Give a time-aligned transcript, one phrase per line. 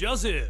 [0.00, 0.48] Joseph.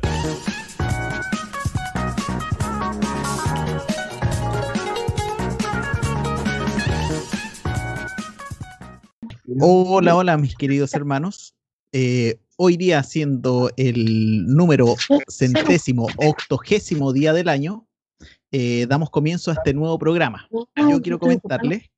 [9.59, 11.57] Hola, hola, mis queridos hermanos.
[11.93, 14.95] Eh, hoy día, siendo el número
[15.29, 17.89] centésimo, octogésimo día del año,
[18.53, 20.49] eh, damos comienzo a este nuevo programa.
[20.77, 21.91] Yo quiero comentarles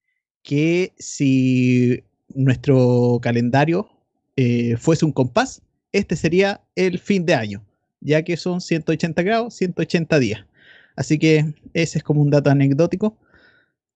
[0.42, 2.02] que si
[2.34, 3.90] nuestro calendario
[4.36, 5.60] eh, fuese un compás,
[5.92, 7.64] este sería el fin de año,
[8.00, 10.44] ya que son 180 grados, 180 días.
[10.96, 13.16] Así que ese es como un dato anecdótico.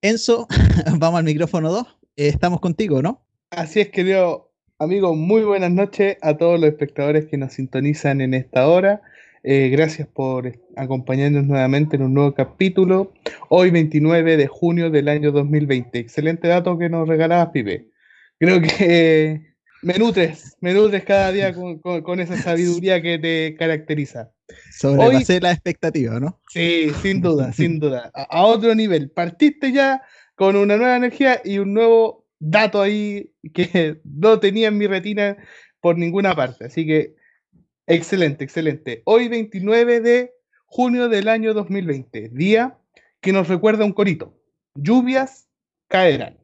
[0.01, 0.47] Enzo,
[0.97, 1.87] vamos al micrófono 2.
[2.15, 3.21] estamos contigo, ¿no?
[3.51, 8.33] Así es, querido amigo, muy buenas noches a todos los espectadores que nos sintonizan en
[8.33, 9.01] esta hora.
[9.43, 13.13] Eh, gracias por acompañarnos nuevamente en un nuevo capítulo.
[13.49, 15.97] Hoy 29 de junio del año 2020.
[15.99, 17.87] Excelente dato que nos regalabas, Pipe.
[18.39, 24.31] Creo que me nutres, me nutres cada día con, esa sabiduría que te caracteriza.
[24.71, 26.39] Sobrepasé la expectativa, ¿no?
[26.49, 28.11] Sí, sin duda, sin duda.
[28.13, 29.11] a otro nivel.
[29.11, 30.01] Partiste ya
[30.35, 35.37] con una nueva energía y un nuevo dato ahí que no tenía en mi retina
[35.81, 36.65] por ninguna parte.
[36.65, 37.15] Así que,
[37.85, 39.01] excelente, excelente.
[39.05, 40.33] Hoy 29 de
[40.65, 42.77] junio del año 2020, día
[43.21, 44.39] que nos recuerda un corito.
[44.75, 45.47] Lluvias
[45.87, 46.37] caerán.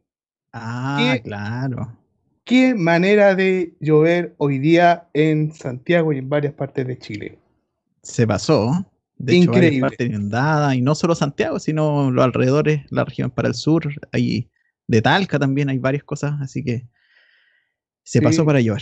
[0.51, 2.02] Ah, claro.
[2.45, 7.39] Qué manera de llover hoy día en Santiago y en varias partes de Chile.
[8.01, 8.85] Se pasó.
[9.17, 9.87] De Increíble.
[9.93, 14.49] Hecho, inundada, y no solo Santiago, sino los alrededores, la región para el sur, ahí
[14.87, 16.83] de Talca también hay varias cosas, así que
[18.03, 18.81] se pasó para llevar.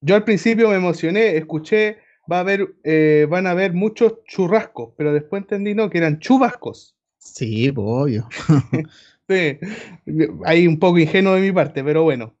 [0.00, 1.98] Yo al principio me emocioné, escuché,
[2.30, 6.18] va a haber, eh, van a haber muchos churrascos, pero después entendí no, que eran
[6.18, 6.96] chubascos.
[7.18, 8.26] Sí, obvio.
[9.28, 9.58] sí,
[10.46, 12.34] hay un poco ingenuo de mi parte, pero bueno.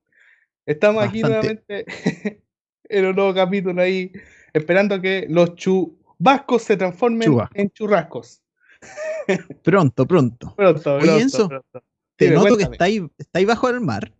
[0.66, 1.84] Estamos aquí nuevamente
[2.84, 4.12] en un nuevo capítulo ahí,
[4.52, 8.42] esperando que los chubascos se transformen en churrascos.
[9.64, 10.54] pronto, pronto.
[10.56, 11.84] Pronto, pronto, pronto.
[12.16, 14.12] Te noto que está ahí, está ahí bajo del mar.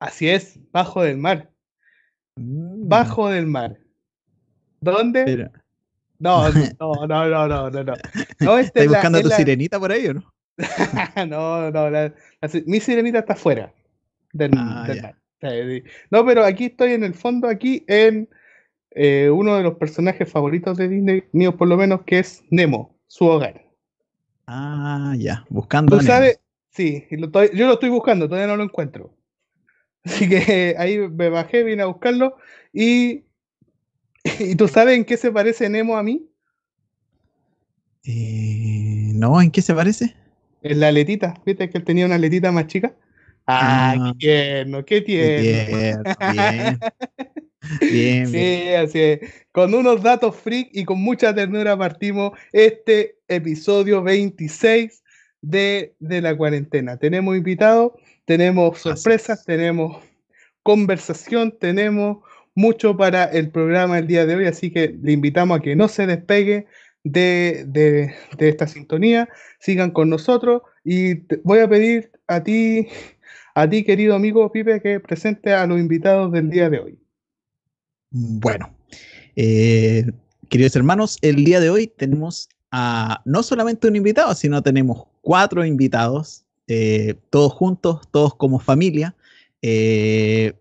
[0.00, 1.50] Así es, bajo del mar.
[2.36, 2.88] Mm.
[2.88, 3.78] Bajo del mar.
[4.80, 5.50] ¿Dónde?
[6.16, 7.94] No, no, no, no, no, no.
[8.40, 8.58] no.
[8.58, 10.32] Este ¿Estás buscando a tu sirenita por ahí o no?
[11.26, 12.12] no, no,
[12.66, 13.74] mi sirenita está fuera
[14.32, 15.16] del, ah, mar.
[16.10, 18.28] No, pero aquí estoy en el fondo, aquí en
[18.90, 22.96] eh, uno de los personajes favoritos de Disney, mío por lo menos, que es Nemo,
[23.06, 23.64] su hogar.
[24.46, 25.98] Ah, ya, buscando.
[25.98, 26.38] Tú sabes,
[26.74, 29.14] Sí, yo lo estoy buscando, todavía no lo encuentro.
[30.04, 32.36] Así que ahí me bajé, vine a buscarlo.
[32.72, 33.22] Y,
[34.40, 36.28] ¿y tú sabes en qué se parece Nemo a mí?
[38.04, 40.16] Eh, no, ¿en qué se parece?
[40.62, 42.92] En la aletita, ¿viste que él tenía una aletita más chica?
[43.46, 46.02] ¡Ah, qué tierno, qué tierno!
[46.32, 46.82] Bien,
[47.80, 48.26] bien.
[48.28, 49.20] sí, así es.
[49.52, 55.02] Con unos datos freak y con mucha ternura partimos este episodio 26
[55.40, 56.96] de, la cuarentena.
[56.96, 57.92] Tenemos invitados,
[58.24, 60.02] tenemos sorpresas, tenemos
[60.62, 62.18] conversación, tenemos
[62.54, 65.88] mucho para el programa el día de hoy, así que le invitamos a que no
[65.88, 66.66] se despegue
[67.02, 69.28] de, de, esta sintonía,
[69.60, 72.88] sigan con nosotros y voy a pedir a ti,
[73.54, 76.98] a ti querido amigo Pipe, que presente a los invitados del día de hoy.
[78.10, 78.74] Bueno,
[79.36, 80.10] eh,
[80.48, 85.64] queridos hermanos, el día de hoy tenemos a no solamente un invitado, sino tenemos cuatro
[85.64, 89.14] invitados, eh, todos juntos, todos como familia.
[89.62, 90.54] Eh,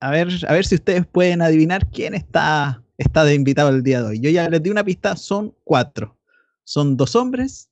[0.00, 4.02] a, ver, a ver si ustedes pueden adivinar quién está, está de invitado el día
[4.02, 4.20] de hoy.
[4.20, 6.16] Yo ya les di una pista, son cuatro.
[6.64, 7.70] Son dos hombres,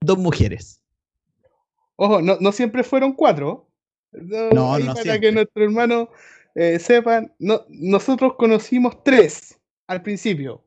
[0.00, 0.80] dos mujeres.
[1.96, 3.69] Ojo, no, siempre fueron cuatro.
[4.12, 6.08] No, no, Para que nuestros hermanos
[6.54, 10.64] eh, sepan, no, nosotros conocimos tres al principio.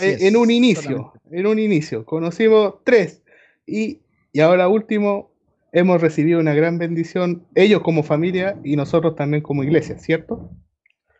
[0.00, 3.22] en un inicio, en un inicio, conocimos tres.
[3.66, 4.00] Y
[4.34, 5.30] y ahora último,
[5.70, 10.50] hemos recibido una gran bendición, ellos como familia y nosotros también como iglesia, ¿cierto?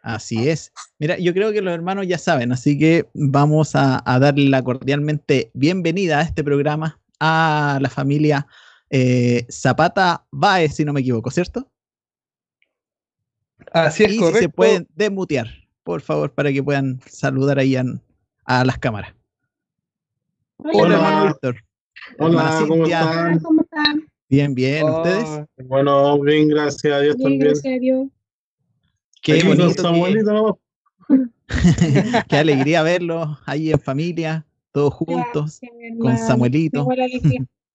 [0.02, 0.72] Así es.
[0.98, 5.52] Mira, yo creo que los hermanos ya saben, así que vamos a, darle la cordialmente
[5.54, 8.48] bienvenida a este programa a la familia
[8.96, 11.68] eh, Zapata Baez, si no me equivoco, ¿cierto?
[13.72, 14.38] Así es, y correcto.
[14.38, 15.48] Si se pueden desmutear,
[15.82, 19.12] por favor, para que puedan saludar ahí a, las cámaras.
[20.58, 21.56] Hola, hermano Víctor.
[22.20, 23.38] Hola, ¿cómo están?
[23.40, 24.08] ¿Cómo están?
[24.28, 25.44] Bien, bien, ¿ustedes?
[25.64, 27.40] Bueno, bien, gracias a Dios también.
[27.40, 28.06] Gracias a Dios.
[29.22, 30.60] Qué bonito.
[32.28, 35.60] Qué alegría verlos ahí en familia, todos juntos,
[35.98, 36.86] con Samuelito.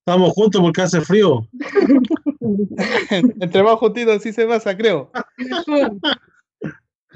[0.10, 1.48] Estamos juntos porque hace frío.
[3.12, 5.12] Entre más juntitos así se pasa, creo.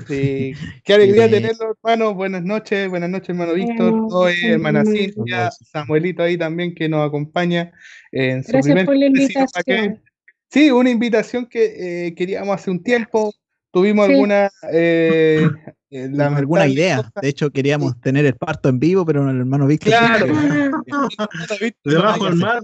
[0.08, 0.54] Sí,
[0.84, 2.16] qué alegría tenerlo, hermano.
[2.16, 7.72] Buenas noches, buenas noches, hermano Víctor, hoy hermana Cintia, Samuelito ahí también que nos acompaña
[8.12, 10.02] en su Gracias por la invitación.
[10.50, 13.36] Sí, una invitación que eh, queríamos hace un tiempo.
[13.70, 15.48] Tuvimos alguna eh,
[15.94, 17.12] eh, alguna idea.
[17.22, 19.94] De hecho, queríamos tener el parto en vivo, pero el hermano Víctor.
[19.94, 20.26] Claro.
[21.84, 22.64] Debajo del mar.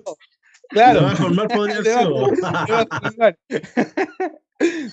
[0.69, 0.99] Claro.
[1.01, 2.07] Debajo del mar podría ser.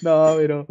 [0.03, 0.67] No, pero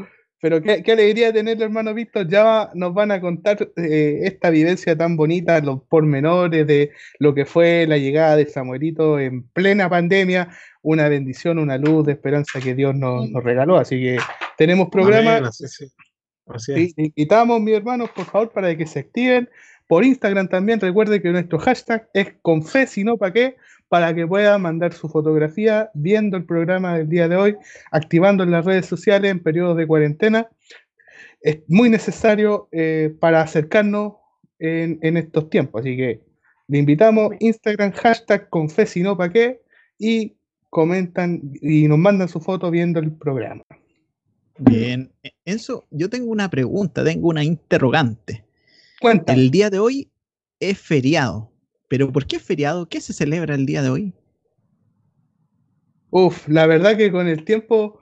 [0.45, 2.27] pero qué, alegría tenerlo, hermano Víctor.
[2.27, 7.45] Ya nos van a contar eh, esta vivencia tan bonita, los pormenores de lo que
[7.45, 10.49] fue la llegada de Samuelito en plena pandemia.
[10.83, 13.77] Una bendición, una luz de esperanza que Dios nos, regaló.
[13.77, 14.19] Así que
[14.55, 15.51] tenemos programa.
[15.51, 15.87] Sí,
[16.97, 19.49] invitamos, mis hermanos, por favor, para que se activen.
[19.87, 23.55] Por Instagram también, recuerde que nuestro hashtag es con fe, si no, ¿para qué?
[23.87, 27.55] para que pueda mandar su fotografía viendo el programa del día de hoy,
[27.91, 30.49] activando en las redes sociales en periodos de cuarentena.
[31.41, 34.13] Es muy necesario eh, para acercarnos
[34.57, 35.81] en, estos tiempos.
[35.81, 36.21] Así que
[36.67, 38.49] le invitamos Instagram, hashtag
[38.97, 39.61] no pa' qué,
[39.99, 40.35] y
[40.69, 43.63] comentan y nos mandan su foto viendo el programa.
[44.57, 45.11] Bien,
[45.43, 48.45] Enzo, yo tengo una pregunta, tengo una interrogante.
[49.01, 49.33] Cuenta.
[49.33, 50.09] El día de hoy
[50.59, 51.51] es feriado.
[51.87, 52.87] Pero ¿por qué es feriado?
[52.87, 54.13] ¿Qué se celebra el día de hoy?
[56.09, 57.99] Uf, la verdad que con el tiempo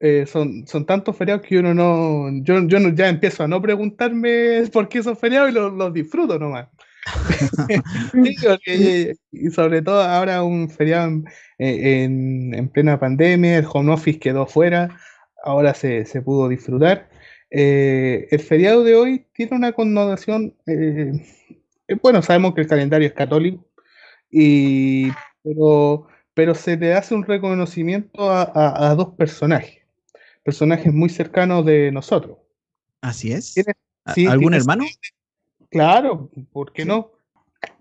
[0.00, 4.64] eh, son, son tantos feriados que uno no yo, yo ya empiezo a no preguntarme
[4.72, 6.68] por qué son feriados y los, disfruto nomás.
[9.32, 11.22] y sobre todo ahora un feriado
[11.58, 14.88] en, plena pandemia, el home office quedó fuera,
[15.42, 17.10] ahora se, pudo disfrutar.
[17.50, 21.12] Eh, el feriado de hoy tiene una connotación eh,
[21.92, 23.66] eh, bueno, sabemos que el calendario es católico,
[24.30, 25.10] y,
[25.42, 29.78] pero, pero se le hace un reconocimiento a, dos personajes,
[30.42, 32.38] personajes muy cercanos de nosotros.
[33.00, 33.54] Así es.
[34.28, 34.84] ¿Algún hermano?
[35.70, 37.12] Claro, ¿por qué no?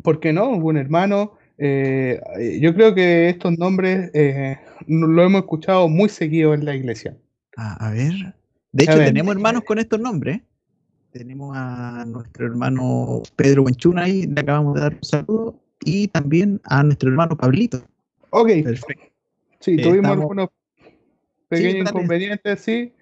[0.04, 0.50] ¿Por qué no?
[0.50, 1.38] Un hermano.
[1.58, 2.20] Eh,
[2.60, 7.16] yo creo que estos nombres eh, lo hemos escuchado muy seguido en la iglesia.
[7.58, 8.36] A ver.
[8.72, 10.42] De hecho, tenemos hermanos con estos nombres.
[11.12, 16.62] Tenemos a nuestro hermano Pedro Buenchun ahí, le acabamos de dar un saludo, y también
[16.64, 17.84] a nuestro hermano Pablito.
[18.30, 18.50] Ok.
[18.64, 19.12] Perfecto.
[19.60, 20.50] Sí, tuvimos algunos
[21.50, 22.94] pequeños inconvenientes, sí,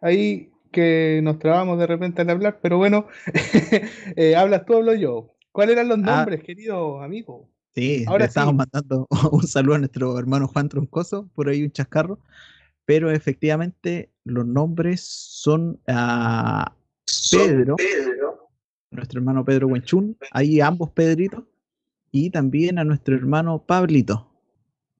[0.00, 3.06] ahí que nos trabamos de repente al hablar, pero bueno,
[4.16, 5.34] eh, hablas tú, hablo yo.
[5.52, 6.16] ¿Cuáles eran los ah.
[6.16, 7.48] nombres, querido amigo?
[7.74, 11.70] Sí, ahora le estamos mandando un saludo a nuestro hermano Juan Troncoso, por ahí un
[11.70, 12.18] chascarro,
[12.88, 16.74] pero efectivamente los nombres son a
[17.30, 17.76] Pedro,
[18.90, 21.44] nuestro hermano Pedro Huenchún, ahí ambos Pedritos,
[22.12, 24.26] y también a nuestro hermano Pablito.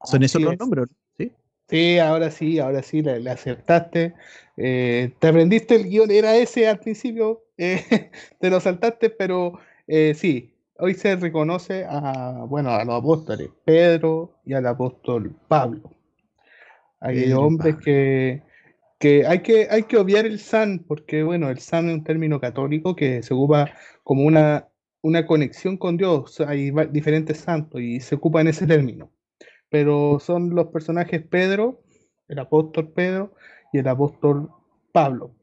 [0.05, 0.89] ¿Son esos los nombres?
[1.17, 1.33] ¿Sí?
[1.67, 4.13] sí, ahora sí, ahora sí, le, acertaste.
[4.59, 10.13] Eh, te aprendiste el guion, era ese al principio, eh, te lo saltaste, pero eh,
[10.15, 15.98] sí, hoy se reconoce a, bueno, a los apóstoles, Pedro y al apóstol Pablo.
[17.01, 18.43] Aquellos hombres que
[18.99, 22.41] que hay que, hay que obviar el san, porque bueno, el san es un término
[22.41, 23.73] católico que se ocupa
[24.03, 24.69] como una,
[25.03, 26.41] una conexión con Dios.
[26.41, 29.11] Hay diferentes santos y se ocupa en ese término.
[29.71, 31.83] Pero son los personajes Pedro,
[32.27, 33.35] el apóstol Pedro
[33.73, 34.51] y el apóstol
[34.93, 35.35] Pablo.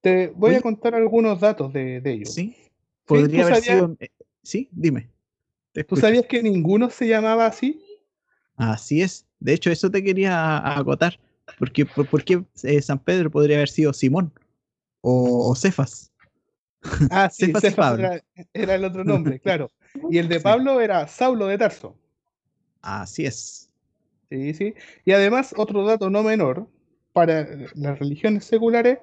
[0.00, 2.34] Te voy a contar algunos datos de, ellos.
[2.34, 2.56] Sí,
[3.06, 3.96] podría haber sido.
[4.00, 4.10] Eh,
[4.42, 5.10] sí, dime.
[5.86, 7.82] ¿Tú sabías que ninguno se llamaba así?
[8.56, 9.27] Así es.
[9.40, 11.18] De hecho, eso te quería acotar.
[11.58, 14.32] Porque, ¿Por, qué eh, San Pedro podría haber sido Simón
[15.00, 16.12] o, Cefas?
[17.10, 17.98] Ah, sí, Cefas,
[18.52, 19.68] era, el otro nombre, claro.
[20.10, 21.98] Y el de Pablo era Saulo de Tarso.
[22.82, 23.68] Así es.
[24.30, 24.74] Sí, sí.
[25.04, 26.68] Y además, otro dato no menor,
[27.12, 28.98] para las religiones seculares,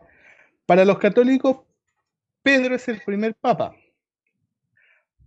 [0.65, 1.57] para los católicos,
[2.43, 3.75] Pedro es el primer papa.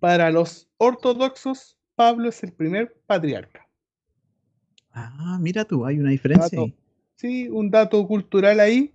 [0.00, 3.67] Para los ortodoxos, Pablo es el primer patriarca.
[5.18, 6.58] Ah, mira tú, hay una diferencia.
[7.16, 8.92] sí, un dato cultural ahí,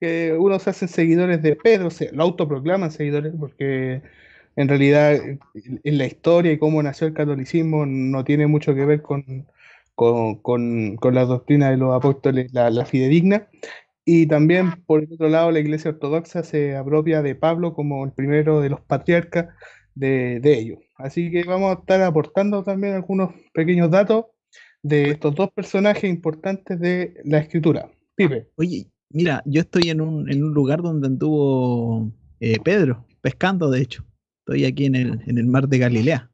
[0.00, 4.02] que unos se hacen seguidores de Pedro, se lo autoproclaman seguidores, porque
[4.56, 9.02] en realidad en la historia y cómo nació el catolicismo no tiene mucho que ver
[9.02, 9.46] con,
[9.94, 13.48] con, la doctrina de los apóstoles, la, fidedigna.
[14.04, 18.12] Y también, por el otro lado, la iglesia ortodoxa se apropia de Pablo como el
[18.12, 19.48] primero de los patriarcas
[19.94, 20.78] de, de ellos.
[20.96, 24.26] Así que vamos a estar aportando también algunos pequeños datos
[24.86, 27.90] de estos dos personajes importantes de la escritura.
[28.14, 28.48] Pipe.
[28.56, 33.80] Oye, mira, yo estoy en un, en un lugar donde anduvo eh, Pedro, pescando, de
[33.80, 34.04] hecho.
[34.40, 36.30] Estoy aquí en el, en el mar de Galilea.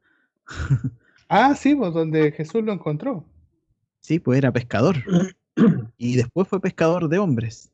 [1.28, 3.24] ah, sí, pues donde Jesús lo encontró.
[4.00, 4.96] Sí, pues era pescador.
[5.96, 7.72] y después fue pescador de hombres.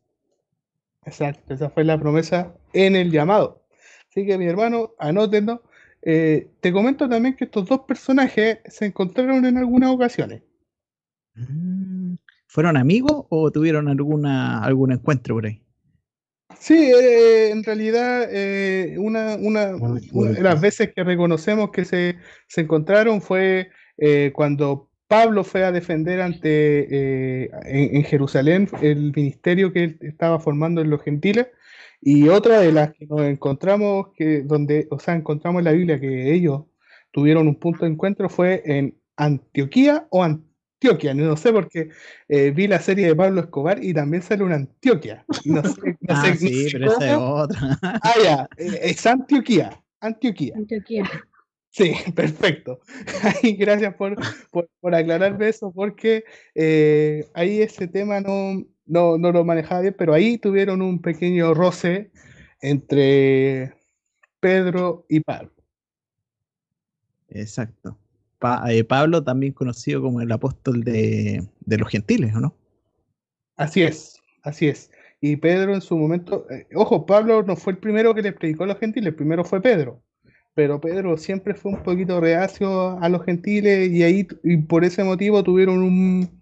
[1.04, 3.64] Exacto, esa fue la promesa en el llamado.
[4.10, 5.62] Así que mi hermano, anótenlo.
[6.02, 10.42] Eh, te comento también que estos dos personajes se encontraron en algunas ocasiones.
[11.38, 12.14] Mm,
[12.46, 15.62] ¿Fueron amigos o tuvieron alguna, algún encuentro por ahí?
[16.58, 22.16] Sí, eh, en realidad, eh, una, una, de las veces que reconocemos que se,
[22.46, 23.70] se encontraron fue
[24.32, 27.50] cuando Pablo fue a defender ante
[27.96, 31.48] en, Jerusalén el ministerio que él estaba formando en los gentiles.
[32.00, 36.00] Y otra de las que nos encontramos, que donde, o sea, encontramos en la Biblia
[36.00, 36.62] que ellos
[37.10, 40.24] tuvieron un punto de encuentro fue en Antioquía o
[40.80, 41.90] Antioquia, no sé porque
[42.28, 45.24] eh, vi la serie de Pablo Escobar y también sale una Antioquia.
[45.44, 47.58] No sé, no ah, sé, sí, pero esa es otra.
[47.82, 50.54] ah, ya, eh, es Antioquía, Antioquía.
[50.56, 51.10] Antioquía.
[51.70, 52.80] Sí, perfecto.
[53.58, 54.16] gracias por,
[54.52, 56.22] por, por, aclararme eso, porque
[56.54, 61.54] eh, ahí ese tema no, no, no lo manejaba bien, pero ahí tuvieron un pequeño
[61.54, 62.12] roce
[62.60, 63.74] entre
[64.38, 65.52] Pedro y Pablo.
[67.30, 67.98] Exacto.
[68.68, 72.54] Eh, Pablo también conocido como el apóstol de, los gentiles, ¿o no?
[73.56, 74.90] Así es, así es.
[75.20, 78.64] Y Pedro en su momento, eh, ojo, Pablo no fue el primero que le predicó
[78.64, 80.02] a los gentiles, el primero fue Pedro.
[80.54, 85.04] Pero Pedro siempre fue un poquito reacio a los gentiles y ahí y por ese
[85.04, 86.40] motivo tuvieron un,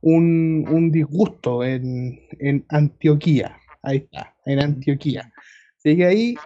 [0.00, 2.20] un, disgusto en,
[2.68, 3.58] Antioquía.
[3.82, 5.32] Ahí está, en Antioquía.
[5.76, 6.36] Así que ahí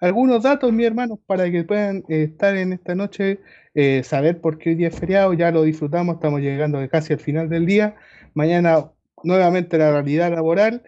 [0.00, 3.40] algunos datos, mi hermanos, para que puedan eh, estar en esta noche,
[3.80, 7.20] eh, saber por qué hoy día es feriado, ya lo disfrutamos, estamos llegando casi al
[7.20, 7.94] final del día.
[8.34, 8.90] Mañana
[9.22, 10.82] nuevamente la realidad laboral,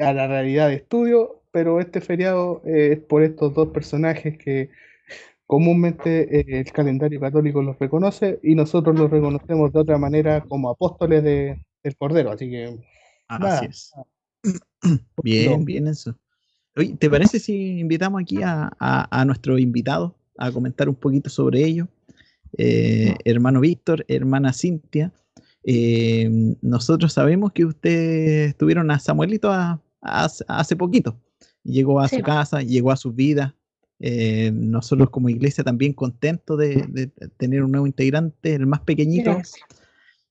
[0.00, 4.70] a la realidad de estudio, pero este feriado eh, es por estos dos personajes que
[5.46, 10.68] comúnmente eh, el calendario católico los reconoce y nosotros los reconocemos de otra manera como
[10.68, 12.32] apóstoles de, del Cordero.
[12.32, 12.76] Así que.
[13.28, 13.92] Así es.
[15.22, 16.18] Bien, bien eso.
[16.74, 21.86] Oye, ¿te parece si invitamos aquí a, nuestro invitado a comentar un poquito sobre ello?
[22.58, 25.12] Eh, hermano Víctor, hermana Cintia.
[25.64, 26.28] Eh,
[26.60, 29.52] nosotros sabemos que ustedes estuvieron a Samuelito
[30.00, 31.20] hace poquito.
[31.62, 33.54] Llegó a su casa, llegó a su vida,
[34.04, 39.38] eh, nosotros como iglesia también contentos de, tener un nuevo integrante, el más pequeñito.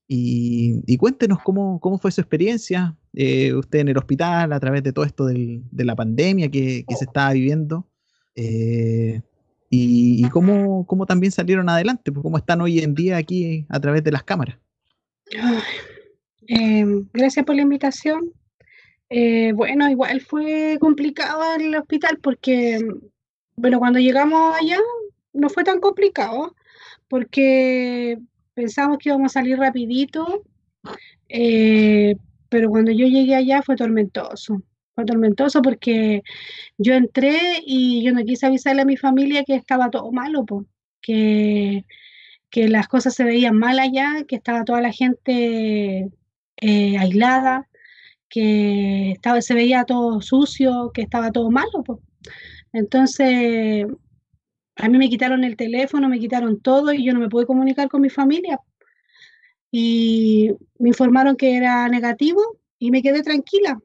[0.06, 4.92] Y, cuéntenos cómo, cómo, fue su experiencia, eh, usted en el hospital, a través de
[4.92, 7.88] todo esto de la pandemia que, se estaba viviendo,
[8.34, 9.22] eh,
[9.74, 14.04] y, cómo, cómo, también salieron adelante, pues cómo están hoy en día aquí a través
[14.04, 14.58] de las cámaras.
[16.46, 18.32] Em, gracias por la invitación.
[19.54, 22.80] bueno, igual fue complicado el hospital porque
[23.56, 24.78] bueno, cuando llegamos allá
[25.32, 26.54] no fue tan complicado
[27.08, 28.18] porque
[28.54, 30.42] pensamos que íbamos a salir rapidito,
[31.28, 32.16] eh,
[32.48, 34.62] pero cuando yo llegué allá fue tormentoso.
[34.94, 36.22] Fue tormentoso porque
[36.78, 40.44] yo entré y yo no quise avisarle a mi familia que estaba todo malo,
[41.00, 41.84] que,
[42.50, 46.10] que las cosas se veían mal allá, que estaba toda la gente
[46.56, 47.68] eh, aislada,
[48.28, 51.82] que estaba, se veía todo sucio, que estaba todo malo.
[51.84, 51.98] pues.
[52.72, 53.86] Entonces,
[54.76, 57.88] a mí me quitaron el teléfono, me quitaron todo y yo no me pude comunicar
[57.88, 58.58] con mi familia.
[59.70, 62.40] Y me informaron que era negativo
[62.78, 63.80] y me quedé tranquila.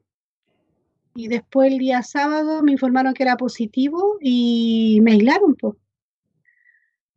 [1.18, 5.56] Y después el día sábado me informaron que era positivo y me aislaron.
[5.56, 5.74] Pues.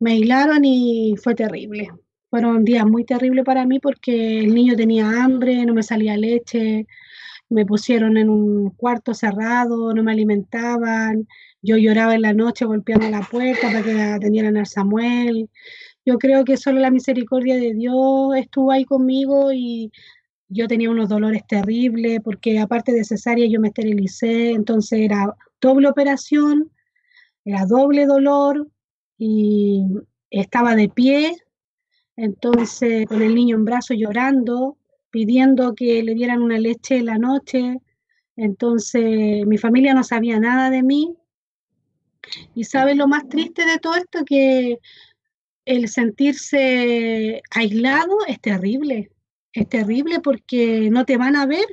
[0.00, 1.88] Me aislaron y fue terrible.
[2.28, 6.88] Fueron días muy terribles para mí porque el niño tenía hambre, no me salía leche,
[7.48, 11.28] me pusieron en un cuarto cerrado, no me alimentaban,
[11.62, 15.48] yo lloraba en la noche golpeando la puerta para que atendieran al Samuel.
[16.04, 19.92] Yo creo que solo la misericordia de Dios estuvo ahí conmigo y
[20.52, 25.88] yo tenía unos dolores terribles porque aparte de cesárea yo me esterilicé, entonces era doble
[25.88, 26.70] operación,
[27.44, 28.68] era doble dolor
[29.18, 29.84] y
[30.30, 31.36] estaba de pie,
[32.16, 34.76] entonces con el niño en brazos llorando,
[35.12, 37.78] pidiendo que le dieran una leche en la noche.
[38.34, 41.14] Entonces mi familia no sabía nada de mí.
[42.54, 44.78] Y sabe lo más triste de todo esto, que
[45.64, 49.11] el sentirse aislado es terrible,
[49.52, 51.66] es terrible porque no te van a ver,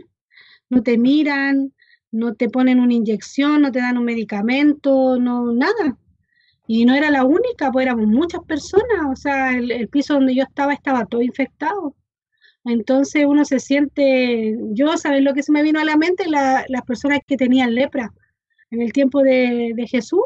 [0.70, 1.74] no te miran,
[2.12, 5.98] no te ponen una inyección, no te dan un medicamento, no nada.
[6.68, 10.44] Y no era la única, pues éramos muchas personas, o sea, el, piso donde yo
[10.44, 11.96] estaba estaba todo infectado.
[12.66, 16.26] Entonces uno se siente, yo, ¿sabes lo que se me vino a la mente?
[16.28, 18.14] las personas que tenían lepra
[18.72, 20.22] en el tiempo de, de Jesús,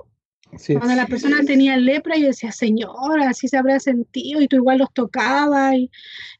[0.77, 4.79] Cuando la persona tenía lepra, yo decía, Señor, así se habrá sentido, y tú igual
[4.79, 5.89] los tocabas, y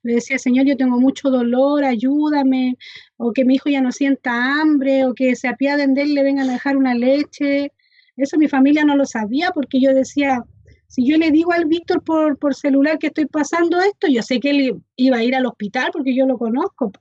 [0.03, 2.77] le decía, Señor, yo tengo mucho dolor, ayúdame,
[3.17, 6.23] o que mi hijo ya no sienta hambre, o que se apiaden de él, le
[6.23, 7.71] vengan a dejar una leche.
[8.15, 10.43] Eso mi familia no lo sabía, porque yo decía,
[10.87, 14.39] si yo le digo al Víctor por, por celular que estoy pasando esto, yo sé
[14.39, 16.91] que él iba a ir al hospital, porque yo lo conozco.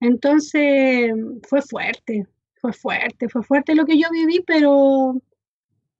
[0.00, 1.12] Entonces,
[1.48, 2.26] fue fuerte,
[2.60, 5.20] fue fuerte, fue fuerte lo que yo viví, pero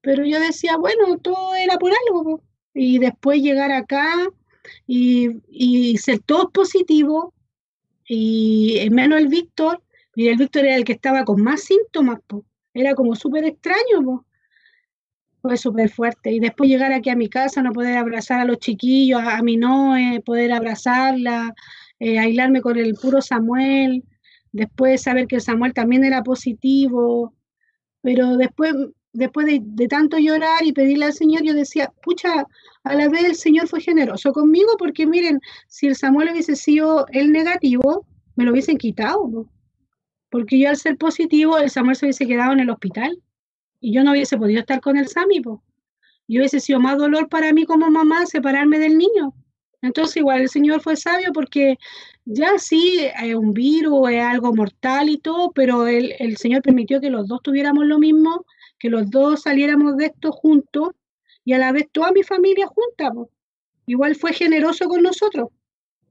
[0.03, 2.43] pero yo decía, bueno, todo era por algo.
[2.75, 4.29] Y después llegar acá
[4.87, 7.33] y, y ser todo positivo,
[8.07, 9.83] y menos el Víctor,
[10.15, 12.19] y el Víctor era el que estaba con más síntomas,
[12.75, 14.27] era como súper extraño.
[15.41, 16.31] Fue súper fuerte.
[16.31, 19.57] Y después llegar aquí a mi casa, no poder abrazar a los chiquillos, a, mi
[19.57, 21.55] Noé, poder abrazarla,
[21.99, 24.05] eh, aislarme con el puro Samuel,
[24.53, 27.35] después saber que Samuel también era positivo,
[28.03, 28.75] pero después
[29.13, 32.47] después de, tanto llorar y pedirle al Señor, yo decía, pucha,
[32.85, 37.07] a la vez el Señor fue generoso conmigo porque miren, si el Samuel hubiese sido
[37.13, 39.47] el negativo, me lo hubiesen quitado,
[40.31, 43.19] porque yo al ser positivo, el Samuel se hubiese quedado en el hospital
[43.81, 45.43] y yo no hubiese podido estar con el Sami,
[46.29, 49.35] y hubiese sido más dolor para mí como mamá separarme del niño.
[49.83, 51.77] Entonces igual el Señor fue sabio porque
[52.25, 57.01] ya sí, es un virus, es algo mortal y todo, pero el, el Señor permitió
[57.01, 58.47] que los dos tuviéramos lo mismo
[58.83, 60.89] que los dos saliéramos de esto juntos
[61.45, 63.13] y a la vez toda mi familia junta.
[63.87, 65.51] Igual fue generoso con nosotros.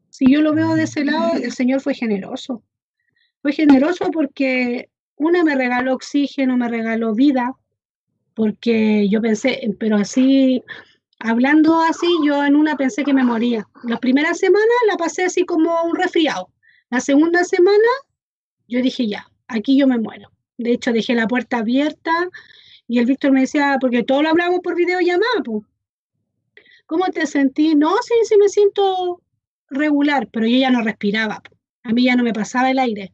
[0.10, 2.64] Si yo lo veo de ese lado, el Señor fue generoso.
[3.42, 7.58] Fue generoso porque una me regaló oxígeno, me regaló vida,
[8.36, 10.64] porque yo pensé, pero así,
[11.20, 13.68] hablando así, yo en una pensé que me moría.
[13.84, 16.54] La primera semana la pasé así como un resfriado.
[16.90, 17.90] La segunda semana
[18.70, 20.32] yo dije, ya, aquí yo me muero.
[20.58, 22.30] De hecho, dejé la puerta abierta
[22.92, 25.64] y el Víctor me decía, porque todo lo hablamos por videollamada, pues.
[26.86, 27.74] ¿Cómo te sentí?
[27.74, 29.22] No, sí, sí me siento
[29.70, 31.42] regular, pero yo ya no respiraba.
[31.84, 33.14] A mí ya no me pasaba el aire.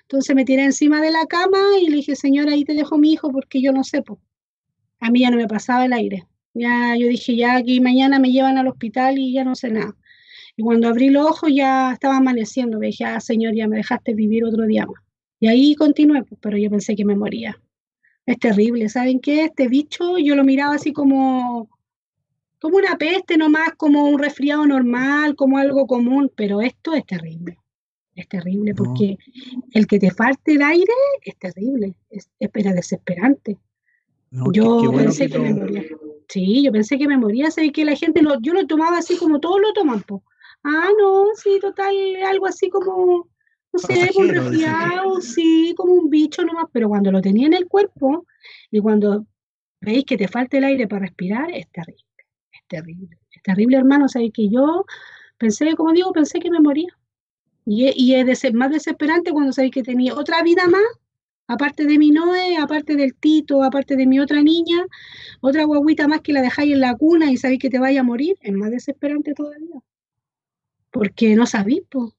[0.00, 3.12] Entonces me tiré encima de la cama y le dije, señora, ahí te dejo mi
[3.12, 4.02] hijo porque yo no sé.
[5.00, 6.26] A mí ya no me pasaba el aire.
[6.54, 9.94] Ya yo dije, ya aquí mañana me llevan al hospital y ya no sé nada.
[10.56, 12.78] Y cuando abrí los ojos ya estaba amaneciendo.
[12.78, 15.02] Me dije, ah, señor, ya me dejaste vivir otro día más.
[15.38, 17.60] Y ahí continué, pero yo pensé que me moría.
[18.28, 19.44] Es terrible, ¿saben qué?
[19.44, 21.70] Este bicho yo lo miraba así como,
[22.60, 27.56] como una peste nomás, como un resfriado normal, como algo común, pero esto es terrible.
[28.14, 29.16] Es terrible porque
[29.72, 33.56] el que te falte el aire es terrible, es, desesperante.
[34.52, 35.84] yo pensé que, me moría.
[36.28, 39.16] Sí, yo pensé que me moría, sé que la gente lo, yo lo tomaba así
[39.16, 40.04] como todos lo toman.
[40.64, 41.94] Ah, no, sí, total,
[42.26, 43.26] algo así como
[43.78, 48.26] sé, un resfriado, sí, como un bicho nomás, pero cuando lo tenía en el cuerpo
[48.70, 49.26] y cuando
[49.80, 52.04] veis que te falta el aire para respirar, es terrible,
[52.52, 54.84] es terrible, es terrible, hermano, sabéis que yo
[55.38, 56.88] pensé, como digo, pensé que me moría.
[57.64, 60.82] Y, y es más desesperante cuando sabéis que tenía otra vida más,
[61.46, 64.84] aparte de mi Noé, aparte del Tito, aparte de mi otra niña,
[65.40, 68.04] otra guaguita más que la dejáis en la cuna y sabéis que te vaya a
[68.04, 69.80] morir, es más desesperante todavía.
[70.90, 72.12] Porque no sabéis, pues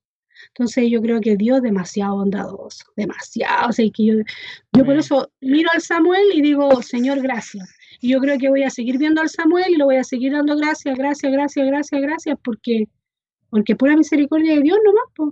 [0.48, 3.70] entonces yo creo que Dios es demasiado bondadoso, demasiado.
[3.70, 4.14] O sea, que yo,
[4.74, 7.70] yo por eso miro al Samuel y digo, Señor, gracias.
[8.02, 10.32] Y yo creo que voy a seguir viendo al Samuel y lo voy a seguir
[10.32, 12.88] dando gracias, gracias, gracias, gracias, gracias, porque,
[13.50, 15.06] porque pura misericordia de Dios nomás.
[15.16, 15.30] Pues.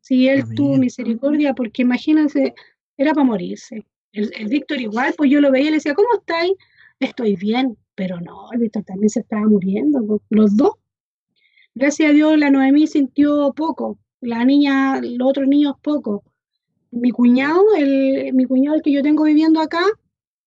[0.00, 2.54] Si Él tuvo misericordia, porque imagínense,
[2.96, 3.86] era para morirse.
[4.12, 6.52] El, el, Víctor igual, pues yo lo veía y le decía, ¿cómo estáis?
[7.00, 10.74] Estoy bien, pero no, el Víctor también se estaba muriendo, los dos.
[11.74, 16.24] Gracias a Dios la Noemí sintió poco, la niña, los otros niños poco.
[16.90, 19.84] Mi cuñado, el, mi cuñado el que yo tengo viviendo acá,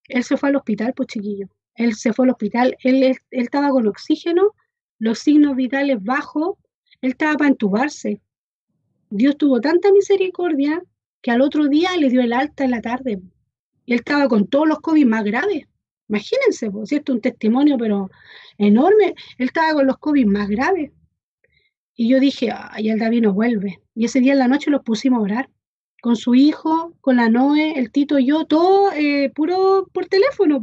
[0.08, 1.48] él se fue al hospital, pues chiquillo.
[1.76, 4.54] Él se fue al hospital, él, él, estaba con oxígeno,
[4.98, 6.58] los signos vitales bajos,
[7.02, 8.22] él estaba para entubarse.
[9.10, 10.84] Dios tuvo tanta misericordia
[11.22, 13.22] que al otro día le dio el alta en la tarde.
[13.86, 15.68] Y él estaba con todos los COVID más graves.
[16.10, 18.10] Imagínense, pues, esto es un testimonio, pero
[18.58, 19.16] enorme.
[19.38, 20.92] Él estaba con los COVID más graves.
[22.02, 23.82] Y yo dije, ay, el David no vuelve.
[23.94, 25.50] Y ese día en la noche los pusimos a orar.
[26.02, 30.62] Con su hijo, con la Noé, el Tito y yo, todo eh, puro por teléfono,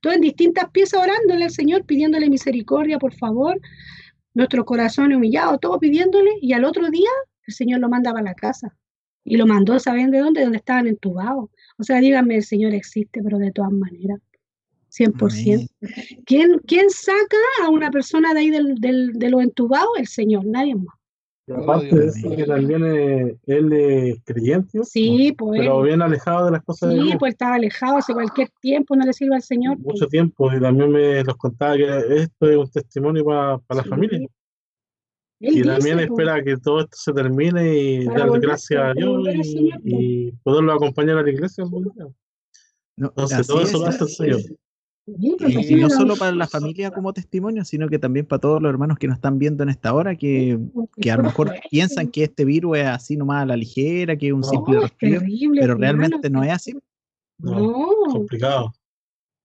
[0.00, 3.60] todo en distintas piezas orándole al Señor, pidiéndole misericordia, por favor.
[4.32, 6.30] Nuestro corazón humillado, todo pidiéndole.
[6.40, 7.10] Y al otro día
[7.48, 8.76] el Señor lo mandaba a la casa.
[9.24, 10.38] Y lo mandó, ¿saben de dónde?
[10.38, 11.50] De donde estaban entubados.
[11.78, 14.20] O sea, díganme, el Señor existe, pero de todas maneras.
[14.98, 15.68] 100%.
[16.24, 19.88] ¿Quién, ¿Quién saca a una persona de ahí del, del, de lo entubado?
[19.98, 20.94] El Señor, nadie más.
[21.48, 22.84] Y aparte de eso, que también
[23.46, 27.16] él es creyente, sí, pues, pero bien alejado de las cosas sí, de Dios.
[27.20, 29.76] pues estaba alejado hace cualquier tiempo, no le sirve al Señor.
[29.76, 29.94] pues.
[29.94, 31.84] Mucho tiempo, y también me los contaba que
[32.16, 33.88] esto es un testimonio para la Sí.
[33.88, 34.18] familia.
[34.18, 34.28] Él
[35.38, 38.80] Y dice, también pues, espera que todo esto se termine y Para darle volver- gracias
[38.80, 39.94] a para Dios y, Señor, pues.
[39.98, 41.64] y poderlo acompañar a la iglesia.
[41.64, 43.80] No, Entonces, todo eso es.
[43.82, 44.40] lo hace el Señor.
[45.06, 48.60] Pues, Y, no lo- solo para la familia como testimonio, sino que también para todos
[48.60, 50.58] los hermanos que nos están viendo en esta hora, que,
[51.00, 54.26] que a lo mejor piensan que este virus es así nomás a la ligera, que
[54.28, 56.74] es un No, simple No, es resfrío, terrible, pero realmente no es así.
[57.38, 58.72] No, No, complicado.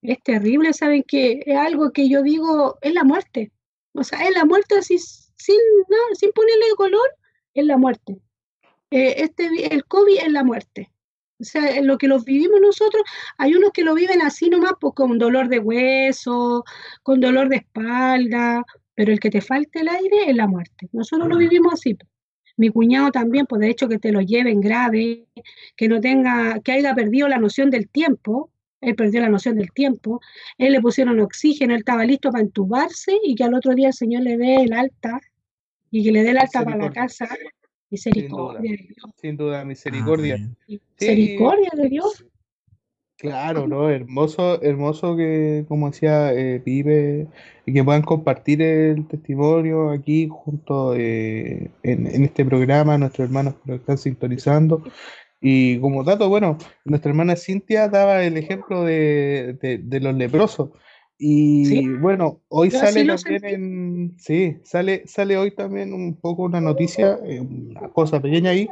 [0.02, 3.52] es terrible, ¿saben que Es algo que yo digo, es la muerte.
[3.94, 5.58] O sea, es la muerte así, sin,
[5.90, 7.08] nada, sin ponerle color,
[7.54, 8.18] es la muerte.
[8.90, 10.90] Eh, este, el COVID es la muerte.
[11.42, 13.02] O sea, en lo que los vivimos nosotros,
[13.38, 16.64] hay unos que lo viven así nomás, pues con dolor de hueso,
[17.02, 20.88] con dolor de espalda, pero el que te falte el aire es la muerte.
[20.92, 21.96] Nosotros lo vivimos así.
[21.96, 22.08] pues.
[22.58, 25.26] Mi cuñado también, pues de hecho que te lo lleven grave,
[25.76, 28.52] que no tenga, que haya perdido la noción del tiempo,
[28.82, 30.22] él perdió la noción del tiempo,
[30.58, 33.94] él le pusieron oxígeno, él estaba listo para entubarse y que al otro día el
[33.94, 35.20] Señor le dé el alta
[35.90, 36.92] y que le dé el alta para la
[37.92, 38.62] Misericordia.
[38.62, 39.12] Misericordia de Dios.
[39.22, 40.36] Sin duda, misericordia.
[40.36, 40.58] Amén.
[41.00, 42.26] Misericordia de Dios.
[43.18, 43.88] Claro, ¿no?
[43.88, 47.28] Hermoso, hermoso que, como decía eh, Pipe,
[47.68, 53.56] y que puedan compartir el testimonio aquí junto eh, en, en este programa, nuestros hermanos
[53.64, 54.82] que lo están sintonizando.
[55.40, 60.70] Y como dato, bueno, nuestra hermana Cintia daba el ejemplo de, de- de los leprosos.
[61.24, 61.88] Y Sí.
[61.88, 67.20] bueno, hoy Yo sale también en, sí, sale, sale hoy también un poco una noticia,
[67.24, 68.68] eh, una cosa pequeña ahí,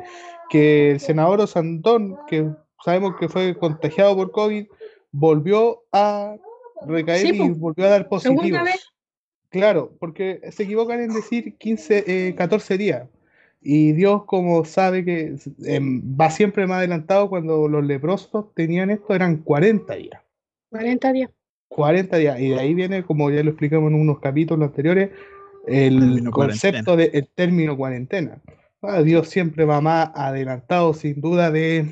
[0.49, 2.49] que el senador Osandón, que
[2.83, 4.65] sabemos que fue contagiado por COVID,
[5.11, 6.37] volvió a
[6.87, 8.57] recaer Sí, y volvió a dar positivo.
[9.49, 13.07] Claro, porque se equivocan en decir 15, eh, 14 días.
[13.61, 15.35] Y Dios, como sabe que
[15.65, 20.19] em, va siempre más adelantado, cuando los leprosos tenían esto, eran 40 días.
[20.71, 21.29] 40 días.
[21.69, 22.39] 40 días.
[22.39, 25.11] Y de ahí viene, como ya lo explicamos en unos capítulos anteriores,
[25.67, 28.41] el concepto del término cuarentena.
[28.81, 31.91] Ah, Dios siempre va más adelantado, sin duda, de,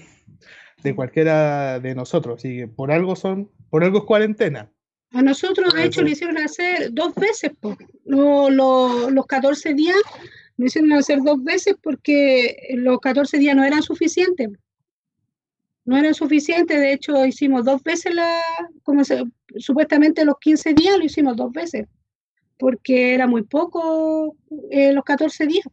[0.83, 2.37] de cualquiera de nosotros.
[2.39, 4.71] Así que por algo son, por algo es cuarentena.
[5.11, 7.51] A nosotros, de hecho, lo hicieron hacer dos veces.
[7.59, 7.77] po.
[8.05, 9.95] Lo- lo- los 14 días
[10.57, 14.49] lo hicieron hacer dos veces porque los 14 días no eran suficientes.
[15.87, 18.39] No eran suficientes, de hecho, hicimos dos veces la,
[18.83, 19.23] como se-
[19.57, 21.87] supuestamente los 15 días lo hicimos dos veces,
[22.59, 24.35] porque era muy poco
[24.69, 25.65] eh, los 14 días.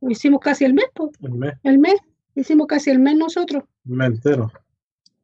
[0.00, 1.94] Lo hicimos casi el mes, po, El mes, el mes,
[2.34, 4.50] hicimos casi el mes nosotros el mes entero.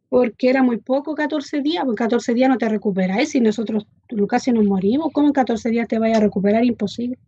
[0.09, 3.87] porque era muy poco 14 días, porque 14 días no te recuperáis, si nosotros
[4.29, 6.65] casi nos morimos, ¿cómo en 14 días te vayas a recuperar?
[6.65, 7.19] Imposible.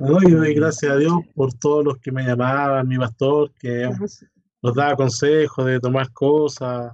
[0.00, 3.90] No, y doy gracias a Dios por todos los que me llamaban, mi pastor, que
[4.62, 6.92] nos daba consejos de tomar cosas,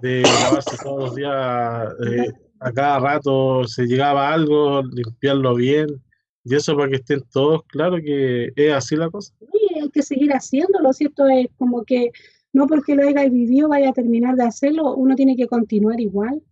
[0.00, 5.88] de lavarse todos los días, eh, a cada rato se llegaba algo, limpiarlo bien,
[6.44, 9.34] y eso para que estén todos claros que es así la cosa.
[9.40, 12.10] Y hay que seguir haciéndolo, si esto es como que
[12.52, 16.42] no porque lo hayas vivido vaya a terminar de hacerlo, uno tiene que continuar igual.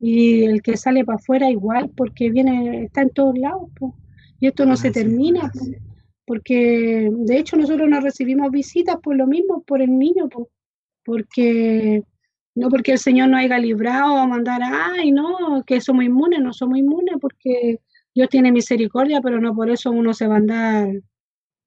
[0.00, 3.96] Y el que sale para afuera igual, porque viene, está en todos lados, po.
[4.38, 5.50] y esto no se Así es, termina.
[6.28, 10.50] Porque de hecho nosotros no recibimos visitas por lo mismo, por el niño, po,
[11.02, 12.04] porque
[12.54, 16.52] no porque el Señor nos haya librado a mandar, ay, no, que somos inmunes, no
[16.52, 17.80] somos inmunes, porque
[18.14, 20.88] Dios tiene misericordia, pero no por eso uno se va a andar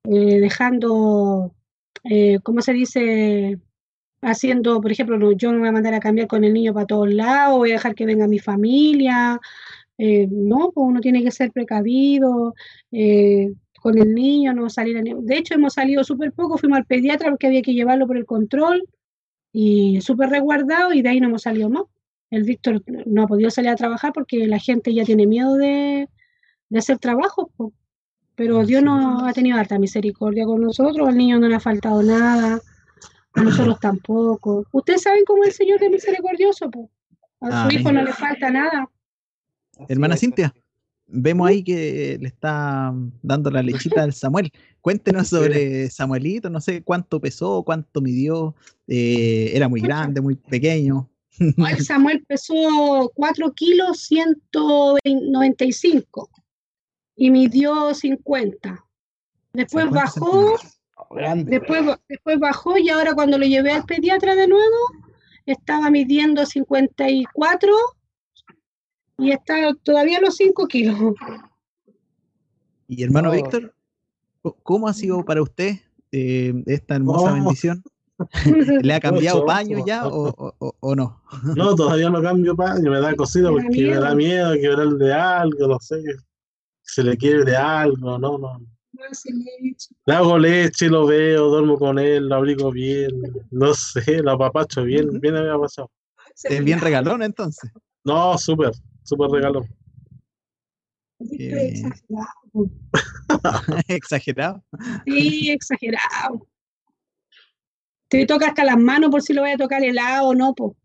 [0.03, 1.55] eh, dejando,
[2.03, 3.59] eh, ¿cómo se dice?
[4.21, 6.85] Haciendo, por ejemplo, no, yo no voy a mandar a cambiar con el niño para
[6.85, 9.39] todos lados, voy a dejar que venga mi familia.
[9.97, 12.53] eh, no, pues uno tiene que ser precavido
[12.91, 14.97] eh, con el niño, no salir.
[14.97, 18.07] a ni- de hecho, hemos salido súper poco, fuimos al pediatra porque había que llevarlo
[18.07, 18.87] por el control
[19.51, 21.83] y súper resguardado y de ahí no hemos salido más.
[22.29, 26.07] El Víctor no ha podido salir a trabajar porque la gente ya tiene miedo de,
[26.69, 27.73] de hacer trabajo, po.
[28.35, 32.01] pero Dios no ha tenido harta misericordia con nosotros, al niño no le ha faltado
[32.03, 32.61] nada,
[33.33, 34.65] a nosotros tampoco.
[34.71, 36.89] Ustedes saben cómo el Señor es misericordioso, po.
[37.41, 38.03] a su hijo Amén.
[38.03, 38.89] no le falta nada.
[39.89, 40.53] Hermana Cintia,
[41.11, 44.51] vemos ahí que le está dando la lechita al Samuel.
[44.81, 48.55] Cuéntenos sobre Samuelito, no sé cuánto pesó, cuánto midió,
[48.87, 51.07] eh, era muy grande, muy pequeño.
[51.39, 56.29] El Samuel pesó 4 kilos 195
[57.15, 58.85] y midió 50.
[59.53, 60.55] Después 50 bajó.
[61.09, 61.59] Grande.
[61.59, 64.77] después, después bajó y ahora cuando lo llevé al pediatra de nuevo,
[65.45, 67.73] estaba midiendo 54
[69.21, 70.97] y está todavía a los 5 kilos.
[72.87, 73.35] Y hermano No.
[73.35, 73.73] Víctor,
[74.63, 75.75] ¿cómo ha sido para usted
[76.11, 77.35] eh, esta hermosa Oh.
[77.35, 77.83] bendición?
[78.85, 81.21] ¿Le ha cambiado Mucho, paño ya o, o- o- o no?
[81.55, 84.53] No, todavía no cambio paño, me da cosita Me da porque me da miedo.
[84.53, 86.03] quebrarle algo, no sé,
[86.83, 88.59] se le quiebre algo, no, no.
[90.05, 93.09] Le hago leche, lo veo, duermo con él, lo abrigo bien,
[93.49, 95.89] no sé, lo apapacho bien, bien había pasado.
[96.43, 97.71] Es bien regalón entonces.
[98.03, 98.71] No, súper,
[99.03, 99.65] súper regalo.
[101.19, 101.83] Eh,
[103.87, 104.63] Exagerado.
[105.05, 106.47] Sí, exagerado.
[108.07, 110.75] Te toca hasta las manos por si lo voy a tocar helado o no, po.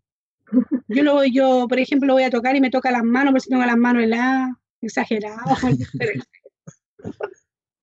[0.89, 3.33] Yo lo voy, yo, por ejemplo, lo voy a tocar y me toca las manos
[3.33, 4.51] por si tengo las manos heladas.
[4.81, 5.43] Exagerado.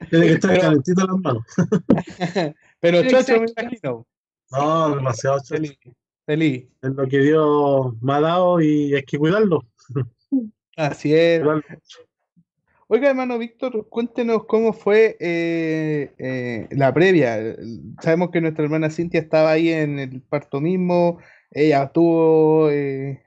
[0.10, 1.44] Tiene que estar calentito las manos.
[2.80, 4.08] Pero chocho, me imagino.
[4.52, 5.56] No, demasiado chocho.
[5.56, 5.78] Feliz.
[6.26, 6.68] Feliz.
[6.82, 9.66] Es lo que Dios me ha dado y hay que cuidarlo.
[10.76, 11.44] Así es.
[12.88, 17.56] Oiga, hermano Víctor, cuéntenos cómo fue eh, eh, la previa.
[18.02, 21.18] Sabemos que nuestra hermana Cintia estaba ahí en el parto mismo.
[21.52, 23.22] Ella tuvo, eh,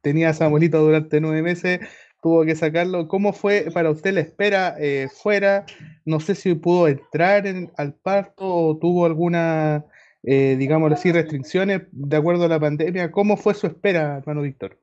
[0.00, 1.80] tenía a Samuelito durante nueve meses,
[2.22, 3.08] tuvo que sacarlo.
[3.08, 4.76] ¿Cómo fue para usted la espera
[5.12, 5.66] fuera?
[6.04, 9.84] No sé si pudo entrar en- al parto o tuvo alguna,
[10.22, 13.10] eh, digámoslo así, restricciones de acuerdo a la pandemia.
[13.10, 14.78] ¿Cómo fue su espera, hermano Víctor?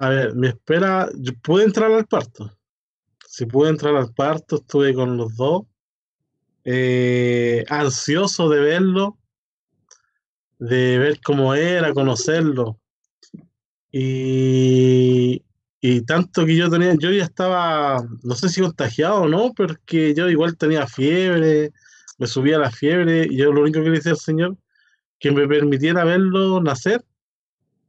[0.00, 2.50] A ver, mi espera, yo pude entrar al parto.
[3.28, 5.62] Si pude entrar al parto, estuve con los dos.
[6.64, 9.18] eh, ansioso de verlo,
[10.58, 12.78] de ver cómo era, conocerlo.
[13.92, 15.42] Y,
[15.80, 19.72] y tanto que yo tenía, yo ya estaba, no sé si contagiado o no, pero
[19.74, 21.72] es que yo igual tenía fiebre,
[22.18, 24.56] me subía la fiebre, y yo lo único que le decía al Señor,
[25.18, 27.04] que me permitiera verlo nacer.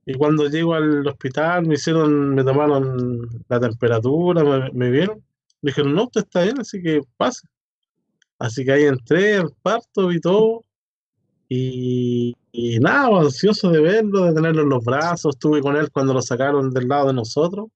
[0.05, 5.23] Y cuando llego al hospital, me hicieron, me tomaron la temperatura, me, me vieron.
[5.61, 7.47] Me dijeron, no, usted está bien, así que pase.
[8.39, 10.65] Así que ahí entré parto y todo.
[11.47, 15.35] Y, y nada, pues, ansioso de verlo, de tenerlo en los brazos.
[15.35, 17.67] Estuve con él cuando lo sacaron del lado de nosotros.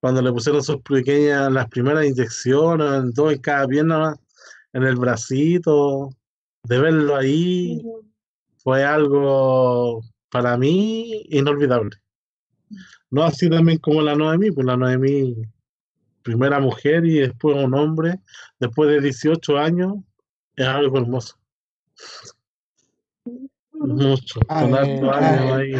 [0.00, 4.16] Cuando le pusieron sus pequeñas, las primeras inyecciones, en todo, en cada pierna,
[4.74, 6.10] en el bracito.
[6.64, 7.80] De verlo ahí
[8.58, 11.96] fue algo para mí inolvidable.
[13.10, 15.36] No así también como la Noemí, pues la Noemí,
[16.22, 18.20] primera mujer y después un hombre,
[18.58, 19.94] después de 18 años,
[20.56, 21.38] es algo hermoso.
[23.72, 25.72] Mucho, A con ver, años ahí,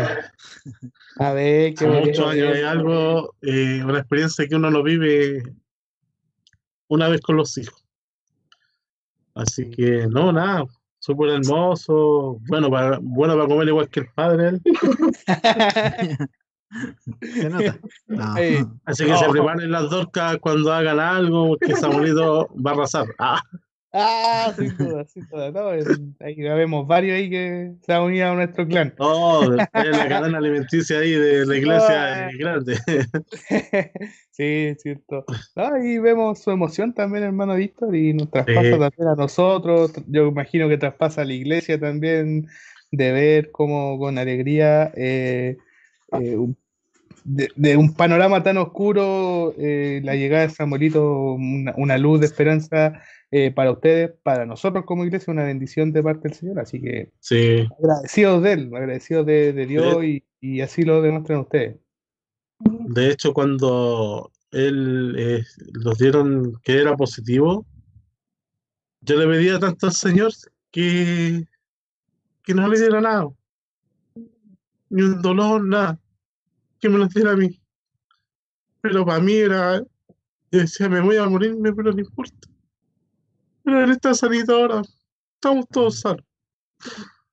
[1.19, 5.43] A ver, qué muchos años es algo, eh, una experiencia que uno lo vive
[6.87, 7.85] una vez con los hijos.
[9.35, 10.65] Así que no, nada,
[11.09, 14.63] súper hermoso, bueno para, bueno para comer igual que el padre él.
[17.23, 17.79] Se nota.
[18.09, 18.35] No.
[18.85, 23.07] Así que se preparen las dorcas cuando hagan algo, porque Samuelito va a arrasar.
[23.19, 23.41] Ah,
[23.93, 25.51] Ah, sin duda, sin duda.
[25.51, 25.71] No,
[26.21, 28.95] ahí vemos varios ahí que se han unido a nuestro clan.
[28.99, 32.77] no, después la cadena alimenticia ahí de la iglesia es grande.
[34.31, 35.25] sí, es cierto.
[35.57, 38.71] No, y vemos su emoción también, hermano Víctor, y nos traspasa Sí.
[38.79, 39.93] también a nosotros.
[40.07, 42.47] Yo imagino que traspasa a la iglesia también,
[42.93, 45.57] de ver cómo con alegría eh,
[46.21, 46.37] eh,
[47.29, 52.27] de, de un panorama tan oscuro, eh, la llegada de Samuelito, una, una luz de
[52.27, 56.59] esperanza eh, para ustedes, para nosotros como iglesia, una bendición de parte del Señor.
[56.61, 61.41] Así que Sí, agradecidos de Él, agradecidos de, de Dios y, y así lo demuestran
[61.41, 61.77] ustedes.
[62.61, 65.43] de hecho cuando él eh,
[65.75, 67.67] los dieron que era positivo,
[69.03, 70.33] yo le pedía tanto al Señor
[70.71, 71.45] que,
[72.43, 73.29] que no le diera nada.
[74.91, 75.99] Ni un dolor, nada.
[76.81, 77.61] Que me lo diera a mí.
[78.81, 79.87] Pero para mí era, yo
[80.51, 82.49] decía, me voy a morirme, pero no importa.
[83.65, 84.83] Pero él está sanito ahora.
[85.35, 86.25] Estamos todos sanos.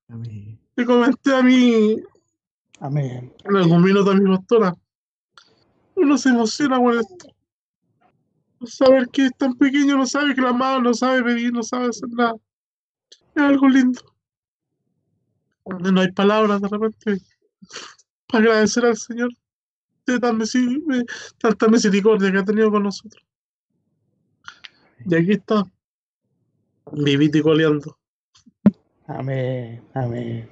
[0.07, 0.59] Amén.
[0.75, 1.95] Le comenté a mí
[2.79, 3.33] Amén.
[3.43, 4.75] en algún minuto a mi pastora.
[5.95, 7.27] Uno se emociona con esto.
[8.59, 12.09] No saber que es tan pequeño, no sabe amado, no sabe pedir, no sabe hacer
[12.09, 12.35] nada.
[13.35, 14.01] Es algo lindo.
[15.65, 17.21] No hay palabras de repente
[18.27, 19.31] para agradecer al Señor
[20.05, 21.05] de tan de
[21.39, 23.23] tanta misericordia que ha tenido con nosotros.
[25.05, 25.65] Y aquí está,
[26.91, 27.97] vivito y coleando.
[29.07, 30.49] Amén, amén.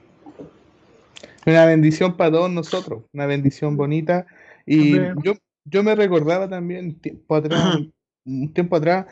[1.46, 4.26] Una bendición para todos nosotros, una bendición bonita.
[4.66, 5.16] Y Amén.
[5.24, 5.34] yo,
[5.66, 7.80] yo me recordaba también tiempo atrás,
[8.26, 9.08] un tiempo atrás,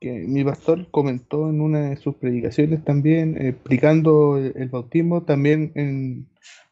[0.00, 5.22] que mi pastor comentó en una de sus predicaciones también, eh, explicando el, el bautismo,
[5.22, 6.26] también en,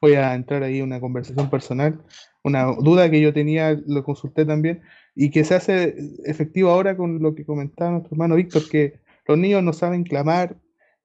[0.05, 1.99] voy a entrar ahí en una conversación personal,
[2.43, 4.83] una duda que yo tenía, lo consulté también,
[5.15, 9.39] y que se hace efectivo ahora con lo que comentaba nuestro hermano Víctor, que los
[9.39, 10.57] niños no saben clamar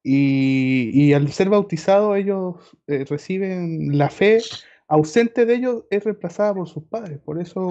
[0.04, 2.56] y, al ser bautizados ellos
[2.88, 4.42] eh, reciben la fe
[4.90, 7.20] ausente de ellos es reemplazada por sus padres.
[7.20, 7.70] Por eso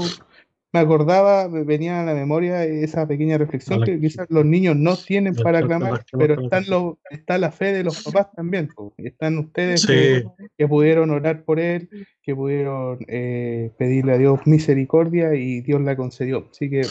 [0.73, 5.35] me acordaba, venía a la memoria esa pequeña reflexión que quizás los niños no tienen
[5.35, 6.65] para clamar, pero están
[7.11, 8.69] está la fe de los papás también.
[8.99, 11.89] Están ustedes que, pudieron orar por él,
[12.23, 16.49] que pudieron eh, pedirle a Dios misericordia y Dios la concedió.
[16.51, 16.83] Así que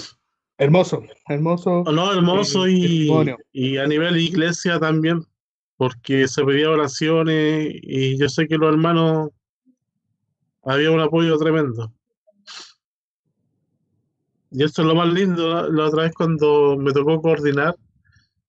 [0.58, 1.84] hermoso, hermoso.
[1.84, 3.12] No, hermoso y,
[3.52, 5.22] y a nivel iglesia también,
[5.76, 9.30] porque se pedía oraciones y yo sé que los hermanos
[10.64, 11.94] había un apoyo tremendo.
[14.52, 15.70] Y esto es lo más lindo.
[15.70, 17.76] La, otra vez cuando me tocó coordinar,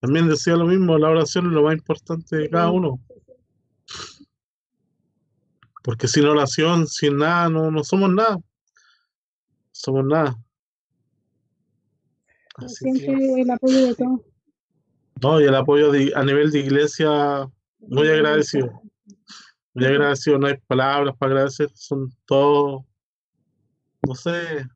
[0.01, 3.01] también decía lo mismo, la oración es lo más importante de cada uno.
[5.83, 8.39] Porque sin oración, sin nada, no, no somos nada.
[9.73, 10.37] Somos nada.
[12.67, 14.21] Siempre el apoyo de todos.
[15.23, 17.49] No, y el apoyo a nivel de iglesia,
[17.81, 18.83] muy agradecido.
[19.75, 22.85] Muy agradecido, no hay palabras para agradecer, son todos,
[24.07, 24.67] no sé,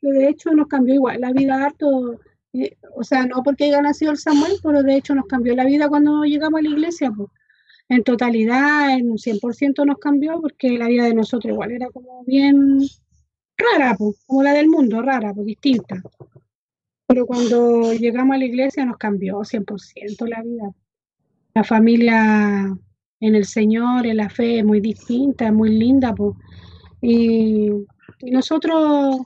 [0.00, 2.20] de hecho nos cambió igual la vida harto,
[2.52, 5.64] eh, o sea, no porque haya nacido el Samuel, pero de hecho nos cambió la
[5.64, 7.28] vida cuando llegamos a la iglesia, pues.
[7.90, 12.22] En totalidad, en un 100% nos cambió porque la vida de nosotros igual era como
[12.24, 12.80] bien
[13.56, 16.02] rara, pues, como la del mundo, rara, pues distinta.
[17.06, 20.74] Pero cuando llegamos a la iglesia nos cambió 100% la vida.
[21.54, 22.76] La familia
[23.20, 26.14] en el Señor, en la fe, es muy distinta, muy linda.
[27.00, 27.70] Y
[28.22, 29.20] nosotros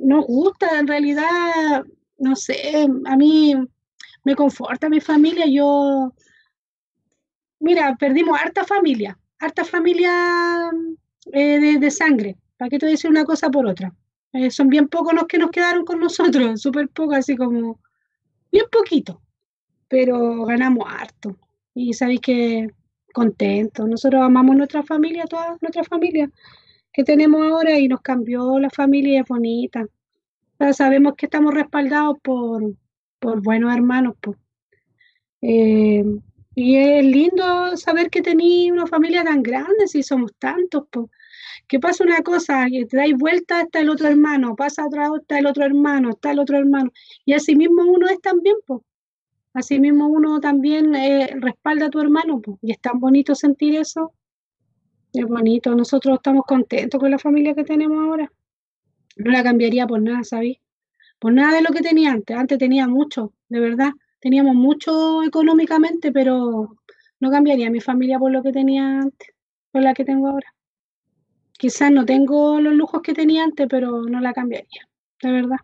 [0.00, 1.84] nos gusta, en realidad,
[2.18, 3.54] no sé, a mí
[4.24, 6.12] me conforta mi familia, yo,
[7.60, 10.70] mira, perdimos harta familia, harta familia
[11.32, 13.94] eh, de, sangre, ¿para qué te voy a decir una cosa por otra?
[14.32, 17.80] Eh, son bien pocos los que nos quedaron con nosotros, súper pocos, así como,
[18.50, 19.20] bien poquito,
[19.88, 21.36] pero ganamos harto.
[21.74, 22.68] Y sabéis que
[23.12, 26.30] contentos, nosotros amamos nuestra familia, toda nuestra familia
[26.92, 29.86] que tenemos ahora y nos cambió la familia, bonita.
[30.56, 32.74] Pero sabemos que estamos respaldados por,
[33.18, 34.16] por buenos hermanos.
[35.42, 36.04] Eh,
[36.54, 40.84] y es lindo saber que tenéis una familia tan grande, si somos tantos.
[41.68, 45.38] Que pasa una cosa, que te dais vuelta, está el otro hermano, pasa otra, está
[45.38, 46.90] el otro hermano, está el otro hermano.
[47.24, 48.80] Y así mismo uno es también, pues.
[49.52, 54.12] Así mismo uno también eh, respalda a tu hermano, y es tan bonito sentir eso.
[55.12, 58.30] Es bonito, nosotros estamos contentos con la familia que tenemos ahora.
[59.16, 60.58] No la cambiaría por nada, ¿sabes?
[61.18, 62.36] Por nada de lo que tenía antes.
[62.36, 63.90] Antes tenía mucho, de verdad.
[64.20, 66.76] Teníamos mucho económicamente, pero
[67.18, 69.30] no cambiaría mi familia por lo que tenía antes,
[69.72, 70.54] por la que tengo ahora.
[71.58, 74.88] Quizás no tengo los lujos que tenía antes, pero no la cambiaría,
[75.22, 75.58] de verdad.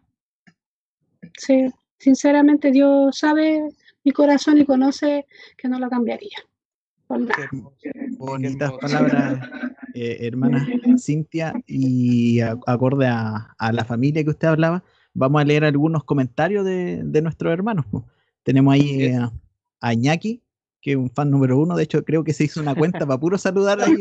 [1.39, 1.67] Sí,
[1.99, 3.63] sinceramente Dios sabe
[4.05, 6.37] mi corazón y conoce que no lo cambiaría.
[7.09, 9.49] Bonitas palabras,
[9.95, 10.67] eh, hermana
[10.99, 14.83] Cintia, y acorde a, la familia que usted hablaba,
[15.15, 17.87] vamos a leer algunos comentarios de, nuestros hermanos.
[18.43, 19.19] Tenemos ahí eh,
[19.81, 20.43] a, Iñaki,
[20.81, 23.19] que es un fan número uno, de hecho creo que se hizo una cuenta para
[23.19, 23.97] puro saludar ahí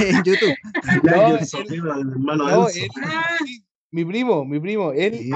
[0.00, 0.54] en, YouTube.
[3.90, 5.30] mi primo, mi primo, él,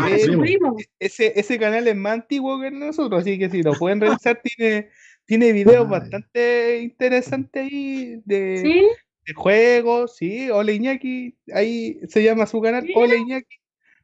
[0.98, 4.88] Ese, ese canal es más antiguo que nosotros, así que si lo pueden revisar, tiene
[5.26, 8.90] tiene videos bastante interesantes ahí de,
[9.34, 10.50] juegos, sí.
[10.50, 13.56] Hola Iñaki, ahí se llama su canal, Hola Iñaki,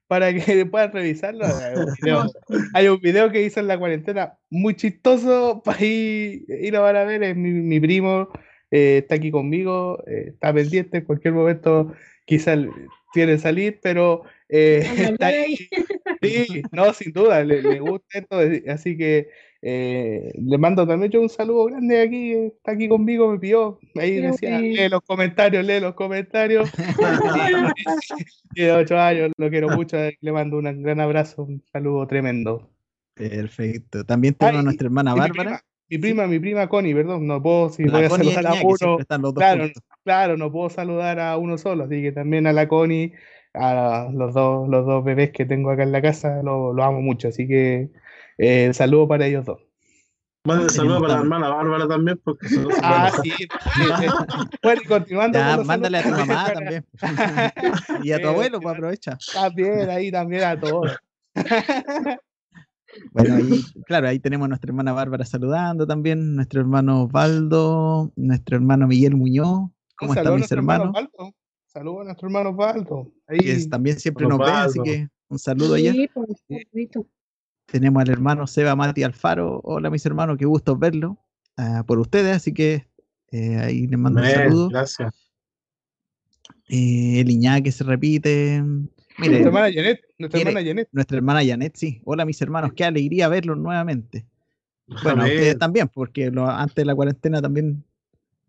[0.06, 1.44] para que puedan revisarlo.
[2.74, 7.04] Hay un, video, que hizo en la cuarentena muy chistoso para ir, ir a, a
[7.04, 7.22] ver.
[7.22, 8.30] Es mi, primo,
[8.70, 11.92] eh, está aquí conmigo, eh, está pendiente, en cualquier momento
[12.24, 12.58] quizás
[13.12, 14.82] quiere salir, pero eh,
[15.20, 15.56] está ahí.
[16.22, 19.28] Sí, no, sin duda, le, le gusta esto, así que
[19.62, 23.78] eh, le mando también yo un saludo grande aquí, está aquí conmigo, me pidió.
[23.96, 26.70] Ahí decía, lee los comentarios, lee los comentarios.
[28.54, 32.70] Tiene ocho años, lo quiero mucho, le mando un gran abrazo, un saludo tremendo.
[33.14, 34.04] Perfecto.
[34.04, 35.62] También tengo a nuestra hermana Bárbara.
[35.90, 39.34] Mi prima, mi prima, Connie, perdón, no puedo, si voy a saludar a uno.
[39.34, 39.68] Claro,
[40.04, 43.12] claro, no puedo saludar a uno solo, así que también a la Connie,
[43.54, 47.00] a los dos, los dos bebés que tengo acá en la casa, lo, lo amo
[47.00, 47.90] mucho, así que
[48.42, 49.60] eh, saludo para ellos dos.
[50.46, 52.46] Mande saludo para la hermana Bárbara también, porque
[52.82, 53.30] Ah, sí.
[54.62, 55.38] bueno, y continuando.
[55.64, 56.86] mándale a tu mamá también.
[58.02, 59.18] y a tu abuelo, pues aprovecha.
[59.34, 60.96] También, ahí también a todos.
[63.12, 68.56] Bueno, ahí, claro, ahí tenemos a nuestra hermana Bárbara saludando también, nuestro hermano Osvaldo, nuestro
[68.56, 70.96] hermano Miguel Muñoz, ¿Cómo están mis hermanos?
[71.66, 73.12] Saludos a nuestro hermano Osvaldo.
[73.28, 75.92] Que también siempre nos ve, así que un saludo allá.
[77.70, 79.60] Tenemos al hermano Seba Mati Alfaro.
[79.62, 81.18] Hola mis hermanos, qué gusto verlo
[81.56, 82.88] uh, por ustedes, así que
[83.30, 84.68] eh, ahí les mando un saludo.
[84.70, 85.14] Gracias.
[86.68, 88.62] Eh, el Iñaki se repite.
[89.18, 90.88] Mire, nuestra hermana Janet, nuestra hermana Janet.
[90.90, 92.00] Nuestra hermana Janet, sí.
[92.04, 94.26] Hola mis hermanos, qué alegría verlos nuevamente.
[95.04, 97.84] Bueno, ustedes también, porque antes de la cuarentena también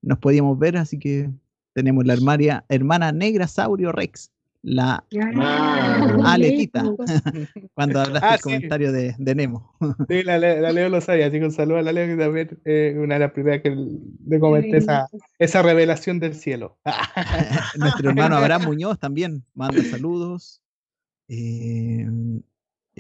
[0.02, 1.30] nos podíamos ver, así que
[1.74, 4.32] tenemos la hermana, hermana Negra Saurio Rex,
[4.64, 5.04] la
[5.40, 6.84] ah, Aletita,
[7.74, 9.76] cuando hablaste ah, el comentario de, de, Nemo.
[10.08, 12.60] Sí, la, la, Leo lo sabía, así que un saludo a la Leo, que también
[12.66, 13.76] eh, una de las primeras que
[14.28, 15.08] le comenté esa,
[15.40, 16.78] esa revelación del cielo.
[17.78, 20.62] Nuestro hermano Abraham Muñoz también manda saludos.
[21.28, 22.06] Eh,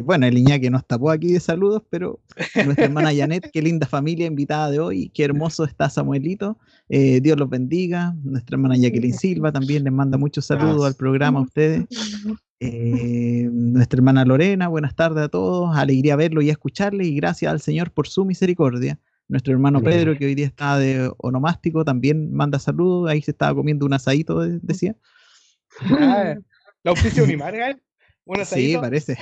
[0.01, 2.19] bueno, el Iñaki nos tapó aquí de saludos, pero
[2.65, 6.57] nuestra hermana Janet, qué linda familia invitada de hoy, qué hermoso está Samuelito,
[6.89, 11.39] eh, Dios los bendiga, nuestra hermana Jacqueline Silva también les manda muchos saludos al programa
[11.39, 11.85] a ustedes,
[12.63, 17.05] eh, nuestra hermana Lorena, buenas tardes a todos, alegría verlo y escucharle.
[17.05, 18.99] Y gracias al Señor por su misericordia.
[19.27, 23.55] Nuestro hermano Pedro, que hoy día está de onomástico, también manda saludos, ahí se estaba
[23.55, 24.95] comiendo un asadito, decía.
[25.89, 26.35] Ah,
[26.83, 26.91] la
[28.45, 29.17] sí, parece.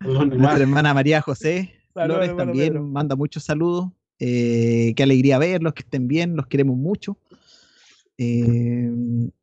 [0.00, 3.90] Nuestra hermana María José Flores también manda muchos saludos.
[4.18, 7.18] Eh, qué alegría verlos, que estén bien, los queremos mucho.
[8.18, 8.90] Eh,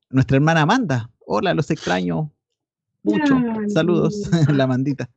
[0.09, 2.31] nuestra hermana Amanda, hola, los extraño
[3.03, 3.37] mucho.
[3.67, 5.09] Saludos, la mandita.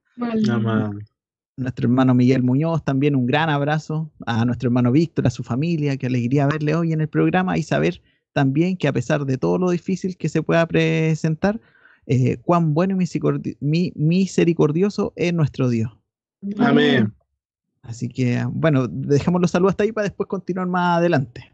[1.56, 4.10] Nuestro hermano Miguel Muñoz, también un gran abrazo.
[4.26, 7.62] A nuestro hermano Víctor, a su familia, qué alegría verle hoy en el programa y
[7.62, 11.60] saber también que a pesar de todo lo difícil que se pueda presentar,
[12.06, 15.92] eh, cuán bueno y misericordioso es nuestro Dios.
[16.58, 17.12] Amén.
[17.82, 21.52] Así que, bueno, dejamos los saludos hasta ahí para después continuar más adelante.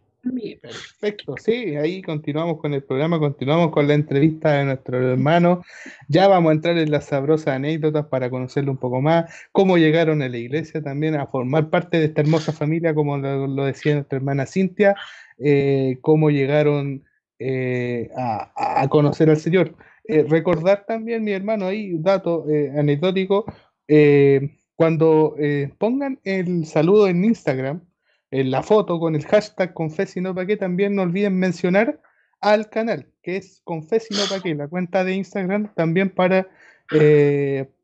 [0.61, 5.63] Perfecto, sí, ahí continuamos con el programa, continuamos con la entrevista de nuestro hermano.
[6.09, 10.21] Ya vamos a entrar en las sabrosas anécdotas para conocerlo un poco más, cómo llegaron
[10.23, 14.19] a la iglesia también a formar parte de esta hermosa familia, como lo, decía nuestra
[14.19, 14.97] hermana Cintia,
[15.39, 17.05] eh, cómo llegaron
[17.39, 19.75] eh, a, conocer al Señor.
[20.11, 23.45] Eh, recordar también, mi hermano, ahí dato eh, anecdótico,
[23.87, 25.37] eh, cuando
[25.77, 27.85] pongan el saludo en Instagram,
[28.31, 32.01] en la foto con el hashtag Confesino Pa' también no olviden mencionar
[32.41, 36.49] al canal, que es Confesino Pa' la cuenta de Instagram, también para,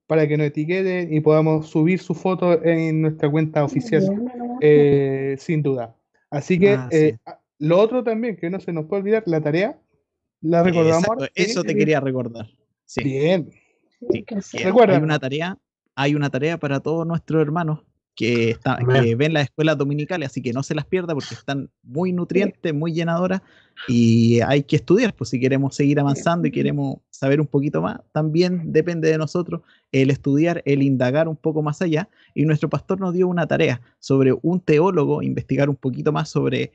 [0.07, 4.05] para que nos etiqueten y podamos subir su foto en nuestra cuenta oficial,
[5.37, 5.97] sin duda.
[6.31, 9.79] Así que ah, lo otro también, que no se nos puede olvidar, la tarea
[10.45, 11.07] ¿La recordamos?
[11.34, 12.47] eso te quería recordar.
[13.03, 13.51] Bien.
[14.53, 15.59] Hay una tarea,
[15.95, 17.80] hay una tarea para todos nuestros hermanos
[18.14, 18.55] que,
[19.16, 22.92] ven las escuelas dominicales, así que no se las pierda porque están muy nutrientes, muy
[22.92, 23.40] llenadoras
[23.88, 28.01] y hay que estudiar, pues si queremos seguir avanzando y queremos saber un poquito más,
[28.12, 32.11] también depende de nosotros el estudiar, el indagar un poco más allá.
[32.34, 36.72] Y nuestro pastor nos dio una tarea sobre un teólogo, investigar un poquito más sobre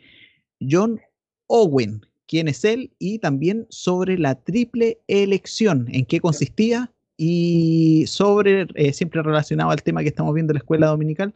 [0.59, 0.99] John
[1.47, 8.67] Owen, quién es él y también sobre la triple elección, en qué consistía y sobre,
[8.75, 11.33] eh, siempre relacionado al tema que estamos viendo en la escuela dominical,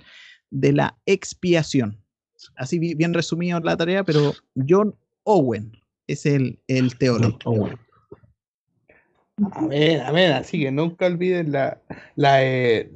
[0.51, 1.97] de la expiación.
[2.55, 4.33] Así bien resumido la tarea, pero
[4.69, 5.71] John Owen
[6.05, 7.39] es el, el teólogo.
[9.37, 10.31] Amén, amén.
[10.31, 11.81] Así que nunca olviden la,
[12.15, 12.91] la, eh,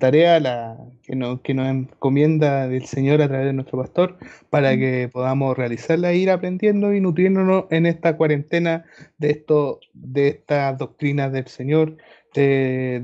[0.00, 4.16] tarea la, que, nos, que nos encomienda del Señor a través de nuestro pastor
[4.48, 8.86] para que podamos realizarla e ir aprendiendo y nutriéndonos en esta cuarentena
[9.18, 11.98] de esto, de estas doctrinas del Señor,
[12.32, 13.02] de,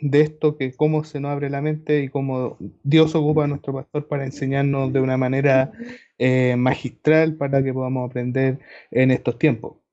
[0.00, 3.74] de, esto que cómo se nos abre la mente y cómo Dios ocupa a nuestro
[3.74, 5.72] pastor para enseñarnos de una manera
[6.18, 8.60] eh, magistral para que podamos aprender
[8.90, 9.83] en estos tiempos.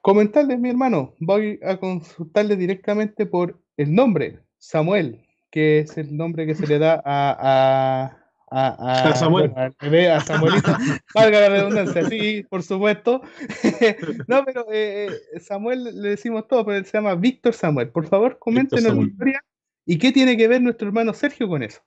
[0.00, 6.46] Comentarles, mi hermano, voy a consultarle directamente por el nombre, Samuel, que es el nombre
[6.46, 8.16] que se le da a,
[8.50, 9.52] a, a, Samuel.
[9.56, 10.72] a Samuelito,
[11.14, 13.22] valga la redundancia, sí, por supuesto.
[14.26, 17.90] no, pero eh, eh, Samuel le decimos todo, pero él se llama Víctor Samuel.
[17.90, 19.44] Por favor, coméntenos la historia
[19.86, 21.80] y qué tiene que ver nuestro hermano Sergio con eso.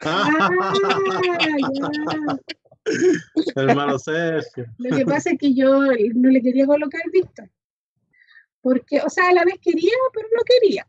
[0.00, 0.28] Ah,
[3.56, 4.66] Hermano Sergio.
[4.78, 5.82] Lo que pasa es que yo
[6.14, 7.50] no le quería colocar Víctor.
[8.60, 10.86] Porque, o sea, a la vez quería, pero no quería.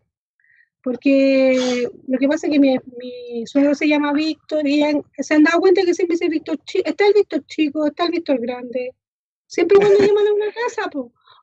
[0.84, 4.84] Porque lo que pasa es que mi, suegro se llama Víctor y
[5.18, 8.12] se han dado cuenta que siempre dice Víctor chico, está el Víctor chico, está el
[8.12, 8.94] Víctor grande.
[9.48, 10.90] Siempre cuando llaman a una casa,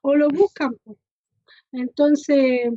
[0.03, 0.77] o lo buscan.
[1.73, 2.71] Entonces,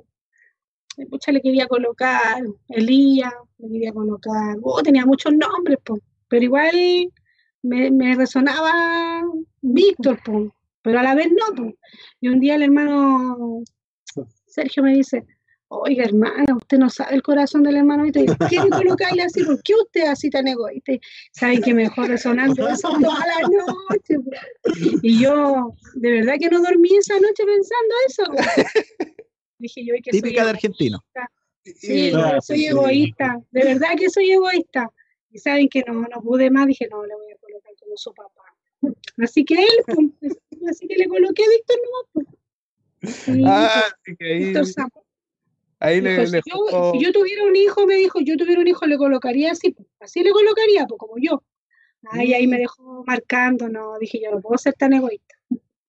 [1.09, 5.79] mucha le quería colocar Elías, le quería colocar, oh, tenía muchos nombres,
[6.27, 7.11] pero igual
[7.63, 9.23] me, me resonaba
[9.61, 10.19] Víctor,
[10.81, 11.55] pero a la vez no.
[11.55, 11.73] po.
[12.21, 13.63] Y un día el hermano
[14.45, 15.25] Sergio me dice,
[15.69, 18.37] oiga hermana, usted no sabe el corazón del hermano Víctor.
[18.37, 19.43] ¿Por qué le colocáis así?
[19.43, 20.93] ¿Por qué usted es así tan egoísta?
[20.93, 20.99] Y
[21.31, 24.17] Saben que me dejó resonando eso toda la noche.
[25.01, 28.23] Y yo, de verdad que no dormí esa noche pensando eso.
[29.57, 30.49] Dije yo, "Ay, que soy Típica de egoísta".
[30.49, 31.03] argentino.
[31.63, 32.11] Sí,
[32.41, 32.65] soy sí.
[32.67, 34.91] egoísta, de verdad que soy egoísta.
[35.31, 37.37] Y saben que no, no pude más, dije, no, le voy a
[37.97, 38.41] su papá.
[39.21, 40.37] Así que él, pues,
[40.69, 42.09] así que le coloqué a Víctor nomás.
[42.13, 42.27] pues.
[43.25, 45.05] Sí, Ah, así que ahí, Víctor Sapo.
[45.79, 48.61] ahí le, Dijo, si, le yo, si yo tuviera un hijo, me dijo, yo tuviera
[48.61, 51.43] un hijo, le colocaría así, pues, así le colocaría, pues como yo.
[52.11, 55.35] Ay, ahí me dejó marcando, no, dije, yo no puedo ser tan egoísta.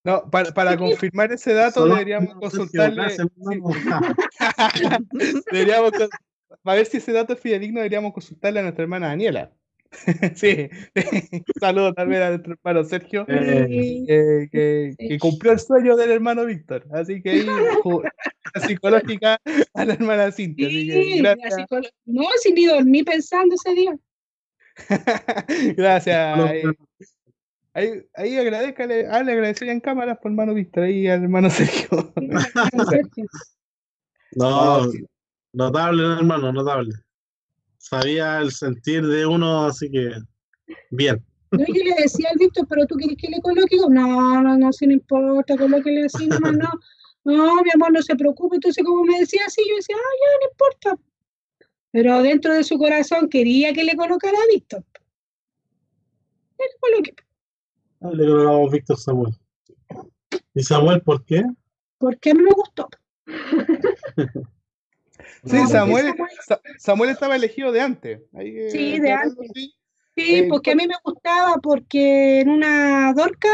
[0.05, 3.17] No, para, para confirmar ese dato Solo- deberíamos consultarle.
[5.51, 5.93] deberíamos
[6.63, 9.53] para ver si ese dato es fidedigno, deberíamos consultarle a nuestra hermana Daniela.
[10.35, 10.69] sí,
[11.61, 16.87] saludos también a nuestro hermano Sergio, Eh, eh, que, cumplió el sueño del hermano Víctor.
[16.93, 17.47] Así que ahí,
[18.55, 19.41] la psicológica
[19.75, 20.67] a la hermana Cintia.
[20.67, 21.37] Así que sí, la
[22.07, 23.99] no, sin ni dormí pensando ese día.
[25.77, 26.37] gracias.
[26.37, 26.63] no, Ahí,
[27.75, 32.13] ahí, ahí agradezcale, ah, le agradecí en cámaras por hermano Víctor, ahí al hermano Sergio.
[34.37, 34.87] No,
[35.53, 36.93] notable, hermano, notable.
[37.85, 40.11] Sabía el sentir de uno, así que
[40.91, 41.23] bien.
[41.51, 43.77] No, yo le decía al Víctor, pero tú quieres que le coloque.
[43.77, 46.71] Digo, no, no, no, si no importa, colóquele así nomás, no.
[47.25, 48.57] No, mi amor, no se preocupe.
[48.57, 51.03] Entonces, como me decía así, yo decía, ah, ya, no importa.
[51.91, 54.83] Pero dentro de su corazón quería que le colocara a Víctor.
[56.59, 57.15] Le coloqué,
[58.01, 59.35] Ah, Le colocamos Víctor Samuel.
[60.55, 61.43] ¿Y Samuel por qué?
[61.99, 62.89] porque me gustó.
[65.47, 66.15] Sí, No, Samuel,
[66.79, 68.21] Samuel estaba elegido de antes.
[68.33, 69.49] Ahí, eh, Sí, de antes.
[69.55, 69.75] sí.
[70.17, 73.49] Sí, Eh, porque a mí me gustaba, porque en una Dorca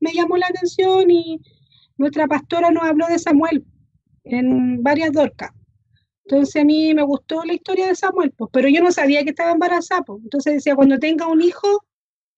[0.00, 1.40] me llamó la atención y
[1.98, 3.64] nuestra pastora nos habló de Samuel
[4.24, 5.50] en varias Dorcas.
[6.24, 9.30] Entonces a mí me gustó la historia de Samuel, pues, pero yo no sabía que
[9.30, 10.20] estaba embarazada, pues.
[10.24, 11.84] Entonces decía, cuando tenga un hijo,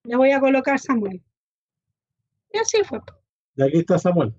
[0.05, 1.23] le voy a colocar Samuel.
[2.53, 3.01] Y así fue.
[3.01, 3.17] pues.
[3.57, 4.35] Y aquí está Samuel.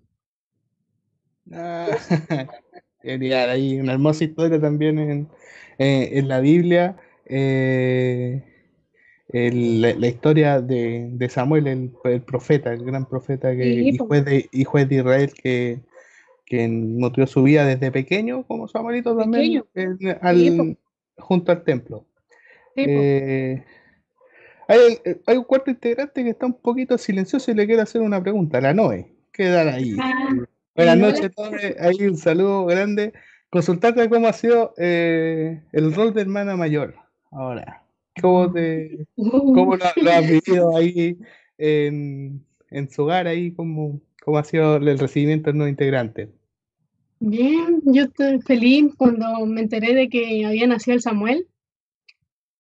[1.52, 1.88] Ah,
[3.04, 5.28] hay una hermosa historia también en,
[5.78, 6.98] eh, en la Biblia.
[7.26, 8.44] eh,
[9.32, 13.90] el- la, la historia de, de Samuel, el, el profeta, el gran profeta que, Sí,
[13.94, 15.80] y, juez de, y juez de Israel que,
[16.46, 20.78] que nutrió su vida desde pequeño, como Samuelito también, en- al- Sí,
[21.20, 22.06] junto al templo.
[22.76, 22.86] Sí.
[22.88, 23.64] Eh,
[24.68, 28.22] hay, hay un cuarto integrante que está un poquito silencioso y le quiero hacer una
[28.22, 28.60] pregunta.
[28.62, 29.96] La Noe, quedan ahí.
[30.02, 30.30] Ah,
[30.86, 31.32] Buenas noches.
[31.80, 33.12] Ahí un saludo grande.
[33.50, 36.96] Consultarte cómo ha sido eh, el rol de hermana mayor
[37.32, 37.84] ahora.
[38.22, 41.18] ¿Cómo, te, cómo lo, lo has vivido ahí
[41.58, 43.28] en, en su hogar?
[43.28, 46.30] Ahí, ¿cómo, ¿Cómo ha sido el recibimiento del nuevo integrante?
[47.20, 51.46] Bien, yo estoy feliz cuando me enteré de que había nacido el Samuel.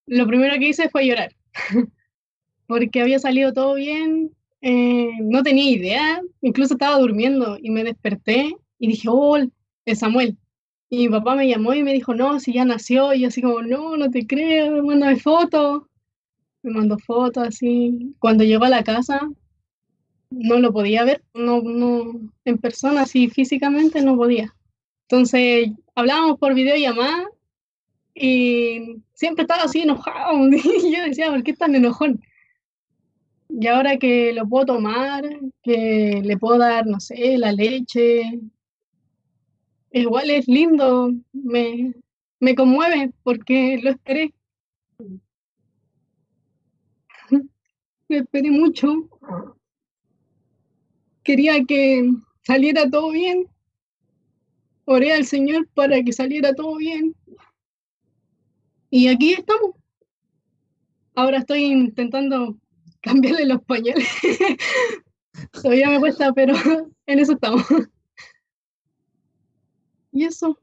[0.07, 1.33] Lo primero que hice fue llorar,
[2.67, 4.31] porque había salido todo bien,
[4.61, 9.51] eh, no tenía idea, incluso estaba durmiendo y me desperté y dije, oh, el
[9.95, 10.37] Samuel.
[10.89, 13.41] Y mi papá me llamó y me dijo, no, si ya nació, y yo así
[13.41, 15.83] como, no, no te creo, mándame fotos.
[16.63, 18.15] Me mandó fotos así.
[18.19, 19.29] Cuando llegó a la casa,
[20.31, 24.55] no lo podía ver, no, no, en persona, así físicamente no podía.
[25.03, 27.25] Entonces hablábamos por videollamada
[28.13, 30.49] y siempre estaba así enojado.
[30.51, 32.21] Y yo decía, ¿por qué tan enojón?
[33.49, 35.23] Y ahora que lo puedo tomar,
[35.63, 38.39] que le puedo dar, no sé, la leche,
[39.91, 41.93] igual es lindo, me,
[42.39, 44.33] me conmueve porque lo esperé.
[48.07, 49.07] Lo esperé mucho.
[51.23, 53.47] Quería que saliera todo bien.
[54.85, 57.15] Oré al Señor para que saliera todo bien.
[58.89, 59.75] Y aquí estamos.
[61.13, 62.57] Ahora estoy intentando
[63.01, 64.07] cambiarle los pañales.
[65.51, 66.53] Todavía me cuesta, pero
[67.05, 67.63] en eso estamos.
[70.11, 70.57] Y eso,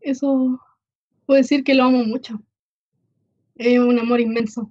[0.00, 0.60] eso
[1.26, 2.40] puedo decir que lo amo mucho.
[3.56, 4.70] Es un amor inmenso.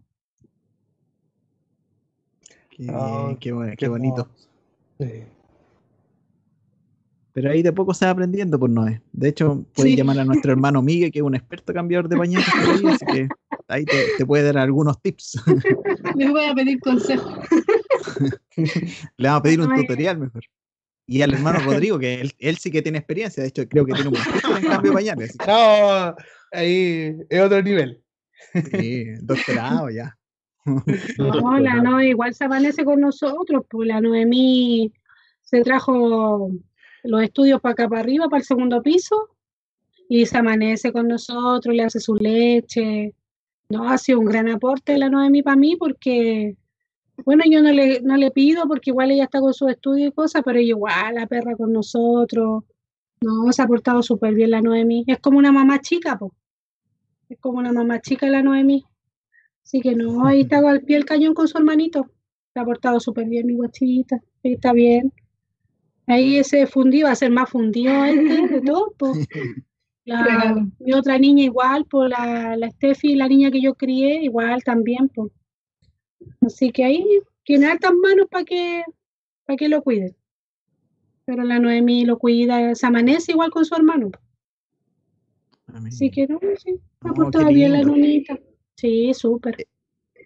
[2.69, 4.27] Qué, Ah, qué bu- qué qué bonito.
[4.99, 5.23] Sí.
[7.33, 9.01] Pero ahí de poco se va aprendiendo por Noé.
[9.11, 9.97] De hecho, puedes Sí.
[9.97, 13.05] llamar a nuestro hermano Miguel, que es un experto cambiador de pañales por ahí, así
[13.05, 13.27] que
[13.67, 15.41] ahí te, te puede dar algunos tips.
[16.15, 17.41] Les voy a pedir consejo.
[19.17, 19.81] Le vamos a pedir un Ay.
[19.81, 20.43] tutorial mejor.
[21.05, 23.93] Y al hermano Rodrigo, que él, él sí que tiene experiencia, de hecho creo que
[23.93, 25.37] tiene un en cambio de pañales.
[25.47, 26.15] No,
[26.51, 28.01] ahí es otro nivel.
[28.71, 30.17] Sí, doctorado ya.
[31.17, 34.93] No, la Noe igual se amanece con nosotros, pues la Noemí
[35.41, 36.49] se trajo
[37.03, 39.35] los estudios para acá para arriba, para el segundo piso,
[40.07, 43.13] y se amanece con nosotros, le hace su leche.
[43.73, 46.55] No, ha sido un gran aporte la Noemí para mí porque,
[47.25, 50.13] bueno, yo no le, no le pido porque igual ella está con sus estudios y
[50.13, 52.63] cosas, pero ella igual, la perra con nosotros.
[53.21, 55.05] No, se ha portado súper bien la Noemí.
[55.07, 56.31] Es como una mamá chica, pues.
[57.29, 58.85] Es como una mamá chica la Noemí.
[59.63, 62.11] Así que no, ahí está al pie del cañón con su hermanito.
[62.53, 64.21] Se ha portado súper bien mi guachita.
[64.43, 65.11] Ahí está bien.
[66.05, 68.93] Ahí ese fundido va a ser más fundido este de todo.
[68.99, 69.27] Pues.
[70.05, 74.61] La, mi otra niña igual, pues la, la Steffi, la niña que yo crié, igual
[74.63, 75.09] también.
[75.09, 75.31] Pues.
[76.41, 77.05] Así que ahí
[77.43, 78.83] tiene altas manos para que,
[79.45, 80.15] para que lo cuiden.
[81.25, 84.11] Pero la Noemi lo cuida, se amanece igual con su hermano.
[85.73, 88.37] Así que no, sí, ha portado bien la nonita.
[88.75, 89.55] Sí, súper.
[89.59, 89.65] Eh,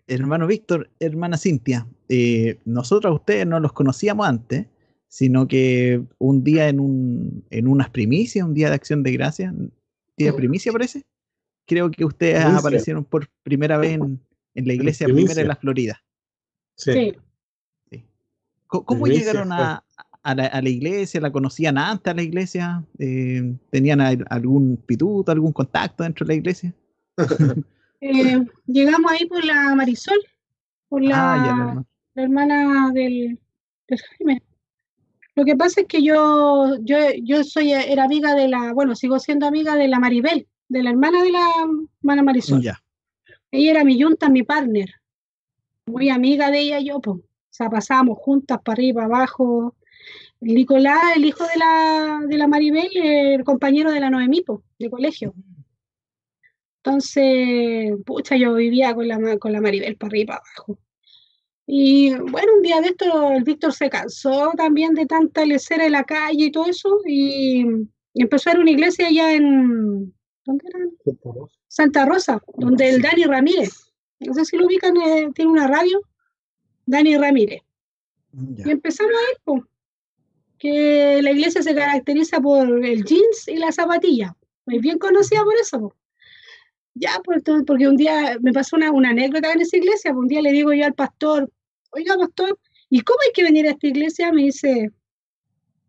[0.08, 4.66] hermano Víctor, hermana Cintia, eh, nosotros a ustedes no los conocíamos antes,
[5.08, 9.54] sino que un día en, un, en unas primicias, un día de acción de gracia,
[10.18, 11.06] día de primicia parece,
[11.66, 14.20] creo que ustedes aparecieron por primera vez en,
[14.56, 16.04] en la iglesia primera de la Florida.
[16.76, 17.14] Sí.
[17.90, 18.04] sí.
[18.68, 19.84] ¿Cómo, llegaron a,
[20.24, 21.22] a, la, a, la, iglesia?
[21.22, 22.84] ¿La conocían antes a la iglesia?
[23.00, 26.74] Eh, ¿Tenían algún pituto, algún contacto dentro de la iglesia?
[28.00, 30.20] Eh, llegamos ahí por la Marisol,
[30.88, 33.40] por la, ah, ya, la hermana del,
[33.88, 34.44] del, Jaime.
[35.38, 39.20] Lo que pasa es que yo, yo, yo soy, era amiga de la, bueno, sigo
[39.20, 41.48] siendo amiga de la Maribel, de la hermana de la
[42.00, 42.60] hermana Marisol.
[42.60, 42.82] Ya.
[43.52, 44.90] Ella era mi yunta, mi partner.
[45.86, 47.18] Muy amiga de ella yo, pues.
[47.18, 49.76] O sea, pasábamos juntas para arriba, abajo.
[50.40, 54.44] Nicolás, el hijo de la, de la Maribel, el compañero de la Noemí,
[54.80, 55.36] de colegio.
[56.78, 60.80] Entonces, pucha, yo vivía con la, con la Maribel para arriba, para abajo.
[61.70, 65.92] Y bueno, un día de esto el Víctor se cansó también de tanta lecera en
[65.92, 67.66] la calle y todo eso, y,
[68.14, 70.14] empezó a ir una iglesia allá en.
[70.46, 70.80] ¿Dónde era?
[71.04, 73.92] Santa Rosa, Santa Rosa donde el Dani Ramírez,
[74.22, 76.00] no sé si lo ubican, eh, tiene una radio,
[76.86, 77.62] Dani Ramírez.
[78.32, 79.64] Y empezamos a ir, pues,
[80.58, 84.38] que la iglesia se caracteriza por el jeans y la zapatilla.
[84.68, 85.80] Es bien conocida por eso.
[85.82, 85.94] pues.
[86.94, 90.42] Ya, pues, porque un día me pasó una, una anécdota en esa iglesia, un día
[90.42, 91.52] le digo yo al pastor,
[91.92, 92.60] oiga, pastor,
[92.90, 94.32] ¿y cómo hay que venir a esta iglesia?
[94.32, 94.92] Me dice,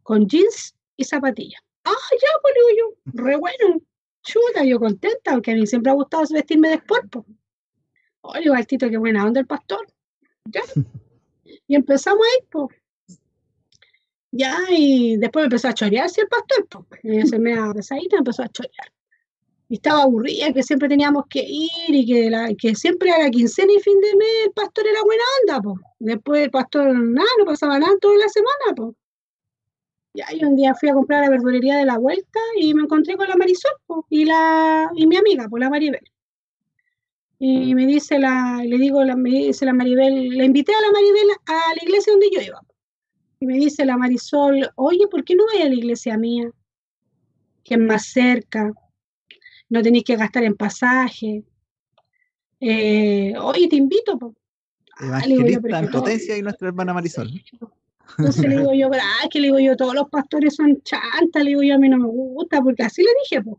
[0.03, 1.61] con jeans y zapatillas.
[1.84, 3.80] Ah, ya, pues digo yo, re bueno,
[4.22, 7.07] chuta, yo contenta, aunque a mí siempre ha gustado vestirme de sport.
[7.11, 7.24] Pues.
[8.20, 9.86] Oye, Altito, qué buena onda el pastor.
[10.44, 10.62] Ya.
[11.66, 12.68] Y empezamos ahí, pues.
[14.30, 17.30] Ya, y después me empezó a chorearse el pastor, pues.
[17.30, 18.92] Se me pesadito y empezó a chorear
[19.68, 23.30] y estaba aburrida, que siempre teníamos que ir y que, la, que siempre a la
[23.30, 25.76] quincena y fin de mes el pastor era buena onda, pues.
[25.98, 28.94] Después el pastor, nada, no pasaba nada toda la semana, pues.
[30.14, 33.16] Y ahí un día fui a comprar la verdulería de la vuelta y me encontré
[33.16, 33.72] con la Marisol
[34.08, 36.00] y, la, y mi amiga, pues la Maribel.
[37.38, 40.90] Y me dice la, le digo, la, me dice la Maribel, le invité a la
[40.90, 42.60] Maribel a la iglesia donde yo iba.
[43.38, 46.50] Y me dice la Marisol, oye, ¿por qué no voy a la iglesia mía?
[47.62, 48.72] Que es más cerca
[49.68, 51.44] no tenéis que gastar en pasaje.
[52.60, 54.18] Eh, oye, te invito.
[54.18, 54.34] Po.
[54.98, 57.30] Ah, Evangelista en potencia y nuestra hermana Marisol.
[58.18, 61.50] Entonces le digo yo, ah, que le digo yo, todos los pastores son chantas, le
[61.50, 63.56] digo yo, a mí no me gusta, porque así le dije, pues.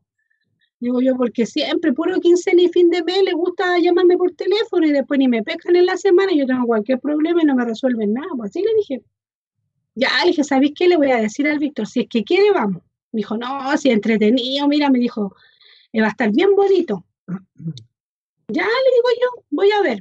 [0.81, 4.87] Digo yo, porque siempre, puro quincena y fin de mes, le gusta llamarme por teléfono
[4.87, 7.53] y después ni me pescan en la semana y yo tengo cualquier problema y no
[7.53, 8.29] me resuelven nada.
[8.37, 9.03] Pues así le dije.
[9.95, 11.85] Ya, le dije, ¿sabéis qué le voy a decir al Víctor?
[11.85, 12.81] Si es que quiere, vamos.
[13.11, 15.35] Me dijo, no, si entretenido, mira, me dijo,
[15.97, 17.05] va a estar bien bonito.
[18.51, 19.99] Ya le digo yo, voy a ver.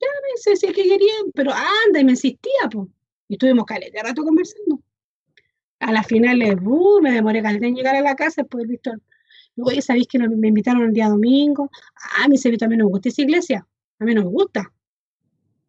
[0.00, 2.88] Ya me dice, si que quería, pero anda, y me insistía, pues.
[3.28, 4.80] Y estuvimos caleta rato conversando.
[5.80, 9.02] A la final, uh, me demoré caleta en llegar a la casa, pues, Víctor.
[9.54, 11.70] Luego, ¿sabéis que me invitaron el día domingo?
[11.94, 13.66] Ah, a mí se también me gusta esa iglesia.
[13.98, 14.72] A mí no me gusta.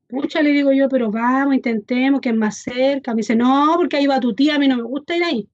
[0.08, 3.14] Pucha, le digo yo, pero vamos, intentemos, que es más cerca.
[3.14, 5.50] Me dice, no, porque ahí va tu tía, a mí no me gusta ir ahí.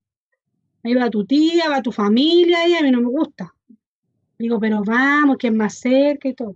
[0.83, 3.54] Ahí va tu tía, va tu familia, y a mí no me gusta.
[4.37, 6.55] Digo, pero vamos, que es más cerca y todo.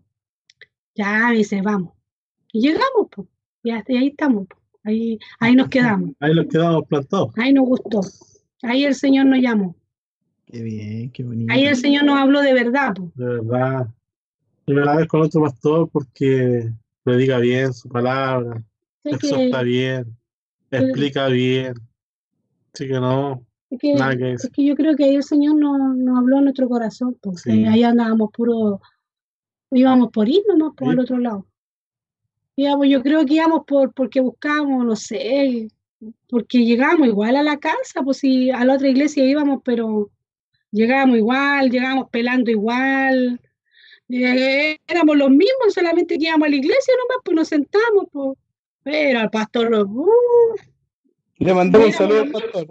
[0.95, 1.93] Ya, dice, vamos.
[2.51, 3.27] Y llegamos, pues.
[3.63, 4.47] Y ahí estamos,
[4.83, 6.11] Ahí, ahí nos quedamos.
[6.19, 7.33] Ahí nos quedamos plantados.
[7.37, 8.01] Ahí nos gustó.
[8.63, 9.75] Ahí el Señor nos llamó.
[10.45, 11.53] Qué bien, qué bonito.
[11.53, 12.93] Ahí el Señor nos habló de verdad.
[12.95, 13.15] pues.
[13.15, 13.87] De verdad.
[14.65, 16.71] Primera vez con otro pastor porque
[17.03, 18.63] predica bien su palabra,
[19.03, 20.15] exhorta bien,
[20.69, 21.73] explica bien.
[22.73, 26.17] Así que no, es que, es que yo creo que ahí el Señor nos, nos
[26.17, 28.81] habló en nuestro corazón, porque ahí andábamos puro,
[29.71, 31.45] íbamos por ir nomás por el otro lado.
[32.55, 35.67] Íbamos, yo creo que íbamos por, porque buscábamos, no sé,
[36.27, 40.09] porque llegábamos igual a la casa, pues si a la otra iglesia íbamos, pero
[40.71, 43.39] llegábamos igual, llegábamos pelando igual,
[44.09, 48.37] eh, éramos los mismos, solamente que íbamos a la iglesia nomás, pues nos sentamos, pues.
[48.81, 50.55] Pero al pastor, uh,
[51.37, 52.67] Le mandamos un saludo al pastor.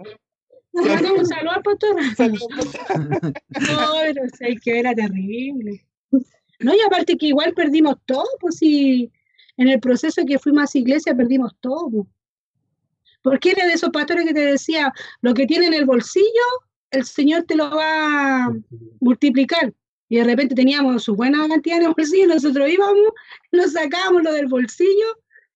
[0.81, 1.95] Mandamos un saludo al pastor.
[3.69, 5.85] no, pero o sea, que era terrible.
[6.59, 9.11] No, y aparte que igual perdimos todo, pues si
[9.57, 11.89] en el proceso que fuimos a esa iglesia perdimos todo.
[11.89, 12.07] pues.
[13.21, 16.25] Porque era de esos pastores que te decía, lo que tiene en el bolsillo,
[16.91, 18.55] el Señor te lo va a
[18.99, 19.73] multiplicar.
[20.07, 23.13] Y de repente teníamos su buena cantidad en el bolsillo, nosotros íbamos,
[23.51, 25.05] nos sacábamos lo del bolsillo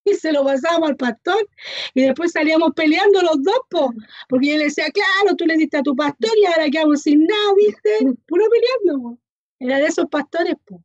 [0.11, 1.47] y se lo pasábamos al pastor.
[1.93, 3.93] Y después salíamos peleando los dos, po,
[4.29, 7.25] porque yo le decía, claro, tú le diste a tu pastor y ahora quedamos sin
[7.25, 7.89] nada, ¿viste?
[8.27, 9.17] Puro peleando, po.
[9.59, 10.83] Era de esos pastores, po.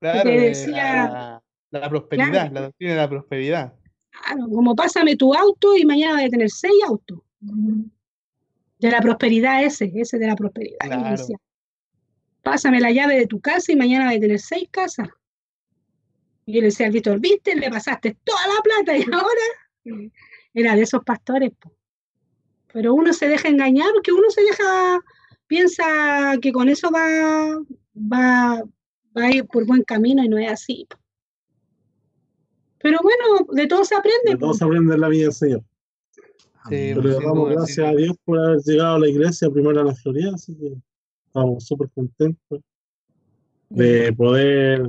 [0.00, 1.40] Claro, de decía-
[1.70, 3.74] la, la prosperidad, la doctrina de la prosperidad.
[4.10, 7.18] Claro, como pásame tu auto y mañana vas a tener seis autos.
[7.40, 10.78] De la prosperidad ese, ese de la prosperidad.
[10.80, 11.10] Claro.
[11.10, 11.36] decía,
[12.42, 15.08] Pásame la llave de tu casa y mañana vas a tener seis casas.
[16.46, 20.10] Y yo le decía al Víctor, viste, le pasaste toda la plata y ahora
[20.52, 21.52] era de esos pastores.
[21.58, 21.72] po.
[22.72, 25.00] Pero uno se deja engañar porque uno se deja,
[25.46, 27.62] piensa que con eso va,
[27.96, 28.62] va,
[29.16, 30.86] va a ir por buen camino y no es así.
[30.88, 30.98] po.
[32.78, 34.30] Pero bueno, de todo se aprende.
[34.30, 34.46] De po.
[34.46, 35.64] todo se aprende en la vida del Señor.
[36.68, 36.70] Sí.
[36.70, 37.94] Pero le sin damos gracias a.
[37.94, 40.74] Dios por haber llegado a la iglesia primero a la Florida, así que
[41.26, 42.60] estamos súper contentos
[43.70, 44.88] de poder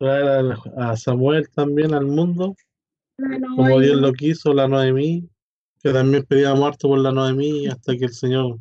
[0.00, 2.56] traer a, Samuel también al mundo,
[3.54, 5.28] como Dios lo quiso, la Noemí,
[5.82, 8.58] que también pedíamos harto por la Noemí hasta que el Señor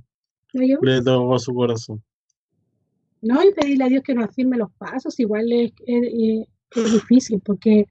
[0.53, 2.03] no, le tocó su corazón.
[3.21, 6.93] no, y pedirle a Dios que nos afirme los pasos, igual es, es- es- es
[6.93, 7.85] difícil, porque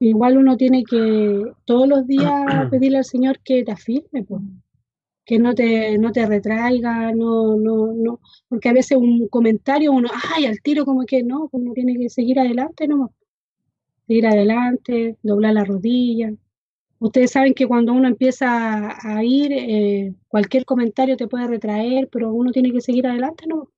[0.00, 2.24] igual uno tiene que todos los días
[2.70, 4.42] pedirle al Señor que te afirme, pues,
[5.24, 10.08] que no te, no te retraiga, no, no, no, porque a veces un comentario uno,
[10.34, 13.10] ay, al tiro como que no, pues uno tiene que seguir adelante nomás,
[14.06, 16.32] seguir adelante, doblar la rodilla.
[16.98, 22.32] Ustedes saben que cuando uno empieza a ir, eh, cualquier comentario te puede retraer, pero
[22.32, 23.68] uno tiene que seguir adelante, ¿no?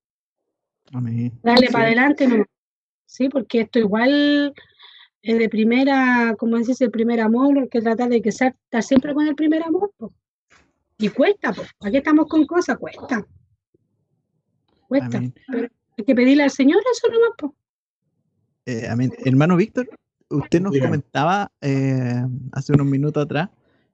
[0.93, 1.33] Amén.
[1.33, 1.73] Sí.
[1.73, 2.45] para adelante, no.
[3.07, 4.55] Sí, porque esto igual
[5.23, 9.15] es de primera, como dices, el primer amor, hay que tratar de que estar siempre
[9.15, 10.13] con el primer amor, po.
[10.99, 11.69] Y cuesta, pues.
[11.81, 13.27] Aquí estamos con cosas, cuesta.
[14.89, 15.19] Cuesta.
[15.19, 15.35] Amén.
[15.49, 15.69] Pero
[15.99, 17.53] hay que pedirle al Señor eso nomás, pues.
[18.67, 19.13] Eh, amén.
[19.25, 19.89] Hermano Víctor,
[20.31, 22.23] usted nos comentaba eh,
[22.53, 23.51] hace unos minutos atrás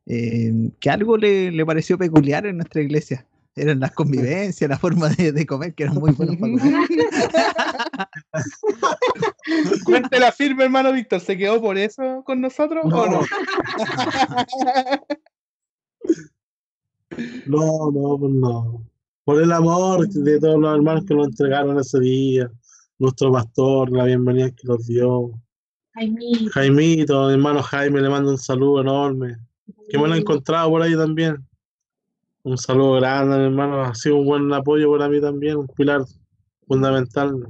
[0.07, 3.27] eh, que algo le, le pareció peculiar en nuestra iglesia.
[3.57, 6.73] Eran las convivencias, la forma de, de comer, que eran muy buenos para comer.
[9.85, 11.21] Cuéntela firme, hermano Víctor.
[11.21, 13.21] ¿Se quedó por eso con nosotros o no?
[17.47, 18.85] No, no, pues no.
[19.25, 22.51] Por el amor de todos los hermanos que nos entregaron ese día,
[22.99, 25.33] nuestro pastor, la bienvenida que nos dio.
[26.53, 29.37] Jaimito, mi hermano Jaime, le mando un saludo enorme.
[29.89, 31.47] Que me lo he encontrado por ahí también.
[32.43, 33.83] Un saludo grande, mi hermano.
[33.83, 36.03] Ha sido un buen apoyo para mí también, un pilar
[36.67, 37.49] fundamental.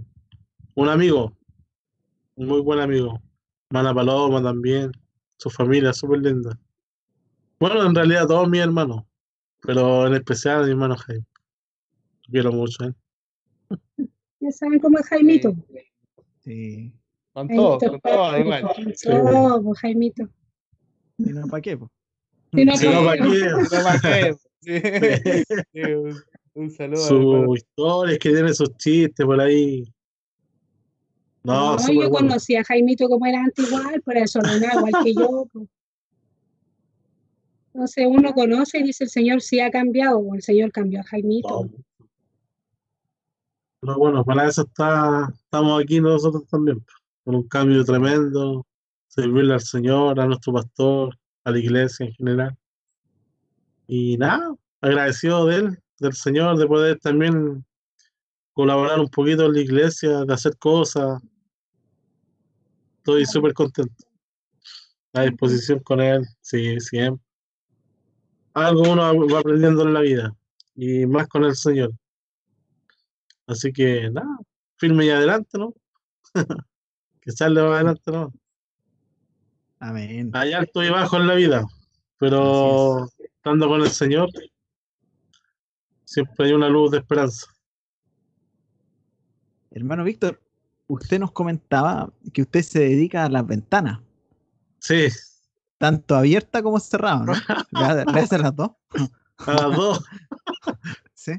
[0.75, 1.37] Un amigo,
[2.35, 3.21] un muy buen amigo.
[3.71, 4.91] Mana Paloma también,
[5.37, 6.59] su familia, súper linda.
[7.61, 9.05] Bueno, en realidad todos mis hermanos,
[9.63, 11.25] pero en especial a mi hermano Jaime.
[12.27, 12.95] Lo quiero mucho, ¿eh?
[14.41, 15.55] Ya saben cómo es Jaimito.
[16.41, 16.93] Sí.
[17.33, 18.63] Con todo, con todo, igual.
[18.63, 20.29] con todo, pues, Jaimito.
[21.19, 21.77] ¿Y no para qué?
[21.77, 21.91] po?
[22.53, 22.73] Si no,
[23.05, 24.35] ¿para pues, qué?
[24.61, 24.73] Sí.
[25.73, 25.81] Sí,
[26.55, 27.07] un, saludo.
[27.07, 29.85] Sus historias, que tiene sus chistes por ahí.
[31.43, 32.29] No, No, yo bueno.
[32.29, 35.47] conocí a Jaimito como era antes igual, por eso no era igual que yo.
[37.73, 41.05] Entonces uno conoce y dice el Señor sí ha cambiado, o el Señor cambió a
[41.05, 41.65] Jaimito.
[41.65, 41.71] No.
[43.81, 46.85] Pero bueno, para eso está, estamos aquí nosotros también,
[47.25, 48.67] con un cambio tremendo,
[49.09, 52.59] servirle al Señor, a nuestro pastor, a la iglesia en general.
[53.87, 57.65] Y nada, agradecido de él, del Señor, de poder también
[58.53, 61.23] colaborar un poquito en la iglesia, de hacer cosas.
[62.99, 64.05] Estoy súper contento.
[65.15, 67.30] A disposición con él, sí, siempre.
[68.67, 70.37] Algo uno va aprendiendo en la vida,
[70.75, 71.93] y más con el Señor.
[73.47, 74.39] Así que nada,
[74.77, 75.75] firme y adelante, ¿no?
[77.21, 78.33] que más adelante, ¿no?
[79.79, 80.31] Amén.
[80.35, 81.67] Hay alto y bajo en la vida,
[82.19, 84.29] pero estando con el Señor,
[86.05, 87.47] siempre hay una luz de esperanza.
[89.71, 90.41] Hermano Víctor,
[90.87, 94.01] usted nos comentaba que usted se dedica a las ventanas.
[94.81, 95.09] Sí,
[95.81, 97.33] Tanto abierta como cerrada, ¿no?
[97.33, 98.73] Le, le hacen las dos.
[99.39, 100.05] a las dos.
[101.15, 101.33] Sí.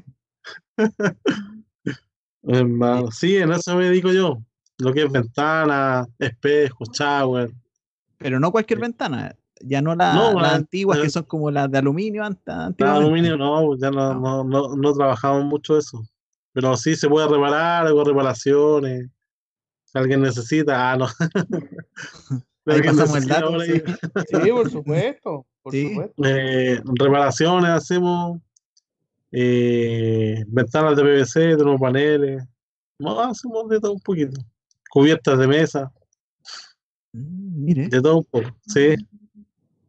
[2.42, 4.38] Hermano, sí, en eso me dedico yo.
[4.78, 7.52] Lo que es ventana, espejo, shower.
[8.18, 9.34] Pero no cualquier ventana.
[9.60, 12.66] Ya no la- No, las la- antiguas la- que son como las de aluminio Nada,
[12.66, 12.84] antiguamente.
[13.06, 16.02] aluminio no, ya no, no, no, no trabajamos mucho eso.
[16.52, 19.08] Pero sí se puede reparar, hago reparaciones.
[19.84, 21.06] Si alguien necesita, ah, no.
[22.66, 23.52] Ahí Alguien pasamos el necesita dato.
[23.52, 24.50] por sí.
[24.52, 25.46] por supuesto.
[25.62, 25.88] Por Sí.
[25.88, 26.24] supuesto.
[26.24, 28.40] eh, reparaciones hacemos,
[29.30, 32.44] eh, ventanas de PVC, tenemos paneles,
[32.98, 34.40] no, hacemos de todo un poquito.
[34.90, 35.92] Cubiertas de mesa,
[37.14, 37.88] Mm, Mire.
[37.88, 38.94] de todo un poco, sí.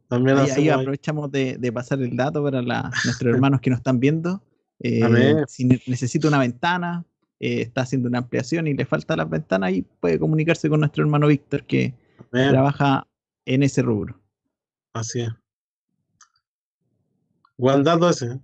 [0.09, 3.78] También Ahí, ahí aprovechamos de, de pasar el dato para la- nuestros hermanos que nos
[3.80, 4.43] están viendo.
[4.80, 5.01] Eh,
[5.47, 7.05] si ne- necesita una ventana,
[7.39, 11.03] eh, está haciendo una ampliación y le falta las ventanas, ahí puede comunicarse con nuestro
[11.03, 11.93] hermano Víctor que
[12.32, 13.07] Trabaja
[13.45, 14.19] en ese rubro.
[14.93, 15.30] así es.
[17.57, 18.26] Buen dato ese.
[18.28, 18.39] ¿eh?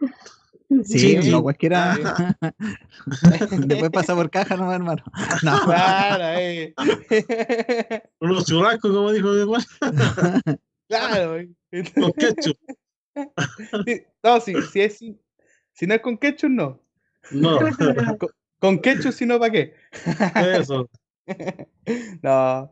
[0.84, 1.42] Sí, Sí, no sí.
[1.42, 1.96] cualquiera.
[3.66, 5.02] Después pasa por caja, no, hermano.
[5.42, 5.64] No.
[5.64, 6.74] Claro, eh.
[8.20, 9.64] Unos churrascos, como dijo mi hermano,
[10.88, 11.38] claro.
[11.38, 11.48] eh.
[11.94, 12.58] con ketchup.
[13.86, 16.82] Sí, No, si, si, es, si no es con ketchup, no.
[17.30, 17.58] No,
[18.60, 19.74] Con ketchup, si no, ¿para qué?
[20.36, 20.90] eso.
[22.22, 22.70] No,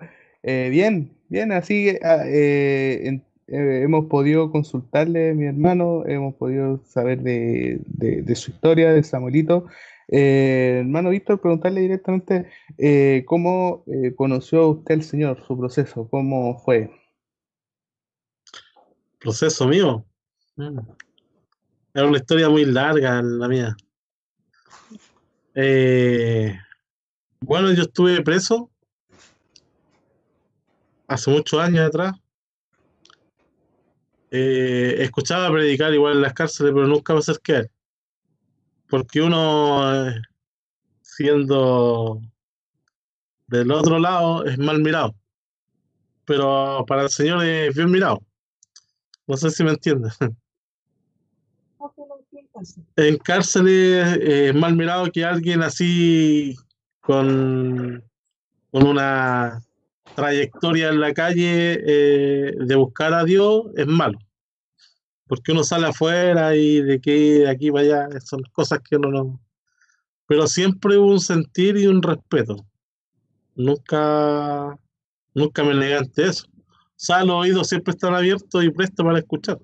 [0.49, 7.21] eh, bien, bien, así ah, eh, eh, hemos podido consultarle, mi hermano, hemos podido saber
[7.21, 9.67] de, de- su historia, de Samuelito.
[10.07, 12.47] Eh, hermano Víctor, preguntarle directamente
[12.79, 13.85] eh, cómo
[14.15, 16.93] conoció usted al Señor, su proceso, cómo fue.
[19.19, 20.05] Proceso mío.
[20.55, 20.79] Mm.
[21.93, 23.77] Era una historia muy larga la mía.
[27.41, 28.71] Bueno, yo estuve preso
[31.07, 32.15] hace muchos años atrás.
[34.31, 37.71] Eh, escuchaba predicar igual en las cárceles, pero nunca me acerqué a él.
[38.89, 40.23] Porque uno, eh,
[41.03, 42.21] siendo
[43.47, 45.15] del otro lado, es mal mirado.
[46.25, 48.21] Pero para el Señor es bien mirado.
[49.27, 50.17] No sé si me entiendes.
[52.97, 56.57] En cárceles eh, es mal mirado que alguien así
[57.01, 58.03] con,
[58.71, 59.63] con una
[60.17, 64.19] trayectoria en la calle eh, de buscar a Dios es malo.
[65.29, 69.41] Porque uno sale afuera y de que de aquí allá son cosas que uno no.
[70.27, 72.67] Pero siempre hubo un sentir y un respeto.
[73.55, 74.77] Nunca,
[75.35, 76.47] nunca me negué ante eso.
[76.49, 79.59] O sea, los oídos siempre están abiertos y prestos para escuchar.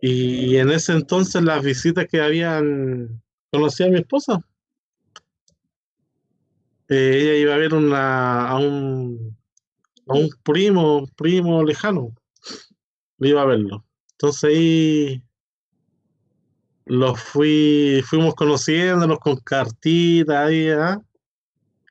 [0.00, 4.40] Y en ese entonces las visitas que habían, conocí a mi esposa.
[6.88, 9.36] Eh, ella iba a ver una, a un,
[10.06, 12.14] a un primo, primo lejano.
[13.18, 13.84] Iba a verlo.
[14.12, 15.22] Entonces ahí
[16.86, 21.00] los fui, fuimos conociéndonos con cartitas ahí, ¿ah?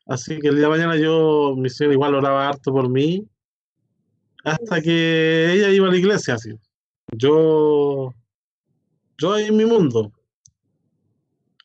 [0.06, 3.26] Así que el día de mañana yo, mi señora igual oraba harto por mí,
[4.44, 6.52] hasta que ella iba a la iglesia, así.
[7.12, 8.14] Yo,
[9.18, 10.12] yo en mi mundo.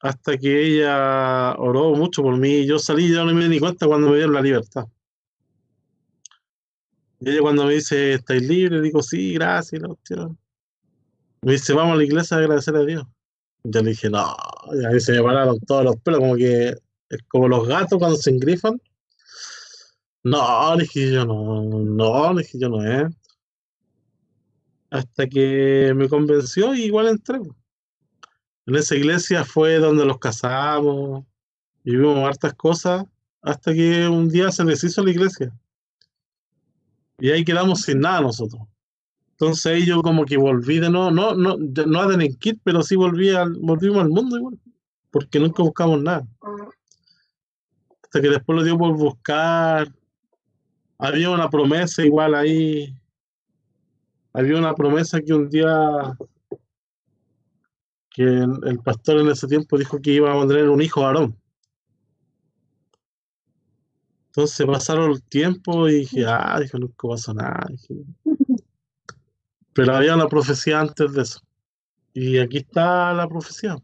[0.01, 2.67] Hasta que ella oró mucho por mí.
[2.67, 4.87] Yo salí, yo no me di cuenta cuando me dieron la libertad.
[7.21, 8.81] Y ella cuando me dice, ¿estáis libre?
[8.81, 9.83] Digo, sí, gracias.
[9.83, 10.39] cuestión.
[11.43, 13.05] Me dice, vamos a la iglesia a agradecer a Dios.
[13.65, 14.37] Yo le dije, no.
[14.73, 16.69] Y a mí se me pararon todos los pelos, como que
[17.09, 18.81] es como los gatos cuando se engrifan.
[20.23, 23.09] No, le dije yo, no, no, le dije yo, no es
[24.91, 27.41] hasta que me convenció y igual entré.
[28.69, 31.25] En esa iglesia fue donde los casamos
[31.85, 33.07] y vimos hartas cosas
[33.41, 35.59] hasta que un día se deshizo la iglesia.
[37.19, 38.61] Y ahí quedamos sin nada nosotros.
[39.31, 42.95] Entonces ahí yo como que volví de no, no, ya no a delinquir, pero sí
[42.95, 44.59] volví al, volvimos al mundo igual,
[45.11, 46.29] porque nunca buscamos nada.
[48.03, 49.91] Hasta que después lo dio por buscar.
[50.99, 52.95] Había una promesa igual ahí
[54.35, 56.19] había una promesa que un día
[58.19, 61.41] que el, el pastor en ese tiempo dijo que iba a tener un hijo varón.
[64.27, 67.67] Entonces pasaron el tiempo y dije, ah, dije, nunca pasó nada.
[67.71, 67.95] dije.
[69.73, 71.41] Pero había una profecía antes de eso.
[72.13, 73.77] Y aquí está la profecía.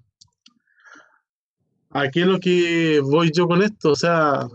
[1.91, 4.49] Aquí es lo que voy yo con esto, o sea,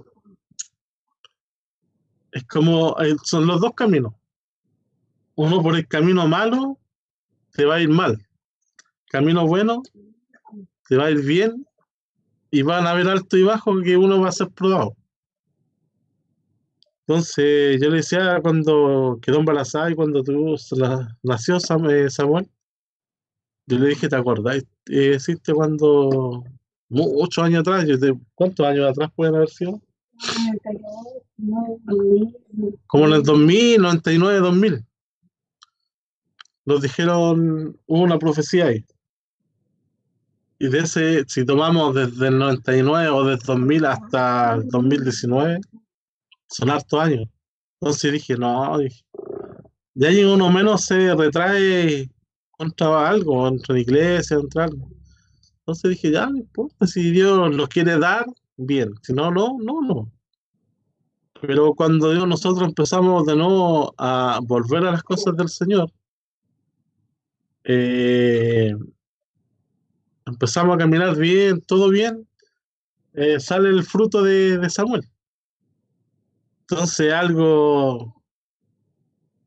[2.33, 4.13] es como, eh, son los dos caminos
[5.39, 6.77] uno por el camino malo
[7.53, 8.21] te va a ir mal.
[9.09, 9.81] Camino bueno
[10.87, 11.65] te va a ir bien
[12.51, 14.95] y van a haber alto y bajo que uno va a ser probado.
[17.01, 20.55] Entonces yo le decía cuando quedó embarazada y cuando tuvo,
[21.23, 22.47] nació eh, Samuel,
[23.65, 24.63] yo le dije, ¿te acordás?
[24.89, 26.43] Eh, ¿Existe cuando,
[26.87, 27.85] muchos años atrás,
[28.35, 29.81] ¿cuántos años atrás pueden haber sido?
[32.87, 34.85] Como en el 2000, 99, 2000.
[36.65, 38.85] Nos dijeron, hubo una profecía ahí.
[40.61, 45.61] Y de ese, si tomamos desde el 99 o desde 2000 hasta el 2019,
[46.49, 47.29] son hartos años.
[47.79, 49.01] Entonces dije, no, dije,
[49.93, 52.09] ya llega uno menos se retrae
[52.51, 54.89] contra algo, contra la iglesia, contra algo.
[55.59, 58.25] Entonces dije, ya no importa, si Dios lo quiere dar,
[58.57, 60.11] bien, si no, no, no, no.
[61.41, 65.89] Pero cuando Dios, nosotros empezamos de nuevo a volver a las cosas del Señor,
[67.63, 68.75] eh,
[70.29, 72.27] empezamos a caminar bien, todo bien,
[73.13, 75.03] eh, sale el fruto de, Samuel.
[76.61, 78.23] Entonces algo,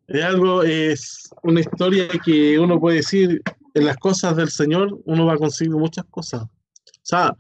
[0.09, 3.43] es algo, es una historia que uno puede decir,
[3.75, 6.43] en las cosas del Señor uno va a conseguir muchas cosas.
[6.43, 7.35] O sea,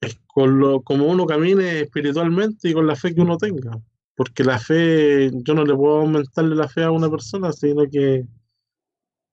[0.00, 3.80] es con lo, como uno camine espiritualmente y con la fe que uno tenga.
[4.16, 8.24] Porque la fe, yo no le puedo aumentarle la fe a una persona, sino que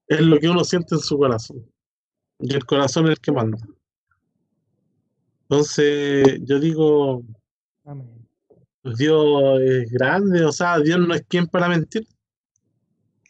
[0.08, 1.64] es lo que uno siente en su corazón.
[2.42, 3.58] Y el corazón es el que manda.
[5.44, 7.24] Entonces, yo digo,
[8.84, 12.08] Dios es grande, o sea, Dios no es quien para mentir.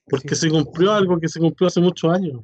[0.06, 2.42] Porque se cumplió algo que se cumplió hace muchos años.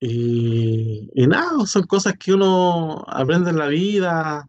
[0.00, 4.48] Y, y nada, son cosas que uno aprende en la vida.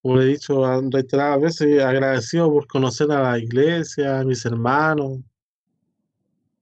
[0.00, 5.18] Como he dicho reiteradas veces, agradecido por conocer a la iglesia, a mis hermanos,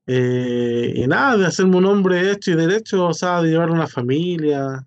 [0.06, 3.86] eh, y nada, de hacerme un hombre hecho y derecho, o sea, de llevar una
[3.86, 4.86] familia,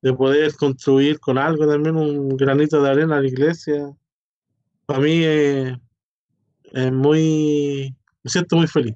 [0.00, 3.92] de poder construir con algo también un granito de arena a la iglesia.
[4.86, 5.72] Para mí es,
[6.92, 8.94] muy, me siento muy feliz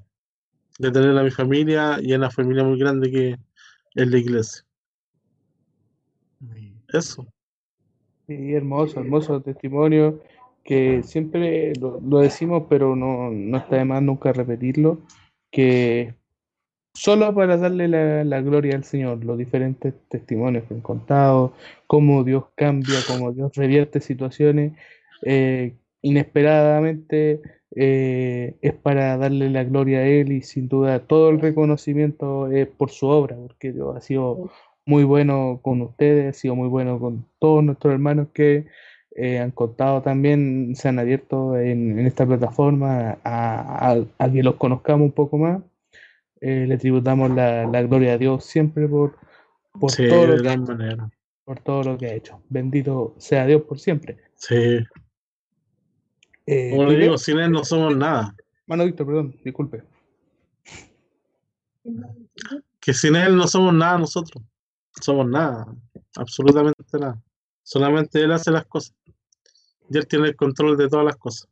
[0.78, 3.36] de tener a mi familia y a una familia muy grande que
[3.94, 4.64] es la iglesia.
[6.88, 7.26] Eso.
[8.26, 10.22] Sí, hermoso, hermoso testimonio
[10.62, 15.02] que siempre lo, lo decimos, pero no, no está de más nunca repetirlo
[15.52, 16.14] que
[16.94, 17.86] solo para darle
[18.24, 21.54] la, gloria al Señor, los diferentes testimonios que han contado,
[21.86, 24.72] cómo Dios cambia, cómo Dios revierte situaciones
[25.22, 27.40] eh, inesperadamente,
[27.74, 32.66] eh, es para darle la gloria a Él y sin duda todo el reconocimiento es
[32.66, 34.50] por su obra, porque Dios ha sido
[34.84, 38.66] muy bueno con ustedes, ha sido muy bueno con todos nuestros hermanos que
[39.14, 43.96] eh, han contado también, se han abierto en, esta plataforma a,
[44.32, 45.62] que los conozcamos un poco más.
[46.40, 49.16] Eh, le tributamos la, gloria a Dios siempre por,
[49.78, 50.96] por, todo lo que,
[51.44, 52.42] por todo lo que ha hecho.
[52.48, 54.18] Bendito sea Dios por siempre.
[54.34, 54.78] Sí.
[56.46, 58.34] Eh, Como le digo, sin Él no somos nada.
[58.66, 59.82] Mano Víctor, perdón, disculpe.
[62.80, 64.42] Que sin Él no somos nada nosotros.
[65.00, 65.66] Somos nada,
[66.16, 67.22] absolutamente nada.
[67.62, 68.94] Solamente Él hace las cosas.
[69.92, 71.48] Y Él tiene el control de todas las cosas.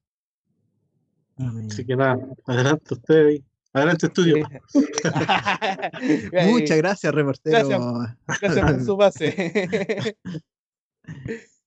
[1.37, 3.41] Así que nada, adelante usted
[3.73, 4.37] Adelante, estudio.
[6.51, 7.69] Muchas gracias, reportero.
[8.27, 10.17] Gracias, por su base.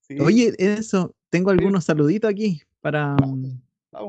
[0.19, 3.15] Oye, eso, tengo algunos saluditos aquí para,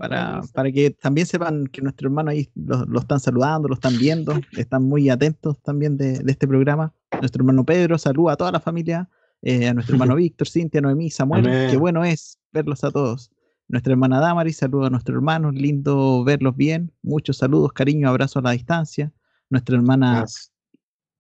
[0.00, 4.40] para, para, que también sepan que nuestro hermano ahí lo, están saludando, lo están viendo,
[4.56, 6.92] están muy atentos también de, de este programa.
[7.20, 9.08] Nuestro hermano Pedro saluda a toda la familia
[9.44, 13.30] eh, a nuestro hermano Víctor, Cintia, Noemí, Samuel, qué bueno es verlos a todos.
[13.68, 18.42] Nuestra hermana Damari, saludos a nuestros hermanos, lindo verlos bien, muchos saludos, cariño, abrazos a
[18.42, 19.12] la distancia.
[19.50, 20.24] Nuestra hermana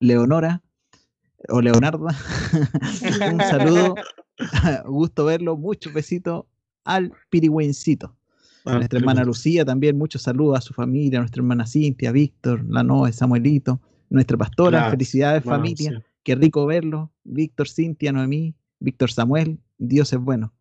[0.00, 0.62] Leonora,
[1.48, 2.16] o Leonarda,
[3.32, 3.94] un saludo,
[4.86, 6.46] gusto verlo, muchos besitos
[6.84, 8.16] al pirigüencito.
[8.64, 13.12] nuestra hermana Lucía también, muchos saludos a su familia, nuestra hermana Cintia, Víctor, la Noe,
[13.12, 16.02] Samuelito, nuestra pastora, felicidades familia.
[16.24, 17.12] Qué rico verlo.
[17.22, 20.54] Víctor, Cintia, Noemí, Víctor Samuel, Dios es bueno.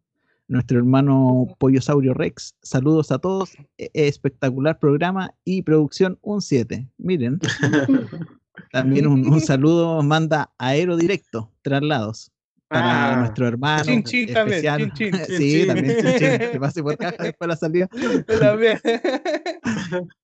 [0.50, 3.54] Nuestro hermano Pollosaurio Rex, saludos a todos.
[3.78, 6.88] E-, espectacular programa y producción un 7.
[6.98, 7.40] Miren.
[8.72, 12.34] También un, un, saludo manda Aero Directo, traslados
[12.74, 13.16] para ah.
[13.18, 14.92] nuestro hermano chin, chin, especial.
[14.94, 15.98] También, chin, sí, también
[16.52, 17.90] que pase por caja después de la salida.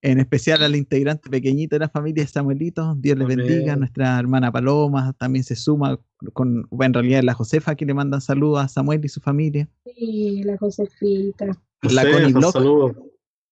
[0.01, 3.75] En especial al integrante pequeñito de la familia Samuelito, Dios les bendiga.
[3.75, 5.99] Nuestra hermana Paloma también se suma
[6.33, 9.67] con, en realidad la Josefa que le mandan saludos a Samuel y su familia.
[9.85, 11.47] Sí, la Josefita.
[11.81, 12.55] La Connie Block.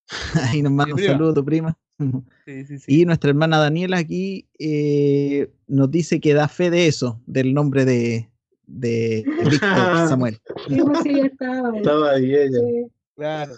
[0.49, 1.77] Ahí nos manda un saludo tu prima.
[2.45, 7.19] Sí, sí, y nuestra hermana Daniela aquí eh, nos dice que da fe de eso,
[7.25, 8.29] del nombre de,
[8.67, 9.59] de Víctor
[10.07, 10.37] Samuel.
[10.67, 11.75] Pues sí, ya estaba.
[11.75, 12.59] Estaba ahí ella.
[12.59, 12.91] Sí.
[13.15, 13.53] Claro.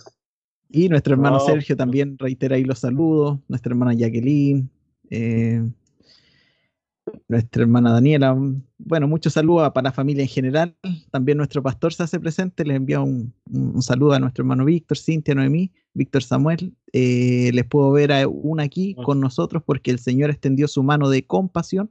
[0.72, 1.46] Y nuestro hermano No.
[1.46, 3.40] Sergio también reitera ahí los saludos.
[3.48, 4.70] Nuestra hermana Jacqueline.
[5.10, 5.64] eh,
[7.28, 8.38] nuestra hermana Daniela.
[8.78, 10.76] Bueno, muchos saludos para la familia en general.
[11.12, 12.64] También nuestro pastor se hace presente.
[12.64, 16.74] Les envía un, un- un saludo a nuestro hermano Víctor, Cintia, Noemí, Víctor Samuel.
[16.94, 21.10] Eh, les puedo ver a una aquí con nosotros porque el Señor extendió su mano
[21.10, 21.90] de compasión.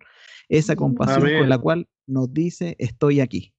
[0.48, 1.38] Esa compasión Amén.
[1.40, 3.52] con la cual nos dice, estoy aquí.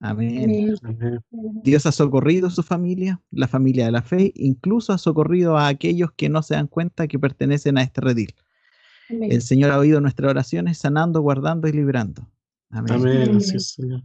[0.00, 0.76] Amén.
[0.82, 1.20] Amén.
[1.62, 5.68] Dios ha socorrido a su familia, la familia de la fe, incluso ha socorrido a
[5.68, 8.34] aquellos que no se dan cuenta que pertenecen a este redil.
[9.08, 9.32] Amén.
[9.32, 12.28] El Señor ha oído nuestras oraciones, sanando, guardando y librando.
[12.70, 12.92] Amén.
[12.92, 13.36] Amén.
[13.36, 14.02] Así es, Señor.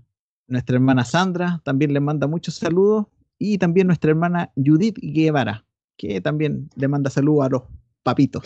[0.48, 5.66] Nuestra hermana Sandra también le manda muchos saludos y también nuestra hermana Judith Guevara,
[5.98, 7.64] que también le manda saludos a los
[8.04, 8.44] papitos.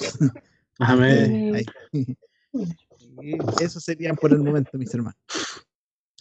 [0.79, 1.63] Amén.
[3.59, 5.17] Eso serían por el momento, mis hermanos.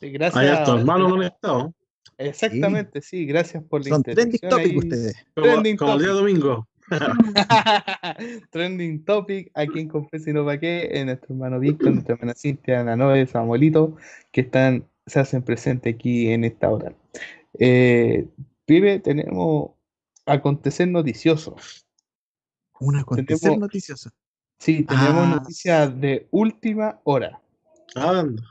[0.00, 0.42] Sí, gracias.
[0.42, 1.72] Hay hartos hermanos conectados.
[2.18, 4.76] Exactamente, sí, gracias por la Son trending topic ahí.
[4.78, 5.26] ustedes.
[5.34, 6.68] Como, Trending como el día domingo.
[8.50, 12.34] Trending topic aquí en Confes y no pa' qué, en nuestro hermano Víctor, nuestra hermana
[12.34, 13.96] Cintia, Ana Noé, Samuelito,
[14.32, 16.92] que están, se hacen presentes aquí en esta hora.
[17.58, 18.26] Eh,
[18.66, 19.70] pibe, tenemos
[20.26, 21.56] acontecer noticioso.
[22.80, 24.10] Un acontecer Tenemos- noticioso.
[24.58, 25.36] Sí, tenemos Ah.
[25.36, 27.40] noticias de última hora.
[27.96, 28.42] Anda.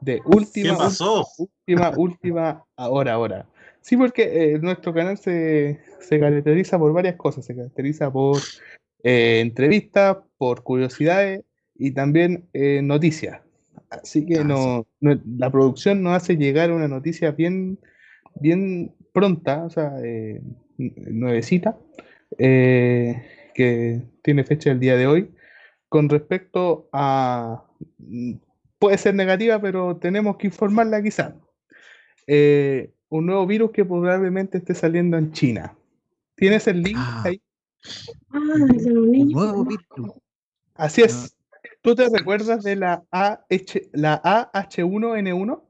[0.00, 1.26] De ¿Qué última, pasó?
[1.38, 3.46] última, última hora, hora.
[3.80, 7.44] Sí, porque eh, nuestro canal se, se caracteriza por varias cosas.
[7.44, 8.38] Se caracteriza por
[9.02, 11.42] eh, entrevistas, por curiosidades
[11.74, 13.40] y también eh, noticias.
[13.90, 17.78] Así que Ah, no, no- la producción nos hace llegar una noticia bien,
[18.34, 19.94] bien pronta, o sea,
[20.76, 21.78] nuevecita,
[22.36, 25.30] que tiene fecha el día de hoy,
[25.88, 27.64] con respecto a...
[28.78, 31.34] Puede ser negativa, pero tenemos que informarla quizá.
[32.26, 35.74] Eh, un nuevo virus que probablemente esté saliendo en China.
[36.36, 37.22] ¿Tienes el link Ah.
[37.24, 37.40] ahí?
[38.30, 38.38] Ah,
[38.76, 38.86] es.
[38.86, 40.12] Nuevo virus.
[40.74, 41.34] Así es.
[41.82, 45.62] ¿Tú te recuerdas de la, AH, la AH1N1?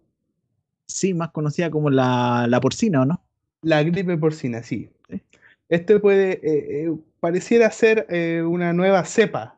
[0.86, 3.22] Sí, más conocida como la, la porcina, ¿o no?
[3.62, 4.90] La gripe porcina, sí.
[5.08, 5.22] Sí.
[5.68, 9.57] Este puede, eh, eh, pareciera ser eh, una nueva cepa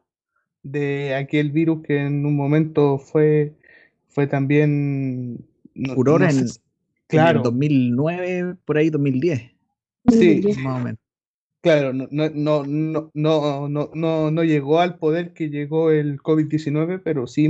[0.63, 3.55] de aquel virus que en un momento fue,
[4.09, 5.45] fue también...
[5.95, 6.47] Furor no en,
[7.07, 7.31] claro.
[7.31, 9.53] en el 2009, por ahí 2010.
[10.09, 11.01] Sí, más o menos.
[11.63, 17.03] Claro, no, no, no, no, no, no, no llegó al poder que llegó el COVID-19,
[17.05, 17.49] pero sí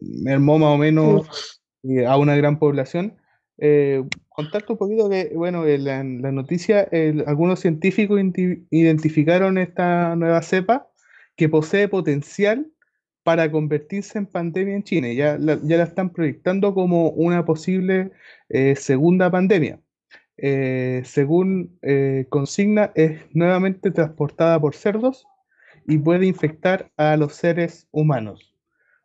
[0.00, 3.18] mermó más o menos eh, a una gran población.
[3.58, 6.88] Eh, contarte un poquito que, bueno, en la, en la noticia,
[7.26, 8.18] algunos científicos
[8.70, 10.89] identificaron esta nueva cepa
[11.40, 12.70] que posee potencial
[13.22, 15.10] para convertirse en pandemia en China.
[15.10, 18.10] Ya la, ya la están proyectando como una posible
[18.50, 19.80] eh, segunda pandemia.
[20.36, 25.26] Eh, según eh, consigna, es nuevamente transportada por cerdos
[25.86, 28.54] y puede infectar a los seres humanos.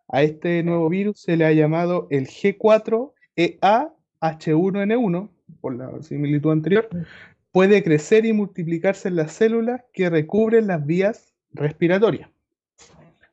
[0.10, 5.30] A este nuevo virus se le ha llamado el E G4EA-H1N1,
[5.62, 6.90] por la similitud anterior,
[7.54, 12.30] puede crecer y multiplicarse en las células que recubren las vías respiratorias.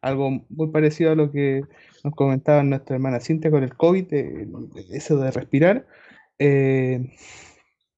[0.00, 1.62] Algo muy parecido a lo que
[2.04, 4.48] nos comentaba nuestra hermana Cintia con el COVID, eh,
[4.90, 5.86] eso de respirar,
[6.38, 7.14] eh,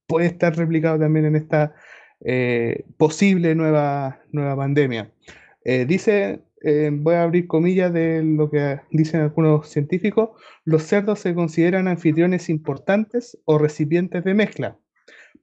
[0.07, 1.75] puede estar replicado también en esta
[2.21, 5.11] eh, posible nueva, nueva pandemia.
[5.87, 6.43] Dice,
[6.93, 10.29] voy a abrir comillas de lo que dicen algunos científicos,
[10.67, 14.77] los cerdos se consideran anfitriones importantes o recipientes de mezcla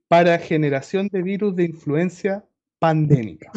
[0.07, 2.45] para generación de virus de influencia
[2.77, 3.51] pandémica.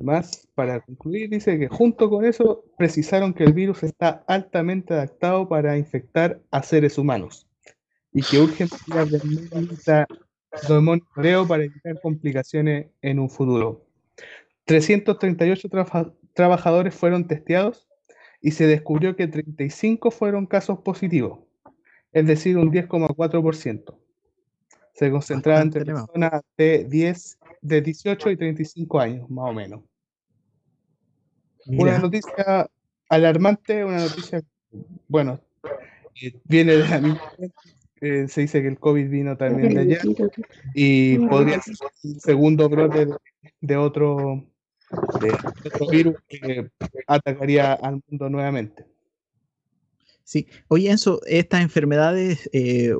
[0.00, 5.46] Además, para concluir, dice que junto con eso precisaron que el virus está altamente adaptado
[5.46, 7.46] para infectar a seres humanos
[8.10, 9.10] y que urgen medidas
[10.68, 13.84] de monitoreo para evitar complicaciones en un futuro.
[14.64, 17.86] 338 trafa- trabajadores fueron testeados
[18.40, 21.40] y se descubrió que 35 fueron casos positivos,
[22.12, 23.98] es decir, un 10,4%.
[24.94, 29.89] Se concentraba entre personas de 10, de 18 y 35 años, más o menos.
[31.78, 32.68] Una noticia
[33.08, 34.42] alarmante, una noticia,
[35.08, 35.40] bueno,
[36.20, 37.20] eh, viene de la misma
[38.00, 40.00] eh, se dice que el COVID vino también de allá
[40.74, 43.14] y podría ser un segundo brote de,
[43.60, 44.42] de otro,
[45.20, 45.34] de
[45.66, 46.70] otro virus que
[47.06, 48.86] atacaría al mundo nuevamente.
[50.24, 50.46] sí.
[50.68, 52.94] Oye, Enzo, estas enfermedades eh,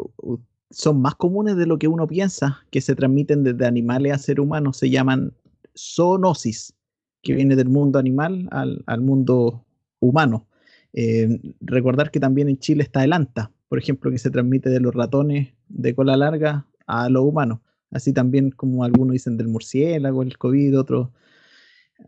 [0.71, 4.45] son más comunes de lo que uno piensa, que se transmiten desde animales a seres
[4.45, 5.33] humanos, se llaman
[5.75, 6.75] zoonosis,
[7.23, 9.65] que viene del mundo animal al, al mundo
[10.01, 10.47] humano.
[10.93, 14.81] Eh, recordar que también en Chile está el ANTA, por ejemplo, que se transmite de
[14.81, 17.61] los ratones de cola larga a los humanos.
[17.93, 21.09] Así también como algunos dicen del murciélago, el COVID, otros,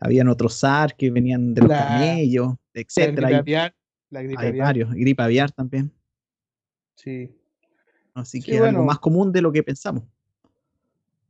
[0.01, 3.29] habían otros SARS que venían de los camellos, etcétera.
[3.29, 3.75] La gripe aviar,
[4.09, 4.65] la gripe hay aviar.
[4.65, 5.91] varios, gripe aviar también.
[6.95, 7.31] Sí.
[8.13, 8.85] Así Sí, que es algo bueno.
[8.85, 10.03] más común de lo que pensamos.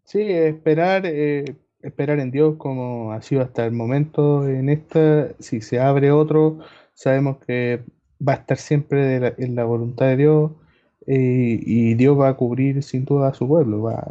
[0.03, 5.29] Sí, esperar, eh, esperar en Dios como ha sido hasta el momento en esta.
[5.39, 6.59] Si se abre otro,
[6.93, 7.81] sabemos que
[8.27, 10.51] va a estar siempre la- en la voluntad de Dios
[11.07, 14.07] eh, y Dios va a cubrir sin duda a su pueblo, va,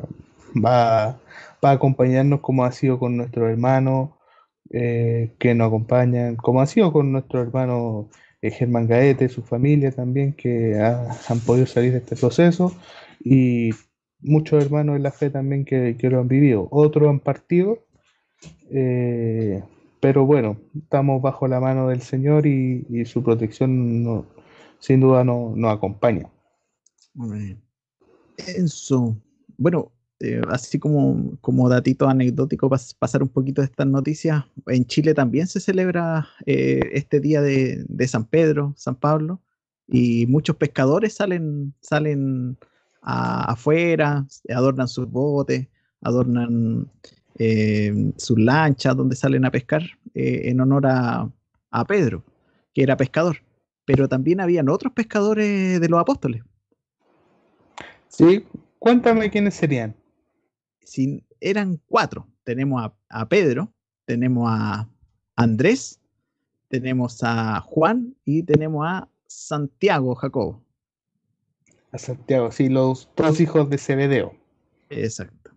[0.55, 1.19] va,
[1.65, 4.11] va a acompañarnos como ha sido con nuestros hermanos
[4.71, 8.09] eh, que nos acompañan, como ha sido con nuestro hermano
[8.43, 12.73] eh, Germán Gaete, su familia también, que ha- han podido salir de este proceso
[13.25, 13.71] y
[14.23, 16.69] muchos hermanos en la fe también que, que lo han vivido.
[16.71, 17.79] Otros han partido,
[18.71, 19.63] eh,
[20.01, 24.27] pero bueno, estamos bajo la mano del Señor y, su protección no-
[24.79, 26.29] sin duda no- nos acompaña.
[27.35, 27.57] Eh,
[28.57, 29.17] Eso.
[29.57, 34.45] Bueno, eh, así como, como datito anecdótico, pas- pasar un poquito de estas noticias.
[34.67, 39.41] En Chile también se celebra eh, este día de, de San Pedro, San Pablo,
[39.89, 42.57] y muchos pescadores salen, salen
[43.03, 45.69] a- afuera, adornan sus botes,
[46.01, 46.91] adornan
[47.39, 49.83] eh, sus lanchas donde salen a pescar
[50.15, 51.31] eh, en honor a,
[51.71, 52.25] a Pedro,
[52.75, 53.37] que era pescador.
[53.85, 56.43] Pero también habían otros pescadores de los apóstoles.
[58.09, 58.45] ¿Sí?
[58.79, 59.95] Cuéntame quiénes serían.
[60.85, 62.27] si eran cuatro.
[62.45, 63.73] Tenemos a, a Pedro,
[64.05, 64.89] tenemos a
[65.37, 66.01] Andrés,
[66.69, 70.63] tenemos a Juan y tenemos a Santiago Jacobo.
[71.93, 74.35] A Santiago, sí, los dos hijos de Zebedeo.
[74.89, 75.51] Exacto.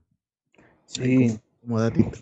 [0.86, 1.28] Sí.
[1.28, 2.20] Como, como datito.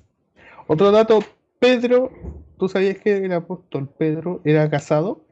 [0.67, 1.19] Otro dato,
[1.59, 2.11] Pedro,
[2.57, 5.25] ¿tú sabías que el apóstol Pedro era casado?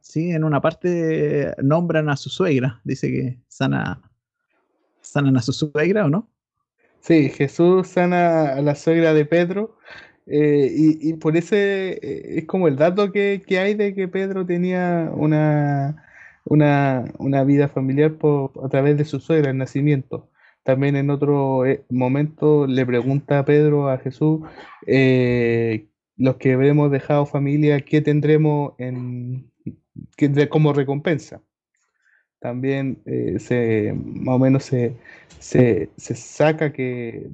[0.00, 2.80] Sí, en una parte nombran a su suegra.
[2.84, 4.00] Dice que sana,
[5.00, 6.28] sanan a su suegra, ¿o no?
[7.00, 9.76] Sí, Jesús sana a la suegra de Pedro
[10.26, 14.06] eh, y, y por ese eh, es como el dato que, que hay de que
[14.06, 16.04] Pedro tenía una,
[16.44, 20.28] una, una vida familiar por, a través de su suegra, el nacimiento.
[20.62, 24.40] También en otro eh, momento le pregunta a Pedro a Jesús,
[24.86, 29.50] eh, los que habremos dejado familia, ¿qué tendremos en,
[30.18, 31.42] de- como recompensa?
[32.40, 34.96] También eh, se, más o menos se,
[35.38, 37.30] se, se saca que,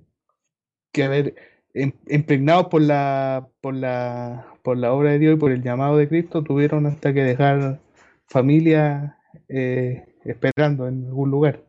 [0.93, 1.35] que haber
[1.75, 5.97] em- impregnados por la, por la, por la obra de Dios y por el llamado
[5.97, 7.81] de Cristo, tuvieron hasta que dejar
[8.29, 9.19] familia
[9.49, 11.65] eh, esperando en algún lugar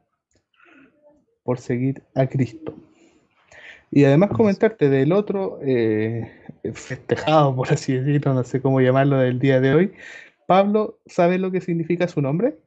[1.44, 2.76] por seguir a Cristo.
[3.92, 6.32] Y además comentarte del otro eh,
[6.74, 9.94] festejado, por así decirlo, no sé cómo llamarlo del día de hoy.
[10.46, 12.60] Pablo, ¿sabes lo que significa su nombre?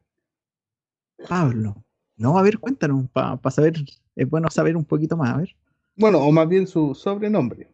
[1.28, 1.84] Pablo.
[2.16, 3.74] No, a ver, cuéntanos, para saber,
[4.16, 5.56] es bueno saber un poquito más, a ver.
[5.96, 7.68] Bueno, o más bien su sobrenombre.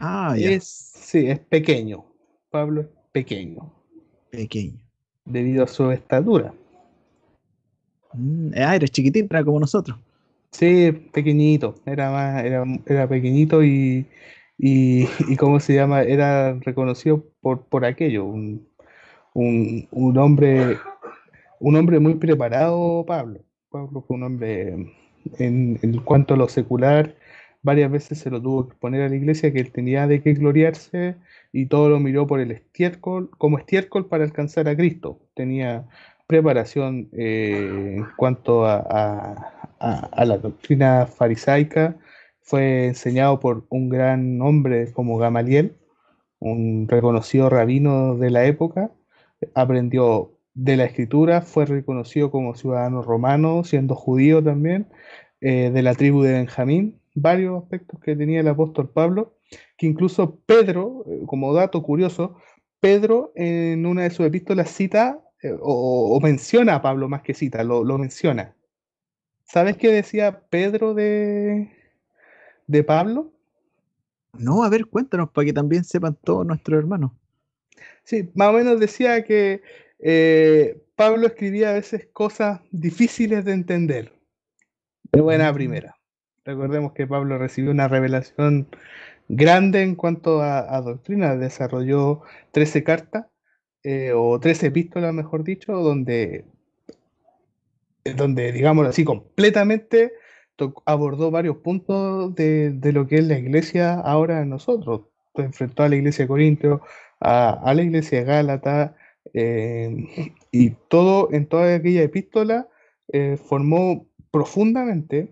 [0.00, 2.04] Ah, ya, Es, sí, es pequeño.
[2.50, 3.72] Pablo es pequeño,
[4.30, 4.85] pequeño.
[5.26, 6.54] Debido a su estatura.
[8.14, 9.98] Mm, ah, eres chiquitín, era como nosotros.
[10.52, 14.06] Sí, pequeñito, era más, era, era pequeñito y,
[14.56, 16.02] y, y ¿cómo se llama?
[16.02, 18.66] Era reconocido por, por aquello, un,
[19.34, 20.78] un, un hombre,
[21.60, 23.40] un hombre muy preparado, Pablo.
[23.70, 24.94] Pablo fue un hombre
[25.38, 27.14] en, en cuanto a lo secular,
[27.62, 30.32] varias veces se lo tuvo que poner a la iglesia que él tenía de qué
[30.34, 31.16] gloriarse
[31.56, 35.20] y todo lo miró por el estiércol, como estiércol para alcanzar a Cristo.
[35.34, 35.86] Tenía
[36.26, 38.78] preparación eh, en cuanto a,
[39.80, 41.96] a- la doctrina farisaica.
[42.42, 45.76] Fue enseñado por un gran hombre como Gamaliel,
[46.38, 48.90] un reconocido rabino de la época.
[49.54, 54.88] Aprendió de la escritura, fue reconocido como ciudadano romano, siendo judío también,
[55.40, 57.00] eh, de la tribu de Benjamín.
[57.14, 59.35] Varios aspectos que tenía el apóstol Pablo,
[59.76, 62.36] que incluso Pedro, eh, como dato curioso,
[62.80, 67.34] Pedro en una de sus epístolas cita eh, o, o menciona a Pablo más que
[67.34, 68.54] cita, lo, lo menciona.
[69.44, 71.70] ¿Sabes qué decía Pedro de,
[72.66, 73.32] de Pablo?
[74.32, 77.12] No, a ver, cuéntanos, para que también sepan todos nuestros hermanos.
[78.04, 79.62] Sí, más o menos decía que
[79.98, 84.12] eh, Pablo escribía a veces cosas difíciles de entender,
[85.12, 85.54] de buena Mm.
[85.54, 85.96] primera.
[86.44, 88.68] Recordemos que Pablo recibió una revelación
[89.28, 92.22] grande en cuanto a, doctrina, desarrolló
[92.52, 93.26] 13 cartas,
[93.82, 96.44] eh, o 13 epístolas, mejor dicho, donde,
[98.16, 100.12] donde digámoslo así, completamente
[100.84, 105.02] abordó varios puntos de, lo que es la iglesia ahora en nosotros.
[105.34, 106.80] Enfrentó a la iglesia de Corintios,
[107.20, 108.96] a, la iglesia de Gálata,
[109.34, 110.06] eh,
[110.50, 112.68] y todo en toda aquella epístola
[113.12, 115.30] eh, formó profundamente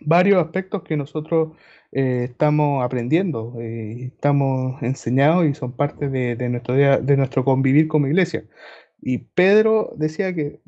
[0.00, 1.56] varios aspectos que nosotros
[1.92, 8.44] eh, estamos aprendiendo, estamos enseñados y son parte de, nuestro de nuestro convivir como iglesia.
[9.00, 10.60] Y Pedro decía que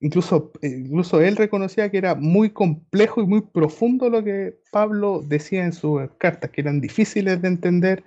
[0.00, 5.64] incluso, incluso él reconocía que era muy complejo y muy profundo lo que Pablo decía
[5.64, 8.04] en sus cartas, que eran difíciles de entender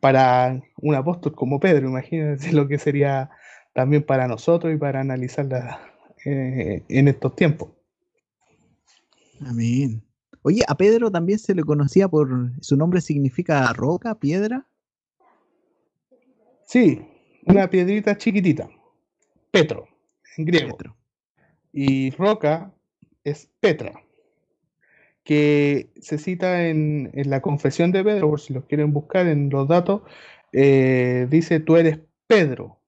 [0.00, 1.88] para un apóstol como Pedro.
[1.88, 3.30] Imagínense lo que sería
[3.72, 5.80] también para nosotros y para analizarla
[6.24, 7.70] eh, en estos tiempos.
[9.46, 10.05] Amén.
[10.46, 14.64] Oye, a Pedro también se le conocía por su nombre significa roca, piedra.
[16.64, 17.04] Sí,
[17.46, 18.70] una piedrita chiquitita.
[19.50, 19.88] Petro,
[20.36, 20.78] en griego.
[21.72, 22.72] Y roca
[23.24, 24.04] es Petra,
[25.24, 29.66] que se cita en, la confesión de Pedro, por si los quieren buscar en los
[29.66, 30.02] datos,
[30.52, 31.98] eh, dice, tú eres
[32.28, 32.78] Pedro.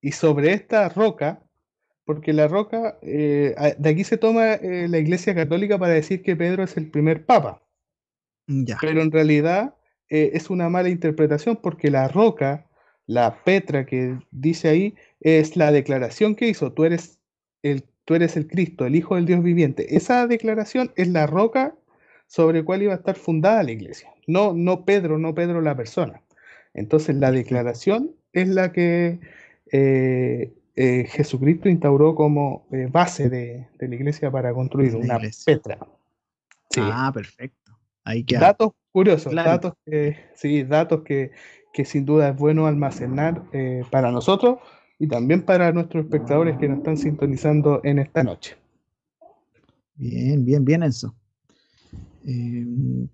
[0.00, 1.42] Y sobre esta roca,
[2.04, 6.36] porque la roca, eh, de aquí se toma eh, la Iglesia Católica para decir que
[6.36, 7.62] Pedro es el primer papa.
[8.80, 9.74] Pero en realidad
[10.10, 12.66] es una mala interpretación porque la roca,
[13.06, 17.18] la Petra que dice ahí, es la declaración que hizo, tú eres
[17.62, 19.96] el, tú eres el Cristo, el Hijo del Dios viviente.
[19.96, 21.74] Esa declaración es la roca
[22.26, 24.12] sobre la cual iba a estar fundada la iglesia.
[24.26, 26.22] No, no Pedro, no Pedro la persona.
[26.74, 29.20] Entonces la declaración es la que
[29.72, 35.78] eh, eh, Jesucristo instauró como eh, base de, la iglesia para construir una Petra.
[36.78, 37.72] Ah, perfecto.
[38.38, 41.30] Datos curiosos, datos que, sí, datos que,
[41.72, 43.42] que sin duda es bueno almacenar
[43.90, 44.58] para nosotros
[44.98, 48.56] y también para nuestros espectadores que nos están sintonizando en esta noche.
[49.96, 51.14] Bien, bien, bien, Enzo.
[52.26, 52.66] Eh,